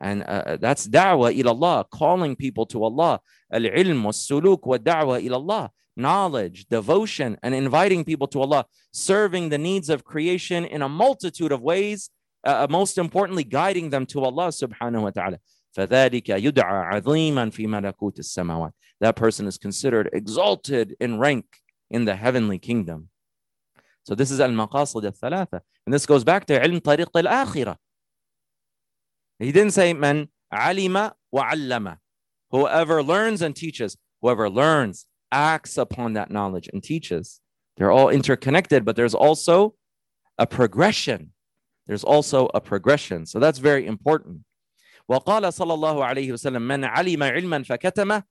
And 0.00 0.22
uh, 0.22 0.56
that's 0.58 0.88
da'wah 0.88 1.38
ilallah, 1.38 1.84
calling 1.90 2.34
people 2.34 2.66
to 2.66 2.82
Allah. 2.82 3.20
Al-ilm 3.52 4.02
was-suluk 4.02 4.66
wa 4.66 4.78
da'wah. 4.78 5.70
Knowledge, 5.98 6.66
devotion, 6.66 7.38
and 7.42 7.54
inviting 7.54 8.04
people 8.04 8.28
to 8.28 8.40
Allah. 8.40 8.66
Serving 8.92 9.50
the 9.50 9.58
needs 9.58 9.88
of 9.88 10.04
creation 10.04 10.64
in 10.64 10.80
a 10.82 10.88
multitude 10.88 11.52
of 11.52 11.60
ways. 11.62 12.10
Uh, 12.44 12.66
most 12.70 12.96
importantly, 12.96 13.44
guiding 13.44 13.90
them 13.90 14.06
to 14.06 14.20
Allah 14.22 14.48
subhanahu 14.48 15.02
wa 15.02 15.10
ta'ala. 15.10 15.38
فذلك 15.75 16.29
يدعى 16.29 16.77
عظيما 16.95 17.49
في 17.49 17.67
ملكوت 17.67 18.19
السماوات. 18.19 18.73
That 18.99 19.15
person 19.15 19.47
is 19.47 19.57
considered 19.57 20.09
exalted 20.13 20.95
in 20.99 21.19
rank 21.19 21.45
in 21.89 22.05
the 22.05 22.15
heavenly 22.15 22.59
kingdom. 22.59 23.09
So 24.03 24.15
this 24.15 24.31
is 24.31 24.39
al-maqasid 24.39 25.05
al-thalatha. 25.05 25.61
And 25.85 25.93
this 25.93 26.05
goes 26.05 26.23
back 26.23 26.45
to 26.45 26.59
ilm 26.59 26.81
tariq 26.81 27.07
al-akhirah. 27.15 27.77
He 29.39 29.51
didn't 29.51 29.71
say 29.73 29.93
man 29.93 30.27
alima 30.51 31.15
wa 31.31 31.51
allama. 31.51 31.97
Whoever 32.51 33.01
learns 33.01 33.41
and 33.41 33.55
teaches, 33.55 33.97
whoever 34.21 34.49
learns, 34.49 35.05
acts 35.31 35.77
upon 35.77 36.13
that 36.13 36.29
knowledge 36.29 36.69
and 36.71 36.83
teaches. 36.83 37.39
They're 37.77 37.91
all 37.91 38.09
interconnected, 38.09 38.83
but 38.83 38.95
there's 38.95 39.15
also 39.15 39.75
a 40.37 40.45
progression. 40.45 41.31
There's 41.87 42.03
also 42.03 42.49
a 42.53 42.61
progression. 42.61 43.25
So 43.25 43.39
that's 43.39 43.59
very 43.59 43.87
important. 43.87 44.41
وقال 45.09 45.53
صلى 45.53 45.73
الله 45.73 46.05
عليه 46.05 46.31
وسلم 46.31 46.61
من 46.61 46.83
علم 46.83 47.23
علما 47.23 47.63
فكتمه 47.63 48.23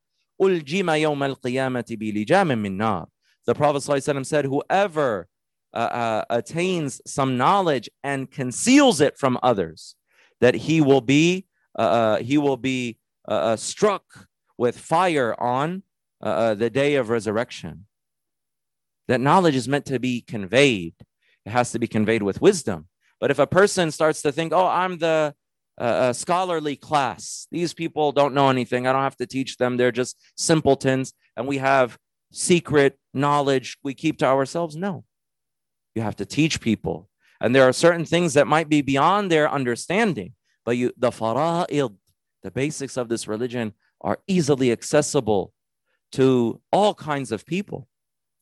ألجم 0.43 0.91
يوم 0.91 1.23
القيامة 1.23 1.85
بلجام 1.91 2.49
من 2.49 2.77
نار. 2.77 3.07
The 3.47 3.55
Prophet 3.55 3.83
ﷺ 3.83 4.27
said, 4.27 4.45
whoever 4.45 5.29
uh, 5.73 5.77
uh, 5.77 6.25
attains 6.31 7.01
some 7.07 7.37
knowledge 7.37 7.89
and 8.03 8.31
conceals 8.31 9.01
it 9.01 9.17
from 9.17 9.39
others, 9.43 9.95
that 10.41 10.55
he 10.55 10.81
will 10.81 11.01
be 11.01 11.47
uh, 11.77 12.17
he 12.17 12.39
will 12.39 12.57
be 12.57 12.99
struck 13.57 14.27
with 14.59 14.77
fire 14.77 15.41
on 15.41 15.85
the 16.21 16.71
day 16.73 16.97
of 16.97 17.09
resurrection. 17.09 17.87
That 19.07 19.21
knowledge 19.21 19.55
is 19.55 19.69
meant 19.69 19.87
to 19.87 20.01
be 20.01 20.21
conveyed. 20.23 20.95
It 21.47 21.51
has 21.51 21.71
to 21.73 21.79
be 21.79 21.87
conveyed 21.87 22.23
with 22.23 22.41
wisdom. 22.41 22.89
But 23.21 23.31
if 23.31 23.39
a 23.39 23.47
person 23.47 23.91
starts 23.93 24.23
to 24.23 24.33
think, 24.33 24.53
"Oh, 24.53 24.67
I'm 24.67 24.99
the 24.99 25.35
a 25.78 26.14
scholarly 26.14 26.76
class. 26.76 27.48
These 27.52 27.74
people 27.74 28.12
don't 28.12 28.34
know 28.34 28.50
anything. 28.50 28.88
I 28.88 28.94
don't 28.94 29.02
have 29.02 29.18
to 29.18 29.28
teach 29.28 29.58
them. 29.58 29.78
They're 29.78 29.92
just 29.92 30.18
simpletons, 30.36 31.14
and 31.36 31.48
we 31.48 31.58
have 31.58 31.98
secret 32.32 32.98
knowledge 33.14 33.78
we 33.84 33.94
keep 33.94 34.18
to 34.20 34.26
ourselves. 34.26 34.76
No, 34.76 35.04
you 35.94 36.02
have 36.02 36.16
to 36.18 36.26
teach 36.26 36.62
people, 36.62 37.10
and 37.42 37.56
there 37.56 37.68
are 37.68 37.74
certain 37.74 38.06
things 38.06 38.34
that 38.34 38.48
might 38.48 38.70
be 38.70 38.82
beyond 38.82 39.32
their 39.32 39.50
understanding. 39.50 40.34
But 40.64 40.78
you, 40.78 40.92
the 40.98 41.12
fara'id, 41.12 41.96
the 42.44 42.52
basics 42.52 42.98
of 42.98 43.10
this 43.10 43.28
religion, 43.28 43.74
are 44.02 44.20
easily 44.28 44.72
accessible 44.72 45.54
to 46.14 46.62
all 46.72 46.94
kinds 46.94 47.32
of 47.32 47.46
people, 47.46 47.88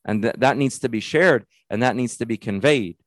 and 0.05 0.21
th- 0.21 0.35
that 0.37 0.57
needs 0.57 0.79
to 0.79 0.89
be 0.89 0.99
shared 0.99 1.45
and 1.69 1.81
that 1.81 1.95
needs 1.95 2.17
to 2.17 2.25
be 2.25 2.37
conveyed. 2.37 2.97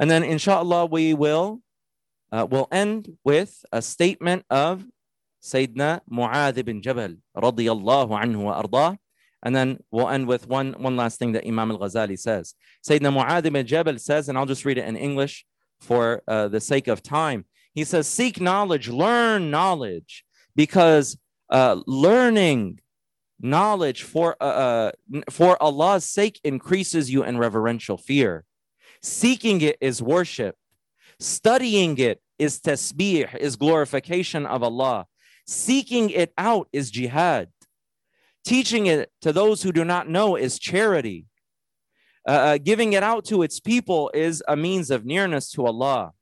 And 0.00 0.10
then, 0.10 0.22
inshallah, 0.24 0.86
we 0.86 1.14
will 1.14 1.60
uh, 2.34 2.46
will 2.50 2.66
end 2.72 3.16
with 3.24 3.64
a 3.70 3.80
statement 3.80 4.44
of 4.50 4.84
Sayyidina 5.42 6.00
Mu'adh 6.10 6.58
ibn 6.58 6.82
Jabal 6.82 7.16
radiyallahu 7.36 8.10
anhu 8.10 8.44
wa 8.44 8.60
ardah. 8.60 8.96
And 9.42 9.54
then 9.54 9.78
we'll 9.90 10.08
end 10.08 10.26
with 10.26 10.48
one, 10.48 10.72
one 10.78 10.96
last 10.96 11.18
thing 11.18 11.32
that 11.32 11.46
Imam 11.46 11.70
al-Ghazali 11.70 12.18
says. 12.18 12.54
Sayyidina 12.88 13.12
Mu'adh 13.12 13.44
ibn 13.44 13.66
Jabal 13.66 13.98
says, 13.98 14.28
and 14.28 14.36
I'll 14.36 14.46
just 14.46 14.64
read 14.64 14.78
it 14.78 14.86
in 14.86 14.96
English 14.96 15.44
for 15.80 16.22
uh, 16.26 16.48
the 16.48 16.60
sake 16.60 16.88
of 16.88 17.02
time. 17.02 17.44
He 17.74 17.84
says, 17.84 18.08
seek 18.08 18.40
knowledge, 18.40 18.88
learn 18.88 19.50
knowledge, 19.50 20.24
because 20.56 21.18
uh, 21.50 21.82
learning 21.86 22.80
knowledge 23.38 24.02
for, 24.02 24.36
uh, 24.40 24.44
uh 24.44 24.92
for 25.30 25.62
Allah's 25.62 26.04
sake 26.04 26.40
increases 26.42 27.10
you 27.10 27.22
in 27.22 27.36
reverential 27.36 27.98
fear. 27.98 28.44
Seeking 29.04 29.60
it 29.60 29.76
is 29.82 30.02
worship. 30.02 30.56
Studying 31.20 31.98
it 31.98 32.22
is 32.38 32.58
tasbih, 32.58 33.36
is 33.36 33.54
glorification 33.54 34.46
of 34.46 34.62
Allah. 34.62 35.04
Seeking 35.46 36.08
it 36.08 36.32
out 36.38 36.68
is 36.72 36.90
jihad. 36.90 37.50
Teaching 38.46 38.86
it 38.86 39.12
to 39.20 39.30
those 39.30 39.62
who 39.62 39.72
do 39.72 39.84
not 39.84 40.08
know 40.08 40.36
is 40.36 40.58
charity. 40.58 41.26
Uh, 42.26 42.30
uh, 42.30 42.58
giving 42.58 42.94
it 42.94 43.02
out 43.02 43.26
to 43.26 43.42
its 43.42 43.60
people 43.60 44.10
is 44.14 44.42
a 44.48 44.56
means 44.56 44.90
of 44.90 45.04
nearness 45.04 45.50
to 45.50 45.66
Allah. 45.66 46.12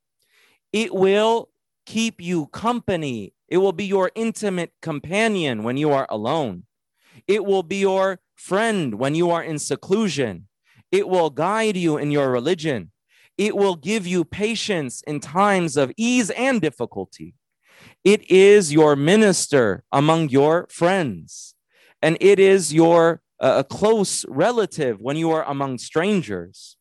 It 0.72 0.93
will 0.93 1.51
keep 1.87 2.20
you 2.20 2.47
company. 2.47 3.33
It 3.47 3.59
will 3.59 3.72
be 3.72 3.85
your 3.85 4.11
intimate 4.16 4.72
companion 4.83 5.62
when 5.62 5.76
you 5.76 5.93
are 5.93 6.09
alone. 6.11 6.64
It 7.28 7.45
will 7.45 7.62
be 7.62 7.76
your 7.76 8.18
friend 8.35 8.95
when 8.95 9.14
you 9.14 9.30
are 9.30 9.45
in 9.45 9.61
seclusion. 9.61 10.49
It 10.93 11.09
will 11.09 11.30
guide 11.30 11.76
you 11.76 11.97
in 11.97 12.11
your 12.11 12.30
religion. 12.30 12.93
It 13.38 13.57
will 13.57 13.76
give 13.76 14.07
you 14.07 14.24
patience 14.24 15.03
in 15.07 15.18
times 15.18 15.78
of 15.78 15.90
ease 15.97 16.30
and 16.30 16.61
difficulty. 16.61 17.34
It 18.05 18.30
is 18.30 18.72
your 18.72 18.95
minister 18.95 19.84
among 19.90 20.28
your 20.28 20.68
friends, 20.70 21.55
and 22.03 22.18
it 22.20 22.38
is 22.38 22.74
your 22.74 23.22
uh, 23.40 23.62
close 23.64 24.24
relative 24.28 25.01
when 25.01 25.16
you 25.16 25.30
are 25.30 25.45
among 25.45 25.78
strangers. 25.78 26.76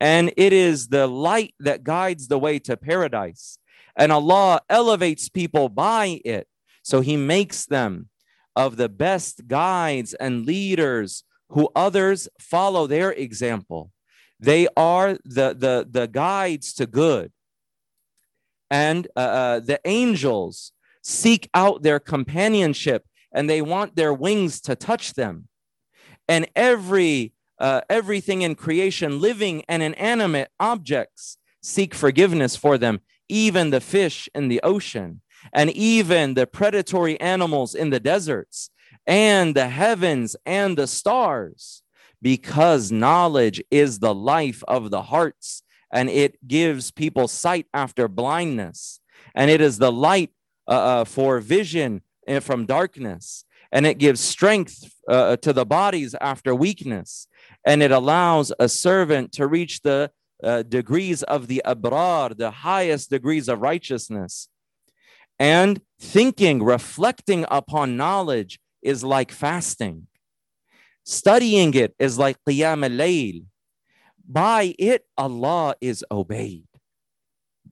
And 0.00 0.32
it 0.36 0.52
is 0.52 0.88
the 0.88 1.06
light 1.06 1.54
that 1.60 1.84
guides 1.84 2.28
the 2.28 2.38
way 2.38 2.58
to 2.60 2.76
paradise. 2.76 3.58
And 3.96 4.10
Allah 4.12 4.62
elevates 4.70 5.28
people 5.28 5.68
by 5.68 6.20
it. 6.24 6.46
So 6.82 7.02
He 7.02 7.16
makes 7.16 7.66
them 7.66 8.08
of 8.56 8.76
the 8.76 8.88
best 8.88 9.46
guides 9.46 10.14
and 10.14 10.46
leaders 10.46 11.24
who 11.50 11.70
others 11.74 12.28
follow 12.38 12.86
their 12.86 13.12
example. 13.12 13.90
They 14.38 14.68
are 14.76 15.18
the, 15.24 15.54
the, 15.54 15.86
the 15.90 16.06
guides 16.06 16.72
to 16.74 16.86
good. 16.86 17.32
And 18.70 19.08
uh, 19.16 19.20
uh, 19.20 19.60
the 19.60 19.80
angels 19.84 20.72
seek 21.02 21.50
out 21.54 21.82
their 21.82 21.98
companionship 21.98 23.04
and 23.32 23.50
they 23.50 23.62
want 23.62 23.96
their 23.96 24.14
wings 24.14 24.60
to 24.62 24.74
touch 24.74 25.14
them. 25.14 25.48
And 26.28 26.48
every 26.54 27.32
uh, 27.60 27.82
everything 27.90 28.40
in 28.40 28.54
creation, 28.54 29.20
living 29.20 29.62
and 29.68 29.82
inanimate 29.82 30.48
objects, 30.58 31.36
seek 31.62 31.94
forgiveness 31.94 32.56
for 32.56 32.78
them, 32.78 33.00
even 33.28 33.68
the 33.68 33.82
fish 33.82 34.28
in 34.34 34.48
the 34.48 34.60
ocean, 34.62 35.20
and 35.52 35.70
even 35.70 36.34
the 36.34 36.46
predatory 36.46 37.20
animals 37.20 37.74
in 37.74 37.90
the 37.90 38.00
deserts, 38.00 38.70
and 39.06 39.54
the 39.54 39.68
heavens 39.68 40.36
and 40.46 40.76
the 40.76 40.86
stars 40.86 41.82
because 42.22 42.92
knowledge 42.92 43.62
is 43.70 43.98
the 43.98 44.14
life 44.14 44.62
of 44.68 44.90
the 44.90 45.02
hearts 45.02 45.62
and 45.92 46.08
it 46.08 46.46
gives 46.46 46.90
people 46.90 47.26
sight 47.26 47.66
after 47.72 48.08
blindness 48.08 49.00
and 49.34 49.50
it 49.50 49.60
is 49.60 49.78
the 49.78 49.92
light 49.92 50.30
uh, 50.68 50.70
uh 50.70 51.04
for 51.04 51.40
vision 51.40 52.02
uh, 52.28 52.40
from 52.40 52.66
darkness 52.66 53.44
and 53.72 53.86
it 53.86 53.98
gives 53.98 54.20
strength 54.20 54.92
uh, 55.08 55.36
to 55.36 55.52
the 55.52 55.64
bodies 55.64 56.14
after 56.20 56.54
weakness 56.54 57.26
and 57.64 57.82
it 57.82 57.90
allows 57.90 58.52
a 58.58 58.68
servant 58.68 59.32
to 59.32 59.46
reach 59.46 59.80
the 59.82 60.10
uh, 60.42 60.62
degrees 60.62 61.22
of 61.24 61.46
the 61.48 61.62
abrar 61.66 62.36
the 62.36 62.50
highest 62.50 63.10
degrees 63.10 63.48
of 63.48 63.60
righteousness 63.60 64.48
and 65.38 65.80
thinking 65.98 66.62
reflecting 66.62 67.44
upon 67.50 67.96
knowledge 67.96 68.58
is 68.82 69.04
like 69.04 69.32
fasting 69.32 70.06
Studying 71.04 71.74
it 71.74 71.94
is 71.98 72.18
like 72.18 72.36
Qiyam 72.48 72.84
al-Layl. 72.84 73.44
By 74.28 74.74
it, 74.78 75.06
Allah 75.16 75.74
is 75.80 76.04
obeyed. 76.10 76.68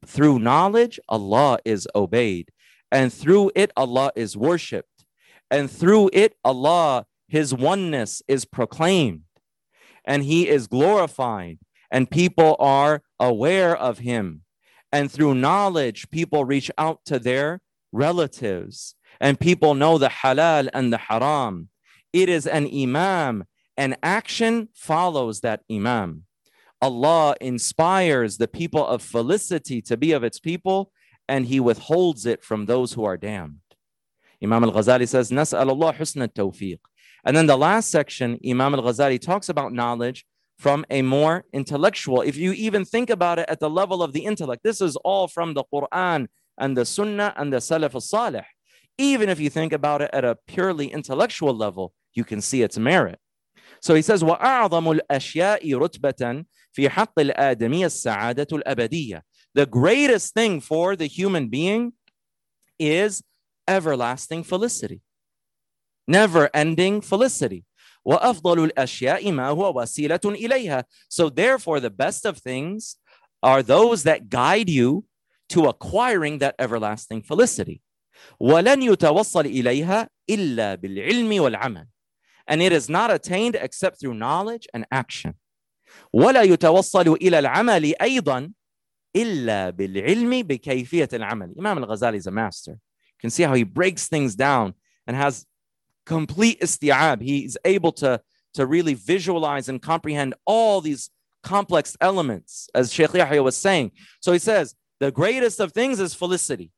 Through 0.05 0.41
knowledge, 0.41 0.99
Allah 1.09 1.59
is 1.65 1.87
obeyed. 1.95 2.51
And 2.91 3.13
through 3.13 3.53
it, 3.55 3.71
Allah 3.77 4.11
is 4.17 4.37
worshiped. 4.37 5.05
And 5.51 5.71
through 5.71 6.11
it, 6.13 6.35
Allah, 6.45 7.07
His 7.29 7.55
oneness 7.55 8.23
is 8.27 8.45
proclaimed. 8.45 9.23
And 10.05 10.25
He 10.25 10.49
is 10.49 10.67
glorified. 10.67 11.59
And 11.91 12.11
people 12.11 12.57
are 12.59 13.03
aware 13.21 13.77
of 13.77 13.99
Him. 13.99 14.43
And 14.91 15.13
through 15.13 15.35
knowledge, 15.35 16.11
people 16.11 16.45
reach 16.45 16.71
out 16.79 17.05
to 17.05 17.19
their 17.19 17.61
relatives. 17.93 18.97
And 19.21 19.39
people 19.41 19.75
know 19.75 19.99
the 19.99 20.09
halal 20.09 20.69
and 20.73 20.93
the 20.93 20.99
haram 20.99 21.69
it 22.13 22.29
is 22.29 22.47
an 22.47 22.69
imam, 22.75 23.45
and 23.77 23.97
action 24.03 24.69
follows 24.75 25.41
that 25.41 25.61
imam. 25.71 26.25
Allah 26.81 27.37
inspires 27.41 28.39
the 28.39 28.49
people 28.49 28.87
of 28.87 29.03
felicity 29.03 29.83
to 29.83 29.97
be 29.97 30.13
of 30.13 30.25
its 30.25 30.39
people, 30.39 30.93
and 31.29 31.47
He 31.47 31.61
withholds 31.61 32.25
it 32.25 32.43
from 32.43 32.67
those 32.67 32.95
who 32.95 33.05
are 33.05 33.17
damned. 33.17 33.59
Imam 34.43 34.65
al 34.65 34.73
Ghazali 34.73 35.07
says, 35.07 35.31
Nas'al 35.31 35.69
Allah 35.69 35.93
husna 35.93 36.29
tawfiq. 36.29 36.79
And 37.25 37.37
then 37.37 37.47
the 37.47 37.59
last 37.59 37.91
section, 37.91 38.39
Imam 38.47 38.75
al 38.75 38.83
Ghazali 38.83 39.21
talks 39.21 39.49
about 39.49 39.73
knowledge 39.73 40.25
from 40.59 40.85
a 40.89 41.03
more 41.03 41.45
intellectual. 41.53 42.23
If 42.23 42.37
you 42.37 42.53
even 42.53 42.85
think 42.85 43.11
about 43.11 43.39
it 43.39 43.47
at 43.49 43.61
the 43.61 43.69
level 43.69 44.03
of 44.03 44.13
the 44.13 44.25
intellect, 44.25 44.63
this 44.63 44.81
is 44.81 44.97
all 44.97 45.29
from 45.29 45.55
the 45.55 45.65
Quran 45.73 46.29
and 46.57 46.77
the 46.77 46.85
Sunnah 46.85 47.35
and 47.37 47.53
the 47.53 47.59
Salaf 47.59 47.95
al 47.95 48.01
Salih 48.01 48.45
Even 48.98 49.30
if 49.30 49.40
you 49.40 49.50
think 49.50 49.74
about 49.74 50.02
it 50.02 50.10
at 50.14 50.24
a 50.24 50.38
purely 50.48 50.92
intellectual 50.92 51.56
level, 51.56 51.94
you 52.14 52.24
can 52.24 52.42
see 52.42 52.62
its 52.62 52.78
merit. 52.78 53.20
So 53.82 53.96
he 53.96 54.02
says, 54.02 54.24
وَأَعْظَمُ 54.24 55.00
الْأَشْيَاءِ 55.00 55.64
رُتْبَةً 55.64 56.46
فِي 56.78 56.90
حَقِّ 56.90 57.14
الْآدَمِيَّ 57.18 57.86
السَّعَادَةُ 57.86 58.64
الْأَبَدِيَّةِ 58.64 59.22
The 59.54 59.66
greatest 59.66 60.34
thing 60.34 60.62
for 60.62 60.96
the 60.96 61.08
human 61.08 61.50
being 61.50 61.94
is 62.80 63.24
everlasting 63.68 64.44
felicity, 64.44 65.02
never-ending 66.08 67.02
felicity. 67.02 67.66
وَأَفْضَلُ 68.08 68.72
الْأَشْيَاءِ 68.72 69.24
مَا 69.24 69.56
هُوَ 69.56 69.74
وَسِيلَةٌ 69.76 70.20
إِلَيْهَا 70.20 70.84
So 71.10 71.30
therefore, 71.30 71.80
the 71.80 71.90
best 71.90 72.26
of 72.26 72.38
things 72.38 72.98
are 73.42 73.64
those 73.64 74.04
that 74.04 74.30
guide 74.30 74.70
you 74.70 75.06
to 75.50 75.66
acquiring 75.66 76.40
that 76.40 76.56
everlasting 76.58 77.22
felicity. 77.22 77.82
وَلَنْ 78.42 78.82
يُتَوَصَّلْ 78.82 79.46
إِلَيْهَا 79.46 80.08
إِلَّا 80.30 80.76
بِالْعِلْمِ 80.76 81.40
وَالْعَمَلِ 81.40 81.86
and 82.48 82.62
it 82.62 82.72
is 82.72 82.90
not 82.90 83.12
attained 83.12 83.56
except 83.56 84.00
through 84.00 84.14
knowledge 84.14 84.68
and 84.74 84.86
action. 84.92 85.36
ولا 86.14 86.42
يتوصل 86.42 87.08
إلى 87.22 87.40
العمل 87.40 87.94
أيضا 88.02 88.52
إلا 89.16 89.70
بالعلم 89.70 90.44
بكيفية 90.44 91.10
العمل. 91.14 91.58
Imam 91.58 91.78
al-Ghazali 91.84 92.16
is 92.16 92.28
a 92.28 92.32
master. 92.32 92.72
You 92.72 93.22
can 93.22 93.30
see 93.30 93.44
how 93.44 93.54
he 93.54 93.64
breaks 93.64 94.08
things 94.08 94.36
down 94.36 94.74
and 95.08 95.16
has 95.16 95.46
complete 96.06 96.60
isti'ab. 96.62 97.22
He's 97.22 97.58
able 97.64 97.92
to, 97.94 98.20
to 98.56 98.66
really 98.66 98.96
visualize 98.96 99.70
and 99.70 99.82
comprehend 99.82 100.34
all 100.46 100.82
these 100.82 101.10
complex 101.44 101.96
elements, 102.02 102.70
as 102.74 102.92
Sheikh 102.92 103.14
Yahya 103.14 103.44
was 103.44 103.56
saying. 103.56 103.92
So 104.22 104.32
he 104.32 104.40
says, 104.40 104.76
the 105.00 105.12
greatest 105.12 105.60
of 105.60 105.74
things 105.74 106.00
is 106.00 106.14
felicity, 106.14 106.72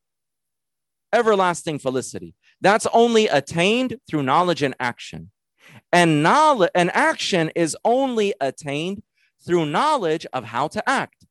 everlasting 1.13 1.79
felicity. 1.79 2.35
That's 2.61 2.87
only 2.93 3.27
attained 3.27 3.97
through 4.07 4.23
knowledge 4.23 4.61
and 4.61 4.75
action. 4.79 5.31
And 5.91 6.21
knowledge 6.23 6.71
and 6.75 6.91
action 6.95 7.51
is 7.55 7.75
only 7.83 8.33
attained 8.41 9.03
through 9.45 9.65
knowledge 9.65 10.25
of 10.33 10.45
how 10.45 10.67
to 10.69 10.89
act. 10.89 11.25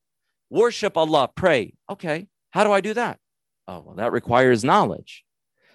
Worship 0.51 0.97
Allah, 0.97 1.29
pray. 1.35 1.75
Okay, 1.91 2.29
how 2.51 2.64
do 2.64 2.72
I 2.72 2.81
do 2.81 2.95
that? 2.95 3.18
Oh, 3.66 3.81
well, 3.85 3.97
that 3.97 4.12
requires 4.12 4.62
knowledge. 4.62 5.25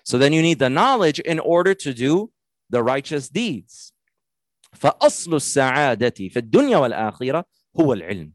So 0.04 0.18
then 0.18 0.34
you 0.34 0.42
need 0.42 0.60
the 0.60 0.70
knowledge 0.70 1.20
in 1.20 1.40
order 1.40 1.74
to 1.76 1.94
do 1.94 2.32
the 2.70 2.84
righteous 2.84 3.30
deeds. 3.30 3.94
فأصل 4.76 5.34
السعادة 5.34 6.30
في 6.30 6.38
الدنيا 6.38 6.78
والآخرة 6.78 7.44
هو 7.80 7.94
العلم. 7.94 8.34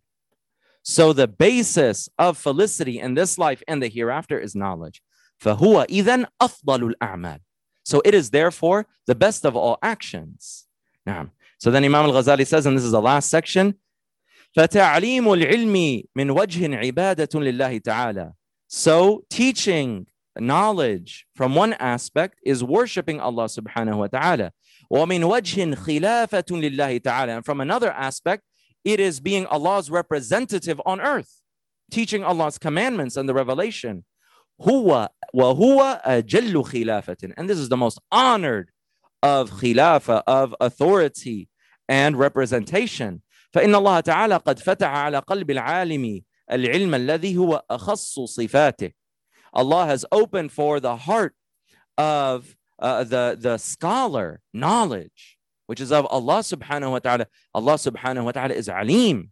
So 0.83 1.13
the 1.13 1.29
basis 1.29 2.09
of 2.19 2.37
felicity 2.37 2.99
in 3.01 3.15
this 3.15 3.39
life 3.39 3.63
and 3.67 3.83
the 3.83 3.89
hereafter 3.89 4.39
is 4.39 4.55
knowledge. 4.55 5.01
فهو 5.39 5.87
إذن 5.91 6.27
أفضل 6.41 6.95
الأعمال. 6.95 7.41
So 7.85 8.01
it 8.05 8.15
is 8.15 8.31
therefore 8.31 8.87
the 9.07 9.15
best 9.15 9.45
of 9.45 9.57
all 9.57 9.79
actions. 9.83 10.67
نعم. 11.07 11.31
So 11.59 11.71
then 11.71 11.85
Imam 11.85 12.07
al-Ghazali 12.07 12.47
says, 12.47 12.67
and 12.67 12.77
this 12.77 12.85
is 12.85 12.93
the 12.93 13.01
last 13.01 13.31
section, 13.31 13.75
فَتَعْلِيمُ 14.57 15.25
الْعِلْمِ 15.25 16.05
مِنْ 16.17 16.37
وَجْهٍ 16.37 16.93
عِبَادَةٌ 16.93 17.27
لِلَّهِ 17.27 17.83
تَعَالَى 17.83 18.33
So 18.69 19.25
teaching 19.29 20.07
knowledge 20.39 21.27
from 21.35 21.55
one 21.55 21.75
aspect 21.75 22.39
is 22.45 22.63
worshiping 22.63 23.21
Allah 23.21 23.45
subhanahu 23.45 23.97
wa 23.97 24.07
ta'ala. 24.07 24.53
وَمِنْ 24.93 25.21
وَجْهٍ 25.21 25.75
خِلَافَةٌ 25.75 26.77
لِلَّهِ 26.77 27.01
تَعَالَى 27.03 27.37
And 27.37 27.45
from 27.45 27.61
another 27.61 27.91
aspect, 27.91 28.45
it 28.85 29.01
is 29.01 29.21
being 29.21 29.47
Allah's 29.47 29.91
representative 29.91 30.81
on 30.87 31.01
earth, 31.01 31.41
teaching 31.91 32.23
Allah's 32.23 32.59
commandments 32.59 33.17
and 33.17 33.29
the 33.29 33.35
revelation. 33.35 34.05
هو 34.61 35.09
وهو 35.35 36.01
أجل 36.05 36.65
خلافة 36.65 37.35
and 37.37 37.49
this 37.49 37.59
is 37.59 37.69
the 37.69 37.77
most 37.77 37.99
honored 38.13 38.71
of 39.23 39.51
خلافة 39.51 40.23
of 40.27 40.55
authority 40.61 41.49
and 41.89 42.17
representation 42.19 43.21
فإن 43.55 43.75
الله 43.75 44.01
تعالى 44.01 44.37
قد 44.37 44.59
فتح 44.59 44.89
على 44.89 45.19
قلب 45.19 45.51
العالم 45.51 46.23
العلم 46.53 46.95
الذي 46.95 47.37
هو 47.37 47.63
أخص 47.71 48.21
صفاته. 48.21 48.93
Allah 49.53 49.87
has 49.87 50.05
opened 50.11 50.51
for 50.53 50.81
the 50.81 50.97
heart 50.97 51.35
of 51.97 52.57
uh, 52.81 53.05
the, 53.05 53.39
the 53.41 53.57
scholar 53.59 54.41
knowledge, 54.53 55.39
which 55.67 55.81
is 55.81 55.93
of 55.93 56.07
Allah 56.07 56.41
subhanahu 56.41 56.91
wa 56.91 56.99
ta'ala. 56.99 57.27
Allah 57.55 57.75
subhanahu 57.75 58.25
wa 58.25 58.33
ta'ala 58.33 58.55
is 58.55 58.69
alim. 58.69 59.31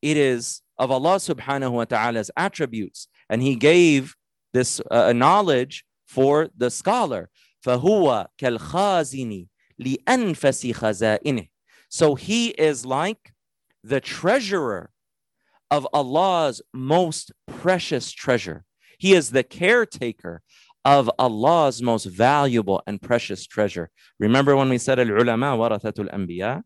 It 0.00 0.16
is 0.16 0.62
of 0.78 0.90
Allah 0.90 1.16
subhanahu 1.16 1.72
wa 1.72 1.84
ta'ala's 1.84 2.30
attributes. 2.36 3.08
And 3.28 3.42
He 3.42 3.56
gave 3.56 4.16
this 4.52 4.80
uh, 4.90 5.12
knowledge 5.12 5.84
for 6.06 6.48
the 6.56 6.70
scholar. 6.70 7.30
فهو 7.60 8.28
كالخازن 8.38 9.46
لأنفس 9.78 10.66
خزائنه. 10.72 11.48
So 11.88 12.14
he 12.14 12.48
is 12.50 12.84
like 12.86 13.32
the 13.82 14.00
treasurer 14.00 14.90
of 15.70 15.86
Allah's 15.92 16.62
most 16.72 17.32
precious 17.46 18.12
treasure. 18.12 18.64
He 18.98 19.12
is 19.14 19.30
the 19.30 19.42
caretaker 19.42 20.42
of 20.84 21.10
Allah's 21.18 21.82
most 21.82 22.04
valuable 22.04 22.82
and 22.86 23.00
precious 23.00 23.46
treasure. 23.46 23.90
Remember 24.18 24.56
when 24.56 24.68
we 24.68 24.78
said 24.78 24.98
al-ulama 24.98 25.56
warathatul 25.56 26.12
anbiya? 26.12 26.62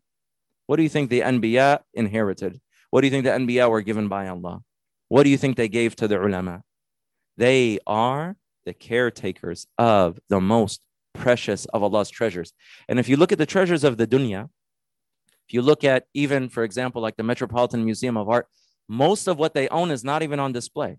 What 0.67 0.77
do 0.77 0.83
you 0.83 0.89
think 0.89 1.09
the 1.09 1.21
anbiya 1.21 1.79
inherited? 1.93 2.59
What 2.89 3.01
do 3.01 3.07
you 3.07 3.11
think 3.11 3.25
the 3.25 3.31
anbiya 3.31 3.69
were 3.69 3.81
given 3.81 4.07
by 4.07 4.27
Allah? 4.27 4.61
What 5.09 5.23
do 5.23 5.29
you 5.29 5.37
think 5.37 5.57
they 5.57 5.67
gave 5.67 5.95
to 5.97 6.07
the 6.07 6.21
ulama? 6.21 6.63
They 7.38 7.78
are 7.86 8.36
the 8.66 8.74
caretakers 8.74 9.66
of 9.78 10.18
the 10.28 10.40
most 10.40 10.80
precious 11.14 11.66
of 11.66 11.82
Allah's 11.82 12.10
treasures. 12.10 12.52
And 12.88 12.98
if 12.98 13.08
you 13.08 13.16
look 13.16 13.30
at 13.32 13.38
the 13.38 13.46
treasures 13.46 13.84
of 13.84 13.96
the 13.96 14.08
dunya, 14.08 14.50
if 15.48 15.54
you 15.54 15.62
look 15.62 15.84
at 15.84 16.06
even, 16.12 16.48
for 16.48 16.64
example, 16.64 17.00
like 17.00 17.16
the 17.16 17.22
Metropolitan 17.22 17.84
Museum 17.84 18.16
of 18.16 18.28
Art, 18.28 18.48
most 18.88 19.28
of 19.28 19.38
what 19.38 19.54
they 19.54 19.68
own 19.68 19.92
is 19.92 20.02
not 20.02 20.22
even 20.22 20.40
on 20.40 20.52
display. 20.52 20.98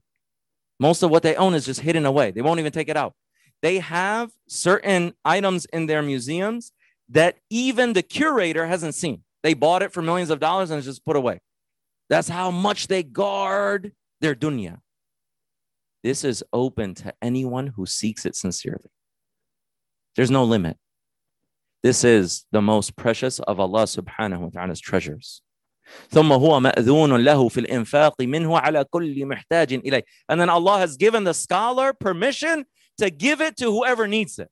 Most 0.79 1.03
of 1.03 1.11
what 1.11 1.23
they 1.23 1.35
own 1.35 1.53
is 1.53 1.65
just 1.65 1.81
hidden 1.81 2.05
away. 2.05 2.31
They 2.31 2.41
won't 2.41 2.59
even 2.59 2.71
take 2.71 2.87
it 2.87 2.95
out. 2.95 3.13
They 3.61 3.79
have 3.79 4.31
certain 4.47 5.13
items 5.25 5.65
in 5.65 5.87
their 5.87 6.01
museums 6.01 6.71
that 7.09 7.37
even 7.49 7.91
the 7.91 8.01
curator 8.01 8.65
hasn't 8.65 8.95
seen. 8.95 9.23
They 9.43 9.53
bought 9.53 9.83
it 9.83 9.91
for 9.91 10.01
millions 10.01 10.29
of 10.29 10.39
dollars 10.39 10.71
and 10.71 10.77
it's 10.77 10.87
just 10.87 11.03
put 11.03 11.17
away. 11.17 11.41
That's 12.07 12.29
how 12.29 12.49
much 12.49 12.87
they 12.87 13.03
guard 13.03 13.91
their 14.21 14.35
dunya. 14.35 14.79
This 16.02 16.24
is 16.24 16.44
open 16.52 16.94
to 16.96 17.14
anyone 17.22 17.68
who 17.68 17.86
seeks 17.86 18.26
it 18.26 18.36
sincerely. 18.36 18.90
There's 20.16 20.30
no 20.30 20.44
limit. 20.44 20.76
This 21.82 22.04
is 22.04 22.44
the 22.52 22.62
most 22.62 22.96
precious 22.96 23.40
of 23.40 23.58
Allah 23.58 23.84
subhanahu 23.84 24.40
wa 24.40 24.48
ta'ala's 24.50 24.80
treasures. 24.80 25.42
ثم 26.10 26.32
هو 26.32 26.60
مأذون 26.60 27.24
له 27.24 27.48
في 27.48 27.60
الإنفاق 27.60 28.22
منه 28.22 28.58
على 28.58 28.84
كل 28.84 29.26
محتاج 29.26 29.72
إليه. 29.74 30.02
And 30.28 30.40
then 30.40 30.48
Allah 30.48 30.78
has 30.78 30.96
given 30.96 31.24
the 31.24 31.34
scholar 31.34 31.92
permission 31.92 32.64
to 32.98 33.10
give 33.10 33.40
it 33.40 33.56
to 33.58 33.70
whoever 33.70 34.06
needs 34.06 34.38
it. 34.38 34.48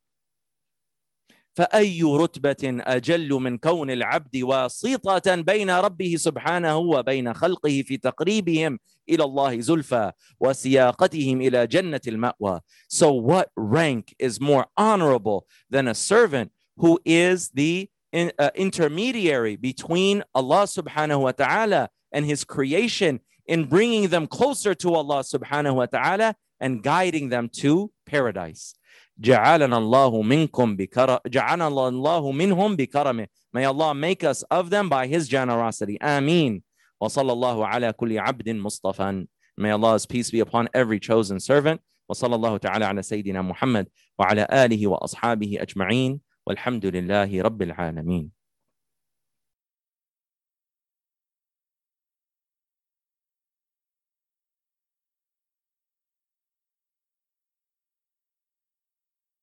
فأي 1.54 2.02
رتبة 2.02 2.82
أجل 2.86 3.28
من 3.28 3.58
كون 3.58 3.90
العبد 3.90 4.36
واسطة 4.36 5.34
بين 5.34 5.70
ربه 5.70 6.16
سبحانه 6.16 6.76
وبين 6.76 7.34
خلقه 7.34 7.82
في 7.86 7.96
تقريبهم 7.96 8.78
إلى 9.08 9.24
الله 9.24 9.60
زلفى 9.60 10.12
وسياقتهم 10.40 11.40
إلى 11.40 11.66
جنة 11.66 12.00
المأوى. 12.06 12.60
So 12.88 13.12
what 13.12 13.50
rank 13.56 14.14
is 14.18 14.40
more 14.40 14.66
honorable 14.76 15.46
than 15.70 15.88
a 15.88 15.94
servant 15.94 16.52
who 16.76 17.00
is 17.04 17.50
the 17.50 17.88
in, 18.12 18.32
uh, 18.38 18.50
intermediary 18.54 19.56
between 19.56 20.22
Allah 20.34 20.64
subhanahu 20.64 21.22
wa 21.22 21.32
ta'ala 21.32 21.88
and 22.12 22.26
his 22.26 22.44
creation 22.44 23.20
in 23.46 23.64
bringing 23.64 24.08
them 24.08 24.26
closer 24.26 24.74
to 24.74 24.94
Allah 24.94 25.20
subhanahu 25.20 25.74
wa 25.74 25.86
ta'ala 25.86 26.34
and 26.60 26.82
guiding 26.82 27.28
them 27.30 27.48
to 27.48 27.90
paradise. 28.06 28.74
جعلنا 29.20 29.78
الله 29.78 30.22
منكم 30.22 30.76
بكرم 30.76 31.18
جعلنا 31.26 31.68
الله 31.68 32.32
منهم 32.32 32.76
بكرمه 32.76 33.26
May 33.52 33.64
Allah 33.64 33.94
make 33.94 34.24
us 34.24 34.42
of 34.44 34.70
them 34.70 34.88
by 34.88 35.06
his 35.06 35.28
generosity. 35.28 36.00
Ameen. 36.00 36.62
وصلى 37.01 37.31
الله 37.33 37.67
على 37.67 37.93
كل 37.93 38.19
عبد 38.19 38.49
مصطفى. 38.49 39.25
May 39.59 39.71
Allah's 39.71 40.05
peace 40.05 40.29
be 40.29 40.39
upon 40.39 40.67
every 40.73 40.99
chosen 40.99 41.39
servant. 41.39 41.79
وصلى 42.09 42.35
الله 42.35 42.57
تعالى 42.57 42.85
على 42.85 43.01
سيدنا 43.01 43.41
محمد 43.41 43.87
وعلى 44.19 44.47
آله 44.51 44.87
وأصحابه 44.87 45.57
أجمعين 45.61 46.19
والحمد 46.47 46.85
لله 46.85 47.41
رب 47.41 47.61
العالمين 47.61 48.36